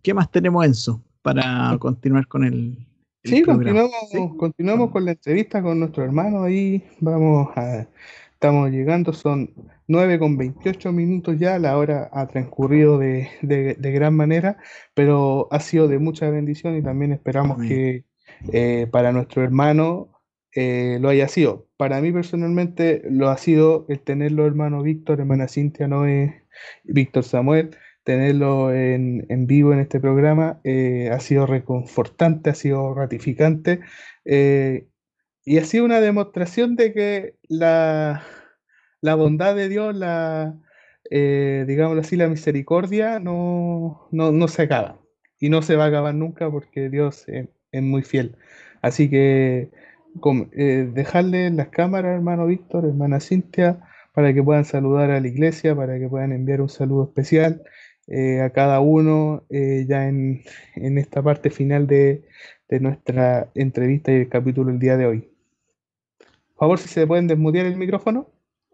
[0.02, 2.86] ¿Qué más tenemos, Enzo, para continuar con el...
[3.24, 3.92] sí, continuamos,
[4.36, 6.82] continuamos con la entrevista con nuestro hermano ahí.
[7.00, 7.86] Vamos a...
[8.40, 9.52] Estamos llegando, son
[9.86, 14.56] 9 con 28 minutos ya, la hora ha transcurrido de, gran manera,
[14.94, 18.06] pero ha sido de mucha bendición y también esperamos que
[18.50, 20.22] eh, para nuestro hermano
[20.54, 21.68] eh, lo haya sido.
[21.76, 26.44] Para mí personalmente lo ha sido el tenerlo hermano Víctor, hermana Cintia Noé,
[26.84, 33.80] Víctor Samuel, tenerlo en, vivo en este programa eh, ha sido reconfortante, ha sido ratificante
[34.24, 34.88] eh,
[35.44, 38.22] y ha sido una demostración de que la,
[39.00, 40.56] la bondad de Dios, la,
[41.10, 45.00] digámoslo así, la misericordia no, no, se acaba
[45.38, 48.36] y no se va a acabar nunca porque Dios es muy fiel.
[48.82, 49.70] Así que
[50.52, 53.80] eh, dejarle las cámaras, hermano Víctor, hermana Cintia,
[54.12, 57.62] para que puedan saludar a la iglesia, para que puedan enviar un saludo especial
[58.10, 60.42] eh, a cada uno eh, ya en,
[60.74, 62.24] esta parte final de,
[62.80, 65.20] nuestra entrevista y el capítulo el día de hoy.
[66.18, 68.28] Por favor, si se pueden desmutear el micrófono.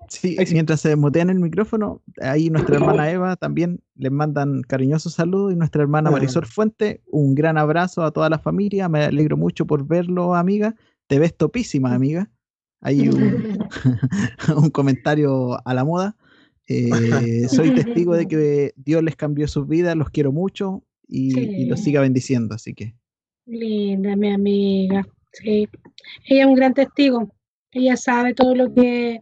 [0.09, 5.53] Sí, mientras se desmutean el micrófono, ahí nuestra hermana Eva también les mandan cariñosos saludos
[5.53, 9.67] y nuestra hermana Marisol Fuente, un gran abrazo a toda la familia, me alegro mucho
[9.67, 10.75] por verlo, amiga,
[11.07, 12.31] te ves topísima, amiga.
[12.81, 13.59] Hay un,
[14.57, 16.17] un comentario a la moda.
[16.69, 21.81] Eh, soy testigo de que Dios les cambió sus vidas, los quiero mucho y, los
[21.81, 22.95] siga bendiciendo, así que.
[23.47, 25.07] Linda, mi amiga.
[25.33, 25.69] Sí.
[26.25, 27.31] Ella es un gran testigo.
[27.71, 29.21] Ella sabe todo lo que,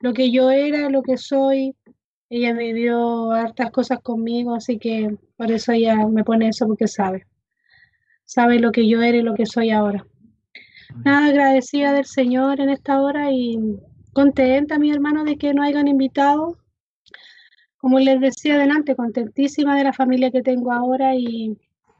[0.00, 1.74] lo que yo era, lo que soy.
[2.28, 6.88] Ella me dio hartas cosas conmigo, así que por eso ella me pone eso porque
[6.88, 7.26] sabe.
[8.24, 10.06] Sabe lo que yo era y lo que soy ahora.
[11.04, 13.58] Nada, agradecida del Señor en esta hora y
[14.12, 16.58] contenta, mi hermano, de que nos hayan invitado.
[17.82, 21.58] Como les decía adelante, contentísima de la familia que tengo ahora y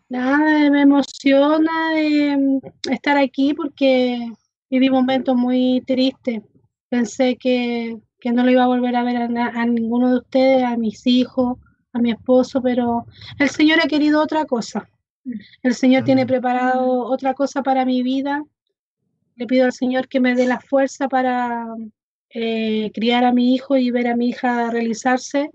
[0.09, 4.33] nada, me emociona de mm, estar aquí porque
[4.71, 6.41] viví momentos muy tristes.
[6.89, 7.99] Pensé que,
[8.33, 11.59] no lo iba a volver a ver a, ninguno de ustedes, a mis hijos,
[11.93, 13.05] a mi esposo, pero
[13.39, 14.89] el Señor ha querido otra cosa.
[15.63, 18.43] El Señor tiene preparado otra cosa para mi vida
[19.37, 21.67] le pido al Señor que me dé la fuerza para
[22.31, 25.51] eh, criar a mi hijo y ver a mi hija realizarse.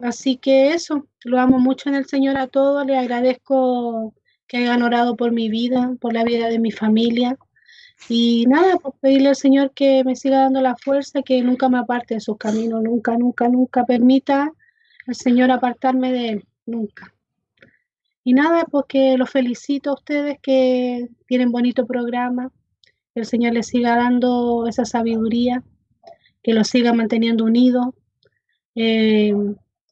[0.00, 4.14] Así que eso, lo amo mucho en el Señor a todos, le agradezco
[4.46, 7.38] que hayan orado por mi vida, por la vida de mi familia.
[8.08, 11.78] Y nada, pues pedirle al Señor que me siga dando la fuerza, que nunca me
[11.78, 14.52] aparte de sus caminos, nunca, nunca, nunca permita
[15.06, 17.12] al Señor apartarme de Él, nunca.
[18.24, 22.50] Y nada, pues que los felicito a ustedes que tienen bonito programa,
[23.14, 25.62] que el Señor les siga dando esa sabiduría,
[26.42, 27.88] que los siga manteniendo unidos,
[28.74, 29.34] eh,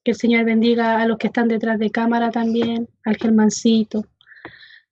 [0.08, 4.06] que el Señor bendiga a los que están detrás de cámara también, al Germancito,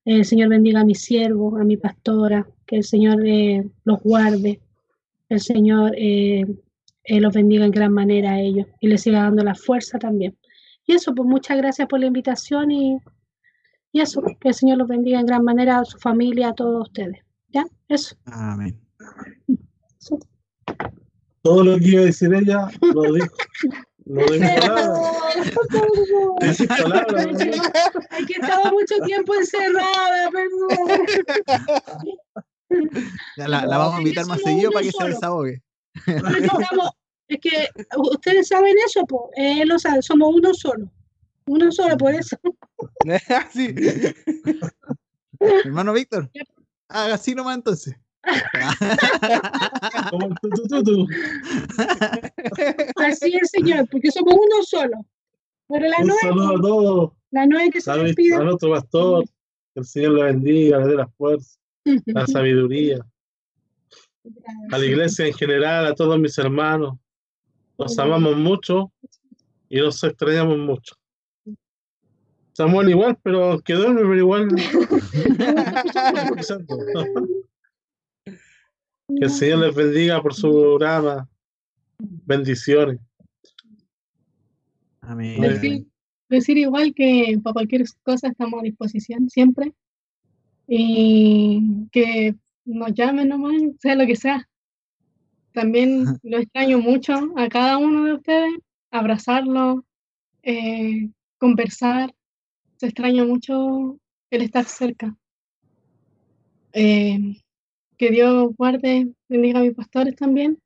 [0.05, 4.61] El Señor bendiga a mi siervo, a mi pastora, que el Señor eh, los guarde,
[5.31, 6.45] el Señor eh,
[7.03, 10.37] eh, los bendiga en gran manera a ellos y les siga dando la fuerza también.
[10.87, 12.99] Y eso, pues muchas gracias por la invitación y,
[13.93, 16.89] y eso, que el Señor los bendiga en gran manera a su familia, a todos
[16.89, 17.25] ustedes.
[17.49, 17.65] ¿Ya?
[17.89, 18.17] Eso.
[18.27, 18.79] Amén.
[19.99, 20.19] Eso.
[21.41, 23.35] Todo lo que iba a decir ella lo dijo.
[24.07, 24.91] Lo dijo palabras.
[26.41, 27.27] Decís palabras.
[27.27, 27.31] ¿no?
[28.11, 31.07] Hay que estaba mucho tiempo encerrada, perdón.
[33.37, 35.15] La, la vamos a invitar más seguido para que se solo.
[35.15, 35.63] desahogue.
[36.07, 36.91] Estamos-
[37.29, 40.91] es que ustedes saben eso, pues, él lo sabe, somos uno solo.
[41.47, 42.37] Uno solo, por eso.
[43.53, 43.75] Sí.
[45.65, 46.29] Hermano Víctor,
[46.89, 47.95] haga así nomás entonces.
[50.11, 50.29] Como.
[52.97, 55.05] Así es, señor, porque somos uno solo.
[55.69, 57.13] Pero la Un nueve, saludo a todos.
[57.31, 58.35] la nueve que se despide.
[58.37, 59.25] a nuestro pastor.
[59.75, 61.59] Que el Señor le bendiga, le dé la fuerza,
[62.07, 62.99] la sabiduría.
[64.73, 66.95] A la iglesia en general, a todos mis hermanos.
[67.79, 68.91] Los amamos mucho
[69.69, 70.97] y los extrañamos mucho.
[72.55, 74.49] Samuel igual, pero que duerme, pero igual.
[79.09, 81.29] Que el Señor les bendiga por su programa.
[81.99, 82.99] Bendiciones.
[85.01, 85.41] Amén.
[85.41, 85.87] Decir,
[86.29, 89.73] decir igual que para cualquier cosa estamos a disposición siempre.
[90.67, 92.35] Y que
[92.65, 94.49] nos llamen nomás, sea lo que sea.
[95.53, 98.55] También lo extraño mucho a cada uno de ustedes,
[98.91, 99.85] abrazarlo,
[100.43, 101.09] eh,
[101.39, 102.13] conversar.
[102.77, 103.99] Se extraña mucho
[104.31, 105.17] el estar cerca.
[106.73, 107.37] Eh,
[107.97, 110.59] que Dios guarde, bendiga a mis pastores también.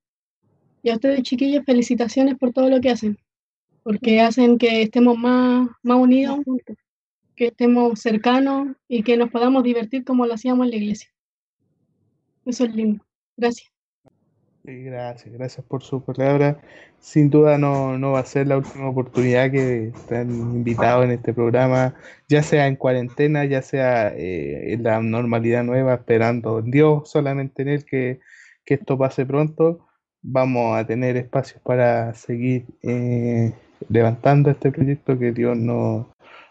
[0.82, 3.18] Y a ustedes, chiquillos, felicitaciones por todo lo que hacen
[3.82, 6.40] porque hacen que estemos más, más unidos,
[7.34, 11.10] que estemos cercanos y que nos podamos divertir como lo hacíamos en la iglesia.
[12.44, 13.04] Eso es lindo.
[13.36, 13.70] Gracias.
[14.62, 16.60] Gracias, gracias por su palabra.
[16.98, 21.32] Sin duda no, no va a ser la última oportunidad que están invitados en este
[21.32, 21.94] programa,
[22.28, 27.62] ya sea en cuarentena, ya sea eh, en la normalidad nueva, esperando en Dios, solamente
[27.62, 28.20] en Él, que,
[28.66, 29.86] que esto pase pronto.
[30.22, 33.54] Vamos a tener espacios para seguir eh,
[33.88, 36.06] levantando este proyecto que Dios nos,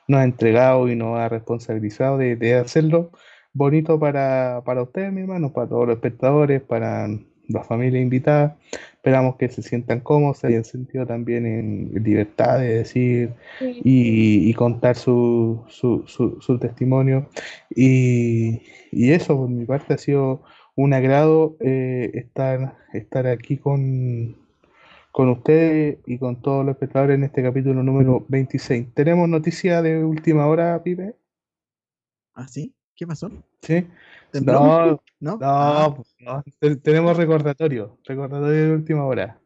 [0.07, 3.11] nos ha entregado y nos ha responsabilizado de, de hacerlo
[3.53, 7.07] bonito para, para ustedes, mi hermano, para todos los espectadores, para
[7.50, 8.58] la familia invitada.
[8.94, 14.54] Esperamos que se sientan cómodos, se hayan sentido también en libertad de decir y, y
[14.54, 17.30] contar su, su, su, su testimonio.
[17.76, 18.62] Y,
[18.92, 20.44] y eso, por mi parte, ha sido
[20.76, 24.38] un agrado eh, estar, estar aquí con,
[25.12, 28.94] con ustedes y con todos los espectadores en este capítulo número 26.
[28.94, 31.16] ¿Tenemos noticia de última hora, Pipe?
[32.34, 32.74] ¿Ah, sí?
[32.96, 33.32] ¿Qué pasó?
[33.62, 33.88] ¿Sí?
[34.32, 34.54] ¿Tembló?
[34.54, 35.32] No, ¿No?
[35.32, 36.44] no, Ah, no.
[36.82, 39.40] Tenemos recordatorio, recordatorio de última hora.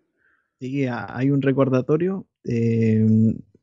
[0.59, 2.25] Sí, a- hay un recordatorio.
[2.45, 3.05] eh,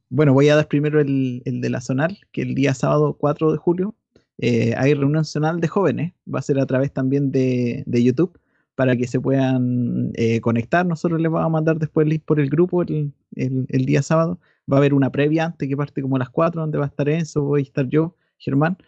[0.09, 3.53] bueno, voy a dar primero el, el de la zonal, que el día sábado 4
[3.53, 3.95] de julio
[4.39, 6.15] eh, hay reunión zonal de jóvenes.
[6.33, 8.39] Va a ser a través también de, de YouTube
[8.75, 10.85] para que se puedan eh, conectar.
[10.87, 14.03] Nosotros les vamos a mandar después el link por el grupo el, el- el día
[14.03, 14.41] sábado.
[14.71, 16.89] Va a haber una previa antes que parte como a las 4, donde va a
[16.89, 18.79] estar Enzo, voy a estar yo, Germán.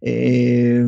[0.00, 0.84] Eh,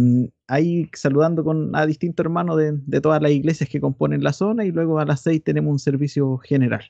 [0.47, 4.65] ahí saludando con, a distintos hermanos de, de todas las iglesias que componen la zona
[4.65, 6.85] y luego a las 6 tenemos un servicio general.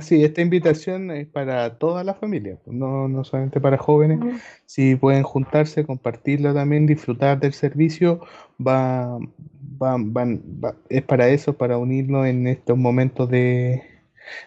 [0.00, 4.20] Sí, esta invitación es para toda la familia, pues, no, no solamente para jóvenes.
[4.64, 8.20] Si pueden juntarse, compartirlo también, disfrutar del servicio,
[8.58, 13.82] va, va- van- va- es para eso, para unirnos en estos momentos de,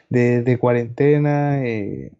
[0.09, 2.11] de, de cuarentena, eh,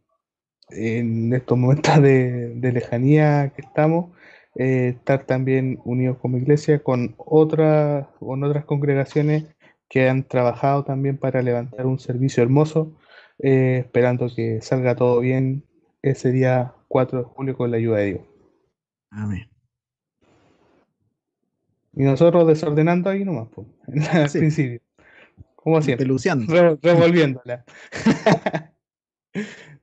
[0.69, 4.11] en estos momentos de, de lejanía que estamos,
[4.55, 9.45] eh, estar también unidos como iglesia con otras, con otras congregaciones
[9.89, 12.97] que han trabajado también para levantar un servicio hermoso,
[13.39, 15.63] eh, esperando que salga todo bien
[16.01, 18.21] ese día 4 de julio con la ayuda de Dios.
[19.11, 19.49] Amén.
[21.97, 23.67] Y nosotros desordenando ahí nomás, pues,
[24.13, 24.39] al Sí.
[24.39, 24.81] principio,
[25.55, 26.05] como siempre.
[26.05, 26.51] Peluceando.
[26.53, 27.63] Re- revolviéndola.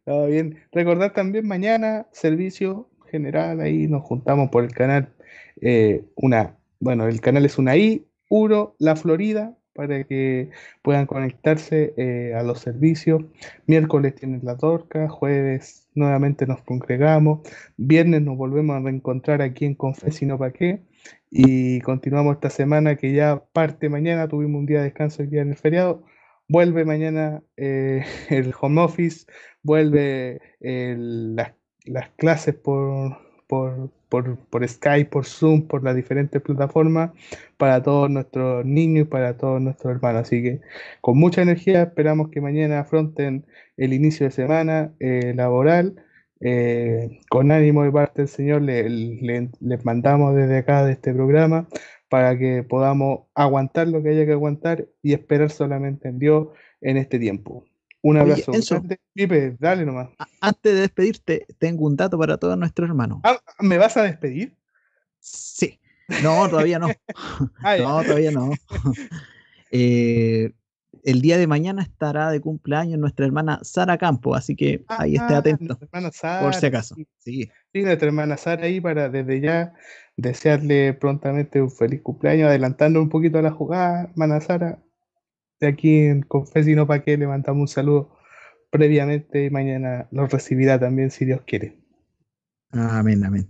[0.04, 0.58] Todo bien.
[0.72, 5.14] Recordar también mañana servicio general, ahí nos juntamos por el canal.
[5.60, 10.50] eh, una, bueno, el canal es una I, Uro, La Florida, para que
[10.82, 13.24] puedan conectarse eh, a los servicios.
[13.66, 17.40] Miércoles tienen la torca, jueves nuevamente nos congregamos,
[17.76, 20.82] viernes nos volvemos a reencontrar aquí en Confes y no pa' qué.
[21.30, 25.42] Y continuamos esta semana que ya parte mañana, tuvimos un día de descanso el día
[25.42, 26.04] en el feriado.
[26.52, 29.26] Vuelve mañana eh, el home office,
[29.62, 31.52] vuelve el- las,
[31.86, 33.16] las clases por,
[33.46, 37.12] por, por, por Skype, por Zoom, por las diferentes plataformas
[37.56, 40.22] para todos nuestros niños y para todos nuestros hermanos.
[40.22, 40.60] Así que
[41.00, 43.46] con mucha energía esperamos que mañana afronten
[43.76, 46.04] el inicio de semana eh, laboral.
[46.44, 51.14] Eh, con ánimo de parte del Señor, le- le- les mandamos desde acá, de este
[51.14, 51.68] programa,
[52.12, 56.48] para que podamos aguantar lo que haya que aguantar y esperar solamente en Dios
[56.82, 57.64] en este tiempo.
[58.02, 58.52] Un Oye, abrazo.
[58.52, 58.74] Enzo.
[58.74, 59.00] grande.
[59.14, 60.10] Pipe, dale nomás.
[60.42, 63.20] Antes de despedirte, tengo un dato para todos nuestros hermanos.
[63.24, 64.54] Ah, ¿Me vas a despedir?
[65.20, 65.80] Sí.
[66.22, 66.88] No, todavía no.
[67.64, 67.76] Ah.
[67.78, 68.50] No, todavía no.
[69.74, 70.52] Eh,
[71.02, 75.34] el día de mañana estará de cumpleaños nuestra hermana Sara Campo, así que ahí esté
[75.34, 75.78] Ah, atento,
[76.12, 76.94] Sara, por si acaso.
[76.94, 77.06] sí.
[77.18, 77.50] Sí.
[77.72, 79.74] Sí, nuestra hermana Sara ahí para desde ya
[80.16, 84.78] desearle prontamente un feliz cumpleaños, adelantando un poquito la jugada, hermana Sara.
[85.60, 88.16] De aquí en Confesino para que le mandamos un saludo
[88.70, 91.78] previamente y mañana los recibirá también si Dios quiere.
[92.72, 93.48] Amén, amén.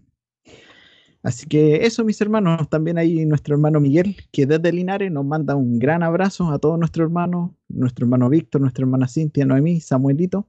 [1.22, 5.54] Así que eso, mis hermanos, también hay nuestro hermano Miguel, que desde Linares nos manda
[5.54, 10.48] un gran abrazo a todos nuestros hermanos, nuestro hermano Víctor, nuestra hermana Cintia, Noemí, Samuelito,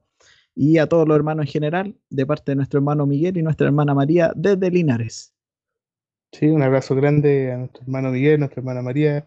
[0.56, 3.68] y a todos los hermanos en general, de parte de nuestro hermano Miguel y nuestra
[3.68, 5.34] hermana María desde Linares.
[6.32, 9.26] Sí, un abrazo grande a nuestro hermano Miguel, nuestra hermana María,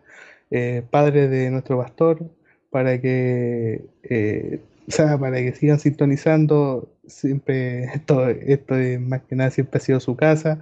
[0.51, 2.29] eh, padre de nuestro pastor,
[2.71, 4.61] para que, eh,
[4.97, 6.93] para que sigan sintonizando.
[7.07, 10.61] Siempre, esto, esto es más que nada siempre ha sido su casa.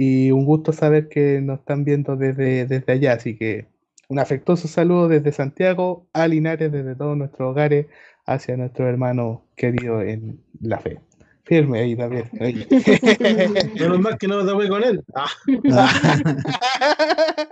[0.00, 3.14] Y un gusto saber que nos están viendo desde, desde allá.
[3.14, 3.66] Así que
[4.08, 7.86] un afectuoso saludo desde Santiago a Linares, desde todos nuestros hogares,
[8.24, 11.00] hacia nuestro hermano querido en la fe.
[11.42, 12.30] Firme ahí también.
[13.74, 15.02] Menos mal que no me con él.
[15.16, 15.26] Ah,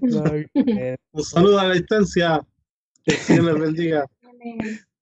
[0.00, 0.24] No,
[0.66, 2.44] eh, un saludo a la distancia.
[3.04, 4.04] Que el Señor les bendiga.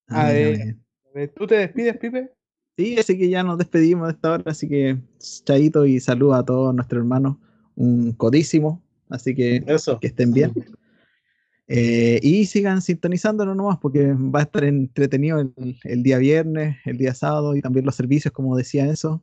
[0.09, 0.76] A ver,
[1.34, 2.30] ¿Tú te despides, Pipe?
[2.81, 6.44] Sí, así que ya nos despedimos de esta hora, así que chaito y saludos a
[6.44, 7.36] todos nuestros hermanos,
[7.77, 10.01] un codísimo, así que Eso.
[10.01, 10.55] que estén bien.
[11.69, 16.97] Eh, y sigan sintonizándonos nomás porque va a estar entretenido el, el día viernes, el
[16.97, 19.23] día sábado y también los servicios, como decía eso.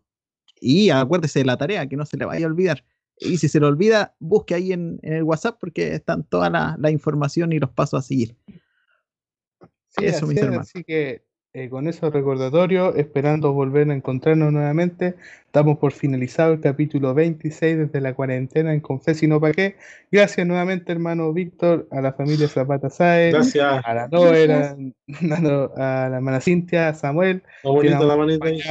[0.62, 2.86] Y acuérdese de la tarea, que no se le vaya a olvidar.
[3.20, 6.76] Y si se le olvida, busque ahí en, en el WhatsApp porque están toda la,
[6.80, 8.38] la información y los pasos a seguir.
[9.90, 10.68] Sí, Eso, así mis hermanos.
[10.70, 11.27] así que
[11.58, 15.16] eh, con esos recordatorios, esperando volver a encontrarnos nuevamente,
[15.52, 19.76] damos por finalizado el capítulo 26 desde la cuarentena en Confes y no pa' qué.
[20.12, 23.82] Gracias nuevamente, hermano Víctor, a la familia Zapata Saez, Gracias.
[23.84, 24.78] a la Noera,
[25.78, 27.42] a la hermana Cintia, a Samuel.
[27.64, 28.62] Lo bonito que la manita ahí.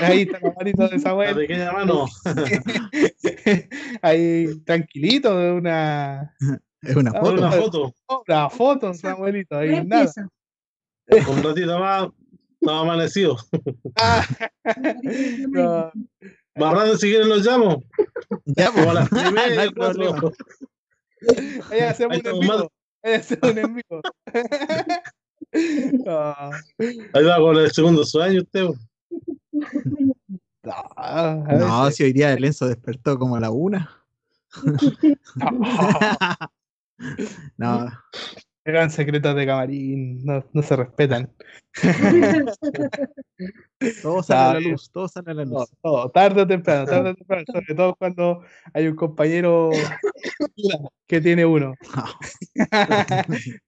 [0.00, 1.34] Ahí está la manito de La Samuel.
[1.34, 2.06] pequeña mano.
[4.02, 6.32] Ahí tranquilito de una,
[6.80, 7.32] Es una foto.
[7.32, 7.94] una foto.
[8.28, 9.56] una foto, Samuelito.
[9.58, 10.12] Ahí nada.
[11.08, 12.08] Un ratito más.
[12.66, 13.36] Estaba amanecido.
[14.00, 14.26] Ah,
[15.48, 15.92] no.
[16.56, 17.84] Más rato si quieren los llamo.
[18.46, 20.32] Ya, las pues, no hay primeras.
[21.70, 22.58] Ahí hacemos Ahí un en estamos vivo.
[22.58, 22.68] mal.
[23.04, 24.00] Ahí hacemos un en vivo.
[26.08, 26.50] Ah,
[27.14, 28.66] Ahí va con el segundo sueño usted.
[30.62, 33.90] no, a ver No, si- si hoy día el Enzo despertó como a la una.
[37.56, 37.90] no,
[38.66, 41.30] Eran secretos de camarín, no, no se respetan.
[44.02, 45.70] todo sale a la luz, todo sale a la luz.
[45.80, 48.40] todo, tarde o temprano, tarde o temprano, sobre todo cuando
[48.74, 49.70] hay un compañero
[51.06, 51.74] que tiene uno.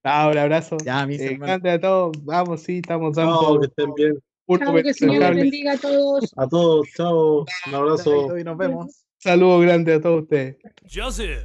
[0.03, 0.77] Ah, un abrazo.
[0.85, 2.17] Ya, mis Eh, a todos.
[2.25, 4.19] Vamos, sí, estamos Chao, dando que estén bien.
[4.47, 6.35] un Chao, que el Señor les bendiga a todos.
[6.37, 7.45] A todos, chao.
[7.69, 8.37] Un abrazo.
[8.37, 9.05] Y nos vemos.
[9.19, 10.57] Saludos grande a todos ustedes.
[10.93, 11.45] Joseph.